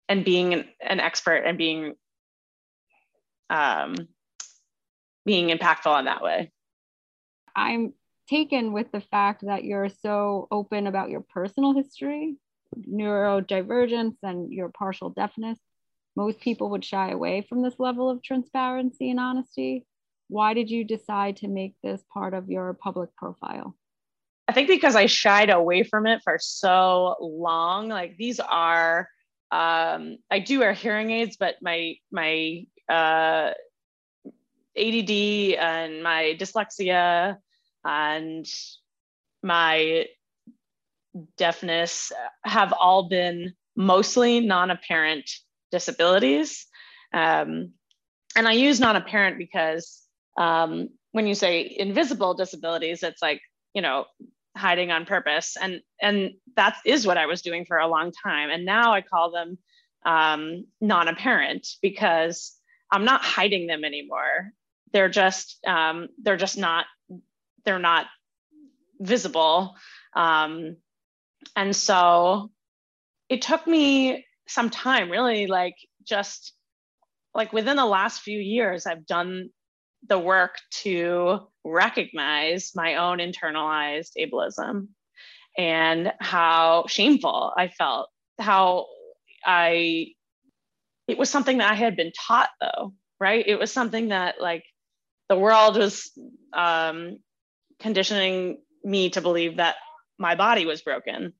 and 0.08 0.24
being 0.24 0.54
an, 0.80 1.00
expert 1.00 1.44
and 1.44 1.58
being 1.58 1.94
um, 3.50 3.94
being 5.24 5.48
impactful 5.48 5.98
in 5.98 6.06
that 6.06 6.22
way. 6.22 6.50
I'm 7.54 7.92
taken 8.28 8.72
with 8.72 8.90
the 8.92 9.00
fact 9.00 9.44
that 9.46 9.64
you're 9.64 9.88
so 9.88 10.48
open 10.50 10.86
about 10.86 11.10
your 11.10 11.20
personal 11.20 11.74
history, 11.74 12.36
neurodivergence, 12.76 14.16
and 14.22 14.52
your 14.52 14.68
partial 14.68 15.10
deafness. 15.10 15.58
Most 16.16 16.40
people 16.40 16.70
would 16.70 16.84
shy 16.84 17.10
away 17.10 17.46
from 17.48 17.62
this 17.62 17.78
level 17.78 18.10
of 18.10 18.22
transparency 18.22 19.10
and 19.10 19.20
honesty. 19.20 19.86
Why 20.28 20.52
did 20.52 20.70
you 20.70 20.84
decide 20.84 21.36
to 21.38 21.48
make 21.48 21.74
this 21.82 22.02
part 22.12 22.34
of 22.34 22.50
your 22.50 22.74
public 22.74 23.14
profile? 23.16 23.74
I 24.46 24.52
think 24.52 24.68
because 24.68 24.96
I 24.96 25.06
shied 25.06 25.50
away 25.50 25.82
from 25.82 26.06
it 26.06 26.20
for 26.24 26.38
so 26.40 27.16
long. 27.20 27.88
Like 27.88 28.16
these 28.16 28.40
are, 28.40 29.08
um, 29.50 30.18
I 30.30 30.38
do 30.38 30.60
wear 30.60 30.72
hearing 30.72 31.10
aids, 31.10 31.36
but 31.38 31.56
my 31.62 31.96
my 32.10 32.64
uh, 32.88 33.52
ADD 34.76 35.10
and 35.58 36.02
my 36.02 36.36
dyslexia 36.38 37.36
and 37.88 38.46
my 39.42 40.06
deafness 41.38 42.12
have 42.44 42.72
all 42.72 43.08
been 43.08 43.54
mostly 43.74 44.40
non-apparent 44.40 45.30
disabilities. 45.72 46.66
Um, 47.14 47.72
and 48.36 48.46
I 48.46 48.52
use 48.52 48.78
non-apparent 48.78 49.38
because 49.38 50.02
um, 50.36 50.90
when 51.12 51.26
you 51.26 51.34
say 51.34 51.74
invisible 51.78 52.34
disabilities, 52.34 53.02
it's 53.02 53.22
like, 53.22 53.40
you 53.74 53.80
know, 53.80 54.04
hiding 54.54 54.90
on 54.90 55.06
purpose. 55.06 55.56
And, 55.60 55.80
and 56.02 56.32
that 56.56 56.76
is 56.84 57.06
what 57.06 57.16
I 57.16 57.26
was 57.26 57.42
doing 57.42 57.64
for 57.64 57.78
a 57.78 57.88
long 57.88 58.12
time. 58.12 58.50
And 58.50 58.66
now 58.66 58.92
I 58.92 59.00
call 59.00 59.30
them 59.30 59.58
um, 60.04 60.66
non-apparent 60.80 61.66
because 61.80 62.54
I'm 62.92 63.04
not 63.04 63.22
hiding 63.22 63.66
them 63.66 63.84
anymore. 63.84 64.52
They're 64.92 65.08
just, 65.08 65.58
um, 65.66 66.08
they're 66.22 66.36
just 66.36 66.58
not 66.58 66.86
they're 67.64 67.78
not 67.78 68.06
visible. 69.00 69.74
Um, 70.14 70.76
and 71.56 71.74
so 71.74 72.50
it 73.28 73.42
took 73.42 73.66
me 73.66 74.24
some 74.48 74.70
time, 74.70 75.10
really, 75.10 75.46
like 75.46 75.76
just 76.04 76.52
like 77.34 77.52
within 77.52 77.76
the 77.76 77.86
last 77.86 78.22
few 78.22 78.38
years, 78.38 78.86
I've 78.86 79.06
done 79.06 79.50
the 80.08 80.18
work 80.18 80.56
to 80.70 81.40
recognize 81.64 82.72
my 82.74 82.96
own 82.96 83.18
internalized 83.18 84.12
ableism 84.18 84.88
and 85.56 86.12
how 86.20 86.84
shameful 86.88 87.52
I 87.56 87.68
felt, 87.68 88.08
how 88.38 88.86
I, 89.44 90.08
it 91.06 91.18
was 91.18 91.30
something 91.30 91.58
that 91.58 91.72
I 91.72 91.74
had 91.74 91.96
been 91.96 92.12
taught 92.26 92.50
though, 92.60 92.94
right? 93.20 93.44
It 93.46 93.58
was 93.58 93.72
something 93.72 94.08
that 94.08 94.40
like 94.40 94.64
the 95.28 95.38
world 95.38 95.76
was 95.76 96.10
um, 96.52 97.18
conditioning 97.80 98.58
me 98.84 99.10
to 99.10 99.20
believe 99.20 99.56
that 99.56 99.76
my 100.18 100.34
body 100.34 100.66
was 100.66 100.82
broken 100.82 101.32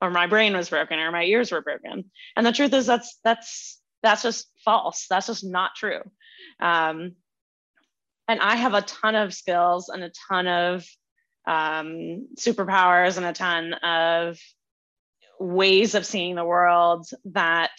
or 0.00 0.10
my 0.10 0.26
brain 0.26 0.56
was 0.56 0.68
broken 0.68 0.98
or 0.98 1.10
my 1.10 1.24
ears 1.24 1.50
were 1.50 1.62
broken. 1.62 2.10
And 2.36 2.46
the 2.46 2.52
truth 2.52 2.72
is 2.72 2.86
that's 2.86 3.18
that's 3.24 3.80
that's 4.02 4.22
just 4.22 4.48
false. 4.64 5.06
That's 5.08 5.26
just 5.26 5.44
not 5.44 5.74
true. 5.74 6.00
Um, 6.60 7.12
and 8.28 8.40
i 8.40 8.56
have 8.56 8.74
a 8.74 8.82
ton 8.82 9.14
of 9.14 9.32
skills 9.32 9.88
and 9.88 10.02
a 10.02 10.12
ton 10.28 10.46
of 10.46 10.84
um, 11.46 12.26
superpowers 12.36 13.16
and 13.16 13.26
a 13.26 13.32
ton 13.32 13.72
of 13.74 14.38
ways 15.38 15.94
of 15.94 16.04
seeing 16.04 16.34
the 16.34 16.44
world 16.44 17.06
that 17.26 17.70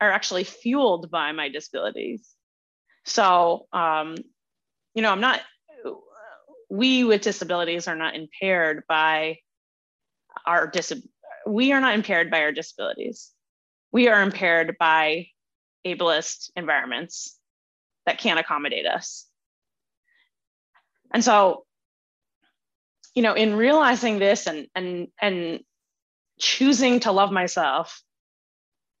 are 0.00 0.10
actually 0.10 0.44
fueled 0.44 1.10
by 1.10 1.30
my 1.30 1.48
disabilities. 1.48 2.28
So 3.04 3.66
um, 3.72 4.16
you 4.94 5.02
know 5.02 5.10
i'm 5.10 5.20
not 5.20 5.40
we 6.70 7.04
with 7.04 7.22
disabilities 7.22 7.88
are 7.88 7.96
not 7.96 8.14
impaired 8.14 8.84
by 8.88 9.38
our 10.46 10.66
dis 10.66 10.92
we 11.46 11.72
are 11.72 11.80
not 11.80 11.94
impaired 11.94 12.30
by 12.30 12.42
our 12.42 12.52
disabilities. 12.52 13.30
We 13.92 14.08
are 14.08 14.22
impaired 14.22 14.76
by 14.78 15.28
ableist 15.86 16.50
environments 16.54 17.36
that 18.06 18.18
can't 18.18 18.38
accommodate 18.38 18.86
us. 18.86 19.26
And 21.12 21.24
so 21.24 21.64
you 23.14 23.22
know 23.22 23.34
in 23.34 23.54
realizing 23.54 24.18
this 24.18 24.46
and 24.46 24.66
and 24.74 25.08
and 25.20 25.60
choosing 26.38 27.00
to 27.00 27.12
love 27.12 27.32
myself 27.32 28.00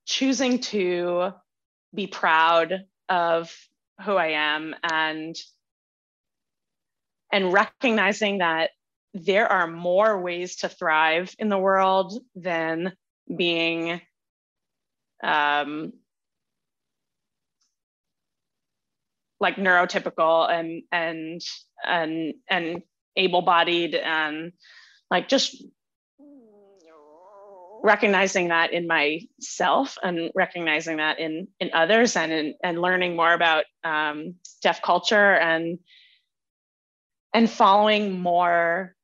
choosing 0.06 0.58
to 0.58 1.32
be 1.94 2.06
proud 2.06 2.84
of 3.08 3.54
who 4.04 4.16
i 4.16 4.28
am 4.28 4.74
and 4.82 5.36
and 7.32 7.52
recognizing 7.52 8.38
that 8.38 8.70
there 9.14 9.46
are 9.50 9.66
more 9.66 10.20
ways 10.20 10.56
to 10.56 10.68
thrive 10.68 11.34
in 11.38 11.48
the 11.48 11.58
world 11.58 12.22
than 12.34 12.92
being 13.34 14.00
um, 15.22 15.92
like 19.40 19.56
neurotypical 19.56 20.50
and 20.50 20.82
and 20.92 21.40
and 21.84 22.34
and 22.48 22.82
able-bodied 23.16 23.94
and 23.94 24.52
like 25.10 25.28
just 25.28 25.64
recognizing 27.82 28.48
that 28.48 28.72
in 28.72 28.86
myself 28.86 29.96
and 30.02 30.30
recognizing 30.34 30.98
that 30.98 31.18
in 31.18 31.48
in 31.58 31.70
others 31.72 32.14
and 32.16 32.30
in, 32.30 32.54
and 32.62 32.80
learning 32.80 33.16
more 33.16 33.32
about 33.32 33.64
um, 33.84 34.34
deaf 34.62 34.82
culture 34.82 35.34
and 35.34 35.78
and 37.32 37.48
following 37.50 38.18
more 38.20 38.94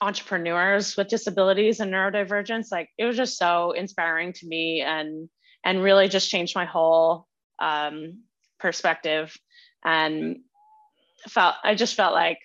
entrepreneurs 0.00 0.96
with 0.96 1.08
disabilities 1.08 1.80
and 1.80 1.92
neurodivergence 1.92 2.66
like 2.70 2.88
it 2.98 3.04
was 3.04 3.16
just 3.16 3.36
so 3.36 3.72
inspiring 3.72 4.32
to 4.32 4.46
me 4.46 4.80
and 4.80 5.28
and 5.64 5.82
really 5.82 6.08
just 6.08 6.30
changed 6.30 6.54
my 6.54 6.64
whole 6.64 7.26
um, 7.58 8.22
perspective 8.60 9.36
and 9.84 10.36
felt 11.28 11.56
i 11.64 11.74
just 11.74 11.96
felt 11.96 12.14
like 12.14 12.38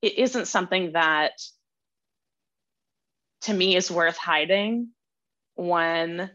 it 0.00 0.16
isn't 0.18 0.46
something 0.46 0.92
that 0.92 1.32
to 3.42 3.52
me 3.52 3.74
is 3.74 3.90
worth 3.90 4.16
hiding 4.16 4.88
when 5.56 6.30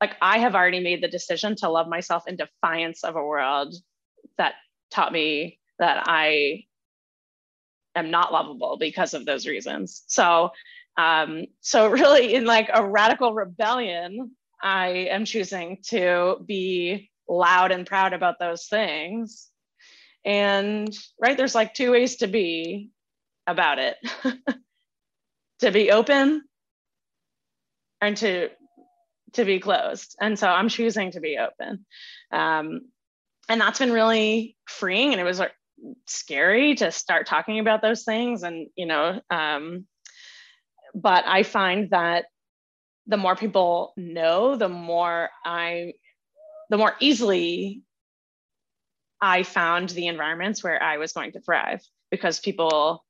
like 0.00 0.14
i 0.22 0.38
have 0.38 0.54
already 0.54 0.78
made 0.78 1.02
the 1.02 1.08
decision 1.08 1.56
to 1.56 1.68
love 1.68 1.88
myself 1.88 2.28
in 2.28 2.36
defiance 2.36 3.02
of 3.02 3.16
a 3.16 3.24
world 3.24 3.74
that 4.38 4.54
taught 4.92 5.12
me 5.12 5.58
that 5.78 6.04
I 6.06 6.64
am 7.94 8.10
not 8.10 8.32
lovable 8.32 8.76
because 8.78 9.14
of 9.14 9.24
those 9.24 9.46
reasons. 9.46 10.04
So, 10.06 10.50
um, 10.96 11.46
so 11.60 11.88
really, 11.88 12.34
in 12.34 12.44
like 12.44 12.70
a 12.72 12.86
radical 12.86 13.34
rebellion, 13.34 14.32
I 14.62 15.08
am 15.10 15.24
choosing 15.24 15.78
to 15.88 16.36
be 16.44 17.10
loud 17.28 17.72
and 17.72 17.86
proud 17.86 18.12
about 18.12 18.38
those 18.38 18.66
things. 18.66 19.48
And 20.24 20.96
right, 21.20 21.36
there's 21.36 21.54
like 21.54 21.74
two 21.74 21.90
ways 21.90 22.16
to 22.16 22.26
be 22.26 22.90
about 23.46 23.78
it 23.78 23.96
to 25.60 25.70
be 25.70 25.90
open 25.90 26.42
and 28.00 28.16
to 28.16 28.48
to 29.32 29.44
be 29.44 29.58
closed 29.58 30.16
and 30.20 30.38
so 30.38 30.48
i'm 30.48 30.68
choosing 30.68 31.10
to 31.10 31.20
be 31.20 31.38
open 31.38 31.84
um, 32.30 32.82
and 33.48 33.60
that's 33.60 33.78
been 33.78 33.92
really 33.92 34.56
freeing 34.66 35.12
and 35.12 35.20
it 35.20 35.24
was 35.24 35.38
scary 36.06 36.74
to 36.76 36.90
start 36.90 37.26
talking 37.26 37.58
about 37.58 37.82
those 37.82 38.04
things 38.04 38.42
and 38.42 38.68
you 38.76 38.86
know 38.86 39.20
um, 39.30 39.86
but 40.94 41.24
i 41.26 41.42
find 41.42 41.90
that 41.90 42.26
the 43.06 43.16
more 43.16 43.36
people 43.36 43.92
know 43.96 44.56
the 44.56 44.68
more 44.68 45.30
i 45.44 45.92
the 46.70 46.78
more 46.78 46.94
easily 47.00 47.82
i 49.20 49.42
found 49.42 49.90
the 49.90 50.06
environments 50.06 50.62
where 50.62 50.82
i 50.82 50.96
was 50.96 51.12
going 51.12 51.32
to 51.32 51.40
thrive 51.40 51.82
because 52.10 52.40
people 52.40 53.04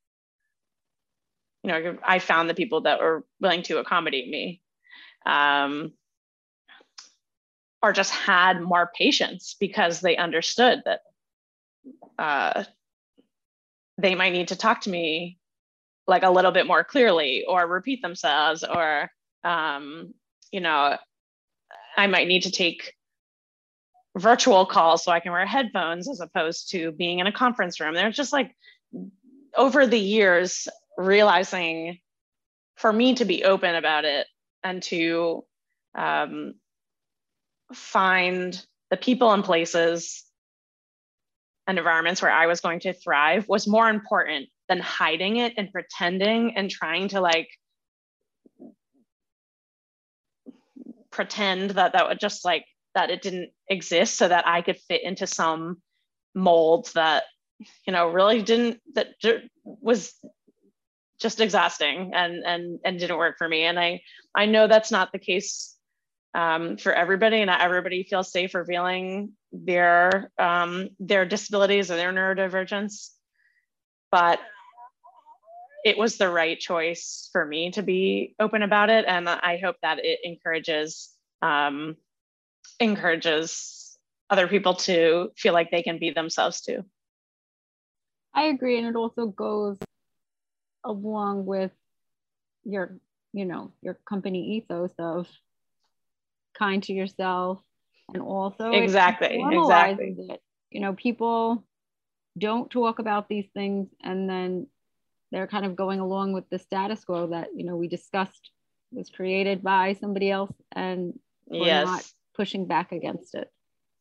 you 1.62 1.70
know 1.70 1.96
i 2.04 2.18
found 2.18 2.48
the 2.48 2.54
people 2.54 2.82
that 2.82 3.00
were 3.00 3.24
willing 3.40 3.62
to 3.62 3.78
accommodate 3.78 4.28
me 4.28 4.60
um, 5.26 5.92
or 7.82 7.92
just 7.92 8.12
had 8.12 8.60
more 8.60 8.90
patience 8.96 9.56
because 9.58 10.00
they 10.00 10.16
understood 10.16 10.82
that 10.84 11.00
uh, 12.18 12.64
they 13.98 14.14
might 14.14 14.32
need 14.32 14.48
to 14.48 14.56
talk 14.56 14.82
to 14.82 14.90
me 14.90 15.38
like 16.06 16.22
a 16.22 16.30
little 16.30 16.52
bit 16.52 16.66
more 16.66 16.84
clearly 16.84 17.44
or 17.48 17.66
repeat 17.66 18.02
themselves 18.02 18.62
or 18.62 19.10
um, 19.42 20.12
you 20.50 20.60
know 20.60 20.96
i 21.96 22.06
might 22.06 22.28
need 22.28 22.42
to 22.42 22.50
take 22.50 22.94
virtual 24.16 24.66
calls 24.66 25.04
so 25.04 25.12
i 25.12 25.20
can 25.20 25.32
wear 25.32 25.46
headphones 25.46 26.08
as 26.08 26.20
opposed 26.20 26.70
to 26.70 26.92
being 26.92 27.18
in 27.18 27.26
a 27.26 27.32
conference 27.32 27.80
room. 27.80 27.94
There's 27.94 28.16
just 28.16 28.32
like 28.32 28.54
over 29.56 29.86
the 29.86 29.98
years 29.98 30.68
realizing 30.96 31.98
for 32.76 32.92
me 32.92 33.14
to 33.14 33.24
be 33.24 33.44
open 33.44 33.74
about 33.74 34.04
it 34.04 34.26
and 34.62 34.82
to 34.84 35.44
um, 35.94 36.54
find 37.72 38.64
the 38.90 38.96
people 38.96 39.32
and 39.32 39.44
places 39.44 40.24
and 41.66 41.78
environments 41.78 42.20
where 42.20 42.30
I 42.30 42.46
was 42.46 42.60
going 42.60 42.80
to 42.80 42.92
thrive 42.92 43.48
was 43.48 43.66
more 43.66 43.88
important 43.88 44.48
than 44.68 44.80
hiding 44.80 45.36
it 45.36 45.54
and 45.56 45.72
pretending 45.72 46.56
and 46.56 46.70
trying 46.70 47.08
to 47.08 47.20
like 47.20 47.48
pretend 51.10 51.70
that 51.70 51.92
that 51.92 52.08
would 52.08 52.20
just 52.20 52.44
like 52.44 52.66
that 52.94 53.10
it 53.10 53.22
didn't 53.22 53.50
exist 53.68 54.16
so 54.16 54.28
that 54.28 54.46
I 54.46 54.62
could 54.62 54.78
fit 54.78 55.02
into 55.02 55.26
some 55.26 55.80
mold 56.34 56.90
that 56.94 57.24
you 57.86 57.92
know 57.92 58.08
really 58.10 58.42
didn't 58.42 58.80
that 58.94 59.14
was 59.64 60.12
just 61.20 61.40
exhausting 61.40 62.12
and 62.14 62.42
and 62.44 62.80
and 62.84 62.98
didn't 62.98 63.18
work 63.18 63.38
for 63.38 63.48
me. 63.48 63.64
And 63.64 63.78
I 63.78 64.02
I 64.34 64.46
know 64.46 64.66
that's 64.66 64.90
not 64.90 65.12
the 65.12 65.18
case 65.18 65.73
um, 66.34 66.76
for 66.76 66.92
everybody, 66.92 67.44
not 67.44 67.60
everybody 67.60 68.02
feels 68.02 68.32
safe 68.32 68.54
revealing 68.54 69.32
their 69.52 70.32
um, 70.38 70.90
their 70.98 71.24
disabilities 71.24 71.90
or 71.90 71.96
their 71.96 72.12
neurodivergence. 72.12 73.10
But 74.10 74.40
it 75.84 75.96
was 75.96 76.16
the 76.16 76.28
right 76.28 76.58
choice 76.58 77.28
for 77.32 77.44
me 77.44 77.70
to 77.72 77.82
be 77.82 78.34
open 78.40 78.62
about 78.62 78.90
it, 78.90 79.04
and 79.06 79.28
I 79.28 79.60
hope 79.62 79.76
that 79.82 79.98
it 80.04 80.20
encourages 80.24 81.12
um, 81.40 81.96
encourages 82.80 83.96
other 84.28 84.48
people 84.48 84.74
to 84.74 85.30
feel 85.36 85.52
like 85.52 85.70
they 85.70 85.82
can 85.82 85.98
be 85.98 86.10
themselves 86.10 86.62
too. 86.62 86.84
I 88.34 88.44
agree, 88.44 88.78
and 88.78 88.88
it 88.88 88.96
also 88.96 89.26
goes 89.26 89.78
along 90.82 91.46
with 91.46 91.70
your 92.64 92.98
you 93.32 93.44
know 93.44 93.72
your 93.82 93.98
company 94.08 94.56
ethos 94.56 94.92
of 94.98 95.28
kind 96.56 96.82
to 96.84 96.92
yourself 96.92 97.60
and 98.12 98.22
also 98.22 98.70
exactly 98.72 99.42
exactly 99.50 100.14
it. 100.28 100.40
you 100.70 100.80
know 100.80 100.92
people 100.94 101.64
don't 102.36 102.70
talk 102.70 102.98
about 102.98 103.28
these 103.28 103.46
things 103.54 103.88
and 104.02 104.28
then 104.28 104.66
they're 105.30 105.46
kind 105.46 105.64
of 105.64 105.76
going 105.76 106.00
along 106.00 106.32
with 106.32 106.48
the 106.50 106.58
status 106.58 107.04
quo 107.04 107.28
that 107.28 107.48
you 107.54 107.64
know 107.64 107.76
we 107.76 107.88
discussed 107.88 108.50
was 108.92 109.10
created 109.10 109.62
by 109.62 109.94
somebody 109.94 110.30
else 110.30 110.52
and 110.72 111.18
we're 111.46 111.66
yes. 111.66 111.86
not 111.86 112.04
pushing 112.36 112.66
back 112.66 112.92
against 112.92 113.34
it 113.34 113.50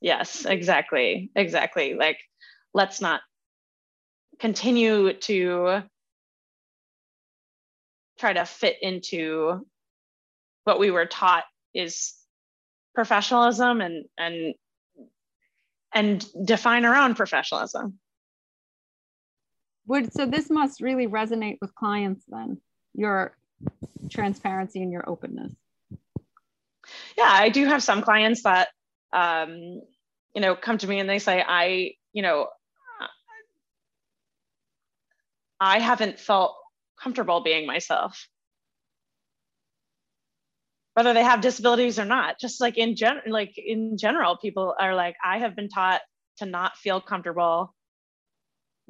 yes 0.01 0.45
exactly 0.45 1.31
exactly 1.35 1.93
like 1.93 2.17
let's 2.73 3.01
not 3.01 3.21
continue 4.39 5.13
to 5.13 5.81
try 8.19 8.33
to 8.33 8.45
fit 8.45 8.77
into 8.81 9.65
what 10.63 10.79
we 10.79 10.91
were 10.91 11.05
taught 11.05 11.43
is 11.73 12.13
professionalism 12.95 13.81
and 13.81 14.05
and 14.17 14.53
and 15.93 16.25
define 16.45 16.85
our 16.85 16.95
own 16.95 17.15
professionalism. 17.15 17.99
Would 19.87 20.13
so 20.13 20.25
this 20.25 20.49
must 20.49 20.81
really 20.81 21.07
resonate 21.07 21.57
with 21.61 21.75
clients 21.75 22.25
then 22.27 22.61
your 22.95 23.35
transparency 24.09 24.81
and 24.81 24.91
your 24.91 25.07
openness? 25.09 25.53
Yeah 27.17 27.29
i 27.29 27.49
do 27.49 27.65
have 27.65 27.81
some 27.83 28.01
clients 28.01 28.43
that 28.43 28.69
um 29.13 29.81
you 30.35 30.41
know 30.41 30.55
come 30.55 30.77
to 30.77 30.87
me 30.87 30.99
and 30.99 31.09
they 31.09 31.19
say 31.19 31.43
i 31.45 31.93
you 32.11 32.21
know 32.21 32.47
i 35.59 35.79
haven't 35.79 36.19
felt 36.19 36.55
comfortable 37.01 37.41
being 37.41 37.65
myself 37.65 38.27
whether 40.93 41.13
they 41.13 41.23
have 41.23 41.41
disabilities 41.41 41.99
or 41.99 42.05
not. 42.05 42.39
Just 42.39 42.61
like 42.61 42.77
in 42.77 42.95
gen 42.95 43.21
like 43.27 43.53
in 43.57 43.97
general 43.97 44.37
people 44.37 44.75
are 44.79 44.95
like 44.95 45.15
i 45.23 45.39
have 45.39 45.55
been 45.55 45.69
taught 45.69 46.01
to 46.37 46.45
not 46.45 46.77
feel 46.77 47.01
comfortable 47.01 47.73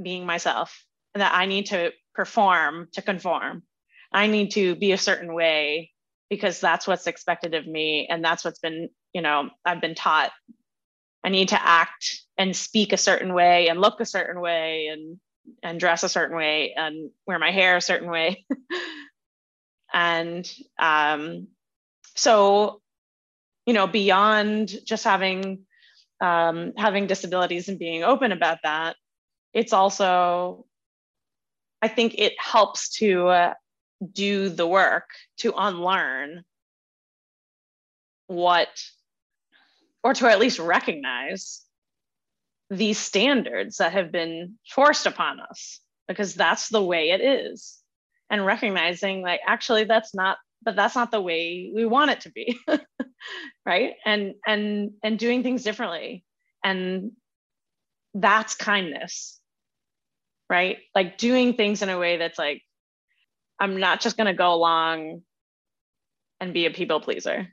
being 0.01 0.25
myself 0.25 0.83
and 1.13 1.21
that 1.21 1.33
i 1.33 1.45
need 1.45 1.67
to 1.67 1.91
perform 2.13 2.87
to 2.93 3.01
conform. 3.01 3.63
I 4.11 4.27
need 4.27 4.51
to 4.51 4.75
be 4.75 4.91
a 4.91 4.97
certain 4.97 5.33
way 5.33 5.91
because 6.29 6.59
that's 6.59 6.87
what's 6.87 7.07
expected 7.07 7.55
of 7.55 7.65
me 7.65 8.07
and 8.09 8.23
that's 8.23 8.45
what's 8.45 8.59
been 8.59 8.89
you 9.13 9.21
know 9.21 9.49
i've 9.65 9.81
been 9.81 9.95
taught. 9.95 10.31
I 11.23 11.29
need 11.29 11.49
to 11.49 11.61
act 11.65 12.21
and 12.37 12.55
speak 12.55 12.91
a 12.93 12.97
certain 12.97 13.33
way 13.33 13.69
and 13.69 13.79
look 13.79 13.99
a 13.99 14.05
certain 14.05 14.41
way 14.41 14.87
and 14.87 15.17
and 15.61 15.79
dress 15.79 16.03
a 16.03 16.09
certain 16.09 16.37
way 16.37 16.73
and 16.75 17.09
wear 17.27 17.39
my 17.39 17.51
hair 17.51 17.77
a 17.77 17.81
certain 17.81 18.09
way. 18.09 18.45
And 19.95 20.51
um 20.79 21.47
so 22.15 22.81
you 23.65 23.73
know 23.73 23.87
beyond 23.87 24.73
just 24.85 25.03
having 25.03 25.59
um, 26.21 26.73
having 26.77 27.07
disabilities 27.07 27.67
and 27.67 27.79
being 27.79 28.03
open 28.03 28.31
about 28.31 28.59
that 28.63 28.95
it's 29.53 29.73
also 29.73 30.65
i 31.81 31.87
think 31.87 32.15
it 32.17 32.33
helps 32.39 32.89
to 32.97 33.27
uh, 33.27 33.53
do 34.11 34.49
the 34.49 34.67
work 34.67 35.09
to 35.37 35.53
unlearn 35.57 36.43
what 38.27 38.69
or 40.03 40.13
to 40.13 40.27
at 40.27 40.39
least 40.39 40.59
recognize 40.59 41.61
these 42.69 42.97
standards 42.97 43.77
that 43.77 43.93
have 43.93 44.11
been 44.11 44.55
forced 44.67 45.05
upon 45.05 45.39
us 45.39 45.79
because 46.07 46.35
that's 46.35 46.69
the 46.69 46.83
way 46.83 47.11
it 47.11 47.21
is. 47.21 47.77
And 48.29 48.45
recognizing 48.45 49.21
like 49.21 49.41
actually 49.45 49.83
that's 49.83 50.15
not 50.15 50.37
but 50.63 50.75
that's 50.75 50.95
not 50.95 51.11
the 51.11 51.21
way 51.21 51.71
we 51.73 51.85
want 51.85 52.11
it 52.11 52.21
to 52.21 52.31
be 52.31 52.57
right? 53.65 53.93
And 54.05 54.35
and 54.47 54.91
and 55.03 55.19
doing 55.19 55.43
things 55.43 55.63
differently. 55.63 56.23
And 56.63 57.11
that's 58.13 58.55
kindness 58.55 59.39
right? 60.49 60.77
Like 60.93 61.17
doing 61.17 61.55
things 61.55 61.81
in 61.81 61.89
a 61.89 61.97
way 61.97 62.17
that's 62.17 62.37
like 62.37 62.61
i'm 63.59 63.79
not 63.79 64.01
just 64.01 64.17
going 64.17 64.27
to 64.27 64.33
go 64.33 64.53
along 64.53 65.21
and 66.39 66.53
be 66.53 66.65
a 66.65 66.71
people 66.71 66.99
pleaser. 66.99 67.47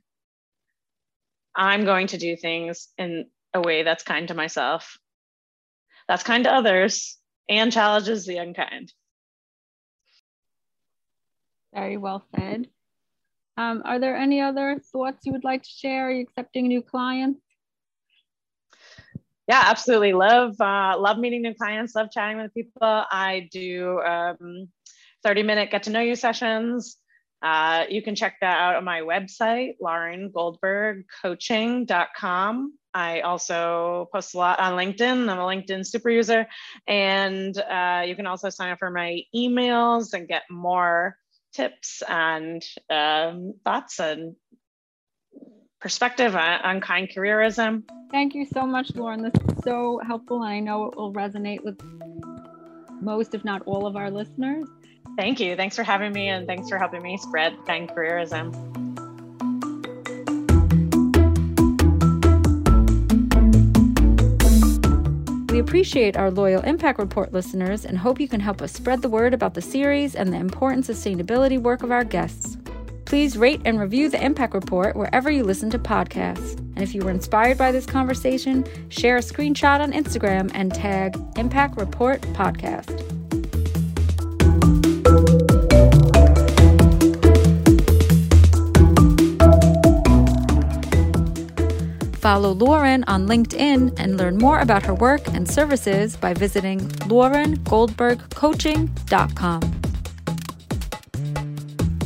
I'm 1.55 1.85
going 1.85 2.09
to 2.09 2.19
do 2.19 2.37
things 2.37 2.89
in 2.99 3.27
a 3.55 3.61
way 3.61 3.83
that's 3.83 4.03
kind 4.03 4.29
to 4.29 4.35
myself 4.35 4.99
that's 6.09 6.23
kind 6.25 6.45
to 6.45 6.53
others 6.53 7.17
and 7.49 7.73
challenges 7.73 8.27
the 8.27 8.39
unkind. 8.39 8.93
Very 11.73 11.97
well 11.97 12.27
said 12.35 12.69
um, 13.57 13.83
are 13.85 13.99
there 13.99 14.17
any 14.17 14.41
other 14.41 14.81
thoughts 14.93 15.27
you 15.27 15.33
would 15.33 15.45
like 15.45 15.63
to 15.63 15.69
share? 15.69 16.09
Are 16.09 16.13
you 16.13 16.23
accepting 16.23 16.69
new 16.69 16.83
clients? 16.83 17.41
yeah, 19.51 19.65
absolutely. 19.67 20.13
Love 20.13 20.61
uh, 20.61 20.95
love 20.97 21.19
meeting 21.19 21.43
new 21.43 21.55
clients. 21.55 21.97
Love 21.97 22.13
chatting 22.13 22.39
with 22.39 22.55
people. 22.55 22.79
I 22.81 23.49
do 23.51 24.01
um, 24.01 24.69
30 25.25 25.43
minute 25.43 25.73
get 25.73 25.83
to 25.85 25.91
know 25.91 26.01
you 26.01 26.15
sessions. 26.15 26.99
Uh, 27.43 27.85
you 27.89 28.01
can 28.01 28.15
check 28.15 28.37
that 28.43 28.61
out 28.61 28.77
on 28.77 28.85
my 28.85 29.01
website, 29.01 29.73
laurengoldbergcoaching.com. 29.83 32.75
I 32.95 33.21
also 33.23 34.09
post 34.13 34.35
a 34.35 34.39
lot 34.39 34.61
on 34.61 34.75
LinkedIn. 34.75 35.29
I'm 35.29 35.39
a 35.39 35.43
LinkedIn 35.43 35.85
super 35.85 36.11
user. 36.11 36.47
And 36.87 37.59
uh, 37.59 38.05
you 38.07 38.15
can 38.15 38.27
also 38.27 38.51
sign 38.51 38.71
up 38.71 38.79
for 38.79 38.91
my 38.91 39.23
emails 39.35 40.13
and 40.13 40.29
get 40.29 40.43
more 40.49 41.17
tips 41.53 42.03
and 42.09 42.63
um, 42.89 43.55
thoughts 43.65 44.01
and 44.01 44.37
perspective 45.81 46.37
on, 46.37 46.61
on 46.61 46.81
kind 46.81 47.09
careerism. 47.09 47.83
Thank 48.11 48.35
you 48.35 48.45
so 48.45 48.67
much, 48.67 48.95
Lauren. 48.95 49.23
This 49.23 49.35
is 49.35 49.65
so 49.65 50.01
helpful. 50.07 50.43
And 50.43 50.53
I 50.53 50.61
know 50.61 50.87
it 50.87 50.97
will 50.97 51.13
resonate 51.13 51.63
with 51.63 51.81
most, 53.01 53.35
if 53.35 53.45
not 53.45 53.63
all, 53.67 53.87
of 53.87 53.97
our 53.97 54.11
listeners. 54.11 54.69
Thank 55.17 55.41
you. 55.41 55.57
Thanks 55.57 55.77
for 55.77 55.83
having 55.83 56.13
me 56.13 56.29
and 56.29 56.47
thanks 56.47 56.69
for 56.69 56.79
helping 56.79 57.03
me 57.03 57.17
spread 57.17 57.55
kind 57.67 57.89
careerism. 57.89 58.90
Appreciate 65.61 66.17
our 66.17 66.31
loyal 66.31 66.63
Impact 66.63 66.99
Report 66.99 67.33
listeners 67.33 67.85
and 67.85 67.97
hope 67.97 68.19
you 68.19 68.29
can 68.29 68.41
help 68.41 68.61
us 68.61 68.73
spread 68.73 69.03
the 69.03 69.09
word 69.09 69.33
about 69.33 69.55
the 69.55 69.63
series 69.63 70.15
and 70.15 70.33
the 70.33 70.39
important 70.39 70.87
sustainability 70.87 71.59
work 71.59 71.83
of 71.83 71.93
our 71.93 72.05
guests. 72.05 72.57
Please 73.05 73.37
rate 73.37 73.61
and 73.65 73.79
review 73.79 74.09
the 74.09 74.25
Impact 74.25 74.55
Report 74.55 74.97
wherever 74.97 75.31
you 75.31 75.45
listen 75.45 75.71
to 75.71 75.79
podcasts. 75.79 76.59
And 76.59 76.83
if 76.83 76.95
you 76.95 77.03
were 77.03 77.11
inspired 77.11 77.59
by 77.59 77.73
this 77.73 77.87
conversation, 77.87 78.65
share 78.89 79.17
a 79.17 79.21
screenshot 79.21 79.81
on 79.81 79.93
Instagram 79.93 80.51
and 80.55 80.75
tag 80.75 81.17
Impact 81.37 81.77
Report 81.77 82.21
Podcast. 82.21 83.20
Follow 92.21 92.53
Lauren 92.53 93.03
on 93.05 93.27
LinkedIn 93.27 93.99
and 93.99 94.19
learn 94.19 94.37
more 94.37 94.61
about 94.61 94.85
her 94.85 94.93
work 94.93 95.27
and 95.29 95.51
services 95.51 96.19
by 96.19 96.35
visiting 96.35 96.81
laurengoldbergcoaching.com. 97.09 99.63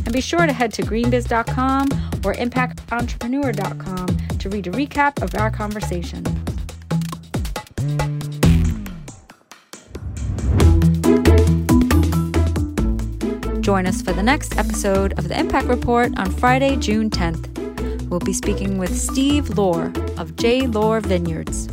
And 0.05 0.13
be 0.13 0.21
sure 0.21 0.47
to 0.47 0.53
head 0.53 0.73
to 0.75 0.83
greenbiz.com 0.83 1.89
or 2.25 2.35
impactentrepreneur.com 2.35 4.07
to 4.39 4.49
read 4.49 4.69
a 4.69 4.71
recap 4.71 5.21
of 5.21 5.35
our 5.35 5.51
conversation. 5.51 6.23
Join 13.63 13.87
us 13.87 14.01
for 14.01 14.13
the 14.13 14.23
next 14.23 14.57
episode 14.59 15.19
of 15.19 15.27
the 15.27 15.37
Impact 15.37 15.67
Report 15.67 16.17
on 16.19 16.31
Friday, 16.31 16.77
June 16.77 17.11
10th. 17.11 17.51
We'll 18.09 18.21
be 18.21 18.35
speaking 18.35 18.79
with 18.79 18.97
Steve 18.97 19.59
Lohr 19.59 19.93
of 20.19 20.37
J. 20.37 20.67
Lohr 20.67 21.01
Vineyards. 21.01 21.69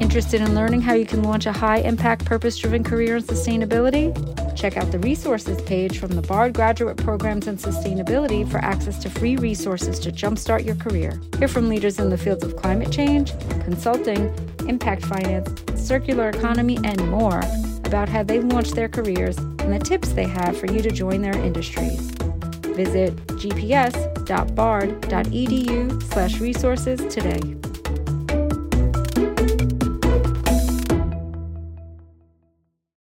Interested 0.00 0.40
in 0.40 0.54
learning 0.54 0.80
how 0.80 0.94
you 0.94 1.04
can 1.04 1.22
launch 1.22 1.44
a 1.44 1.52
high 1.52 1.78
impact, 1.78 2.24
purpose 2.24 2.56
driven 2.56 2.82
career 2.82 3.16
in 3.16 3.22
sustainability? 3.22 4.14
Check 4.56 4.78
out 4.78 4.90
the 4.90 4.98
resources 5.00 5.60
page 5.62 5.98
from 5.98 6.12
the 6.12 6.22
Bard 6.22 6.54
Graduate 6.54 6.96
Programs 6.96 7.46
in 7.46 7.58
Sustainability 7.58 8.50
for 8.50 8.56
access 8.58 8.98
to 9.00 9.10
free 9.10 9.36
resources 9.36 9.98
to 9.98 10.10
jumpstart 10.10 10.64
your 10.64 10.76
career. 10.76 11.20
Hear 11.38 11.48
from 11.48 11.68
leaders 11.68 11.98
in 11.98 12.08
the 12.08 12.16
fields 12.16 12.42
of 12.42 12.56
climate 12.56 12.90
change, 12.90 13.32
consulting, 13.64 14.34
impact 14.66 15.04
finance, 15.04 15.50
circular 15.74 16.30
economy, 16.30 16.78
and 16.82 17.10
more 17.10 17.42
about 17.86 18.08
how 18.08 18.22
they've 18.22 18.44
launched 18.44 18.74
their 18.74 18.88
careers 18.88 19.38
and 19.38 19.72
the 19.72 19.78
tips 19.78 20.12
they 20.12 20.26
have 20.26 20.56
for 20.58 20.66
you 20.66 20.82
to 20.82 20.90
join 20.90 21.22
their 21.22 21.36
industries. 21.36 22.10
Visit 22.76 23.16
gps.bard.edu 23.38 23.82
slash 26.12 26.40
resources 26.40 27.14
today. 27.14 27.65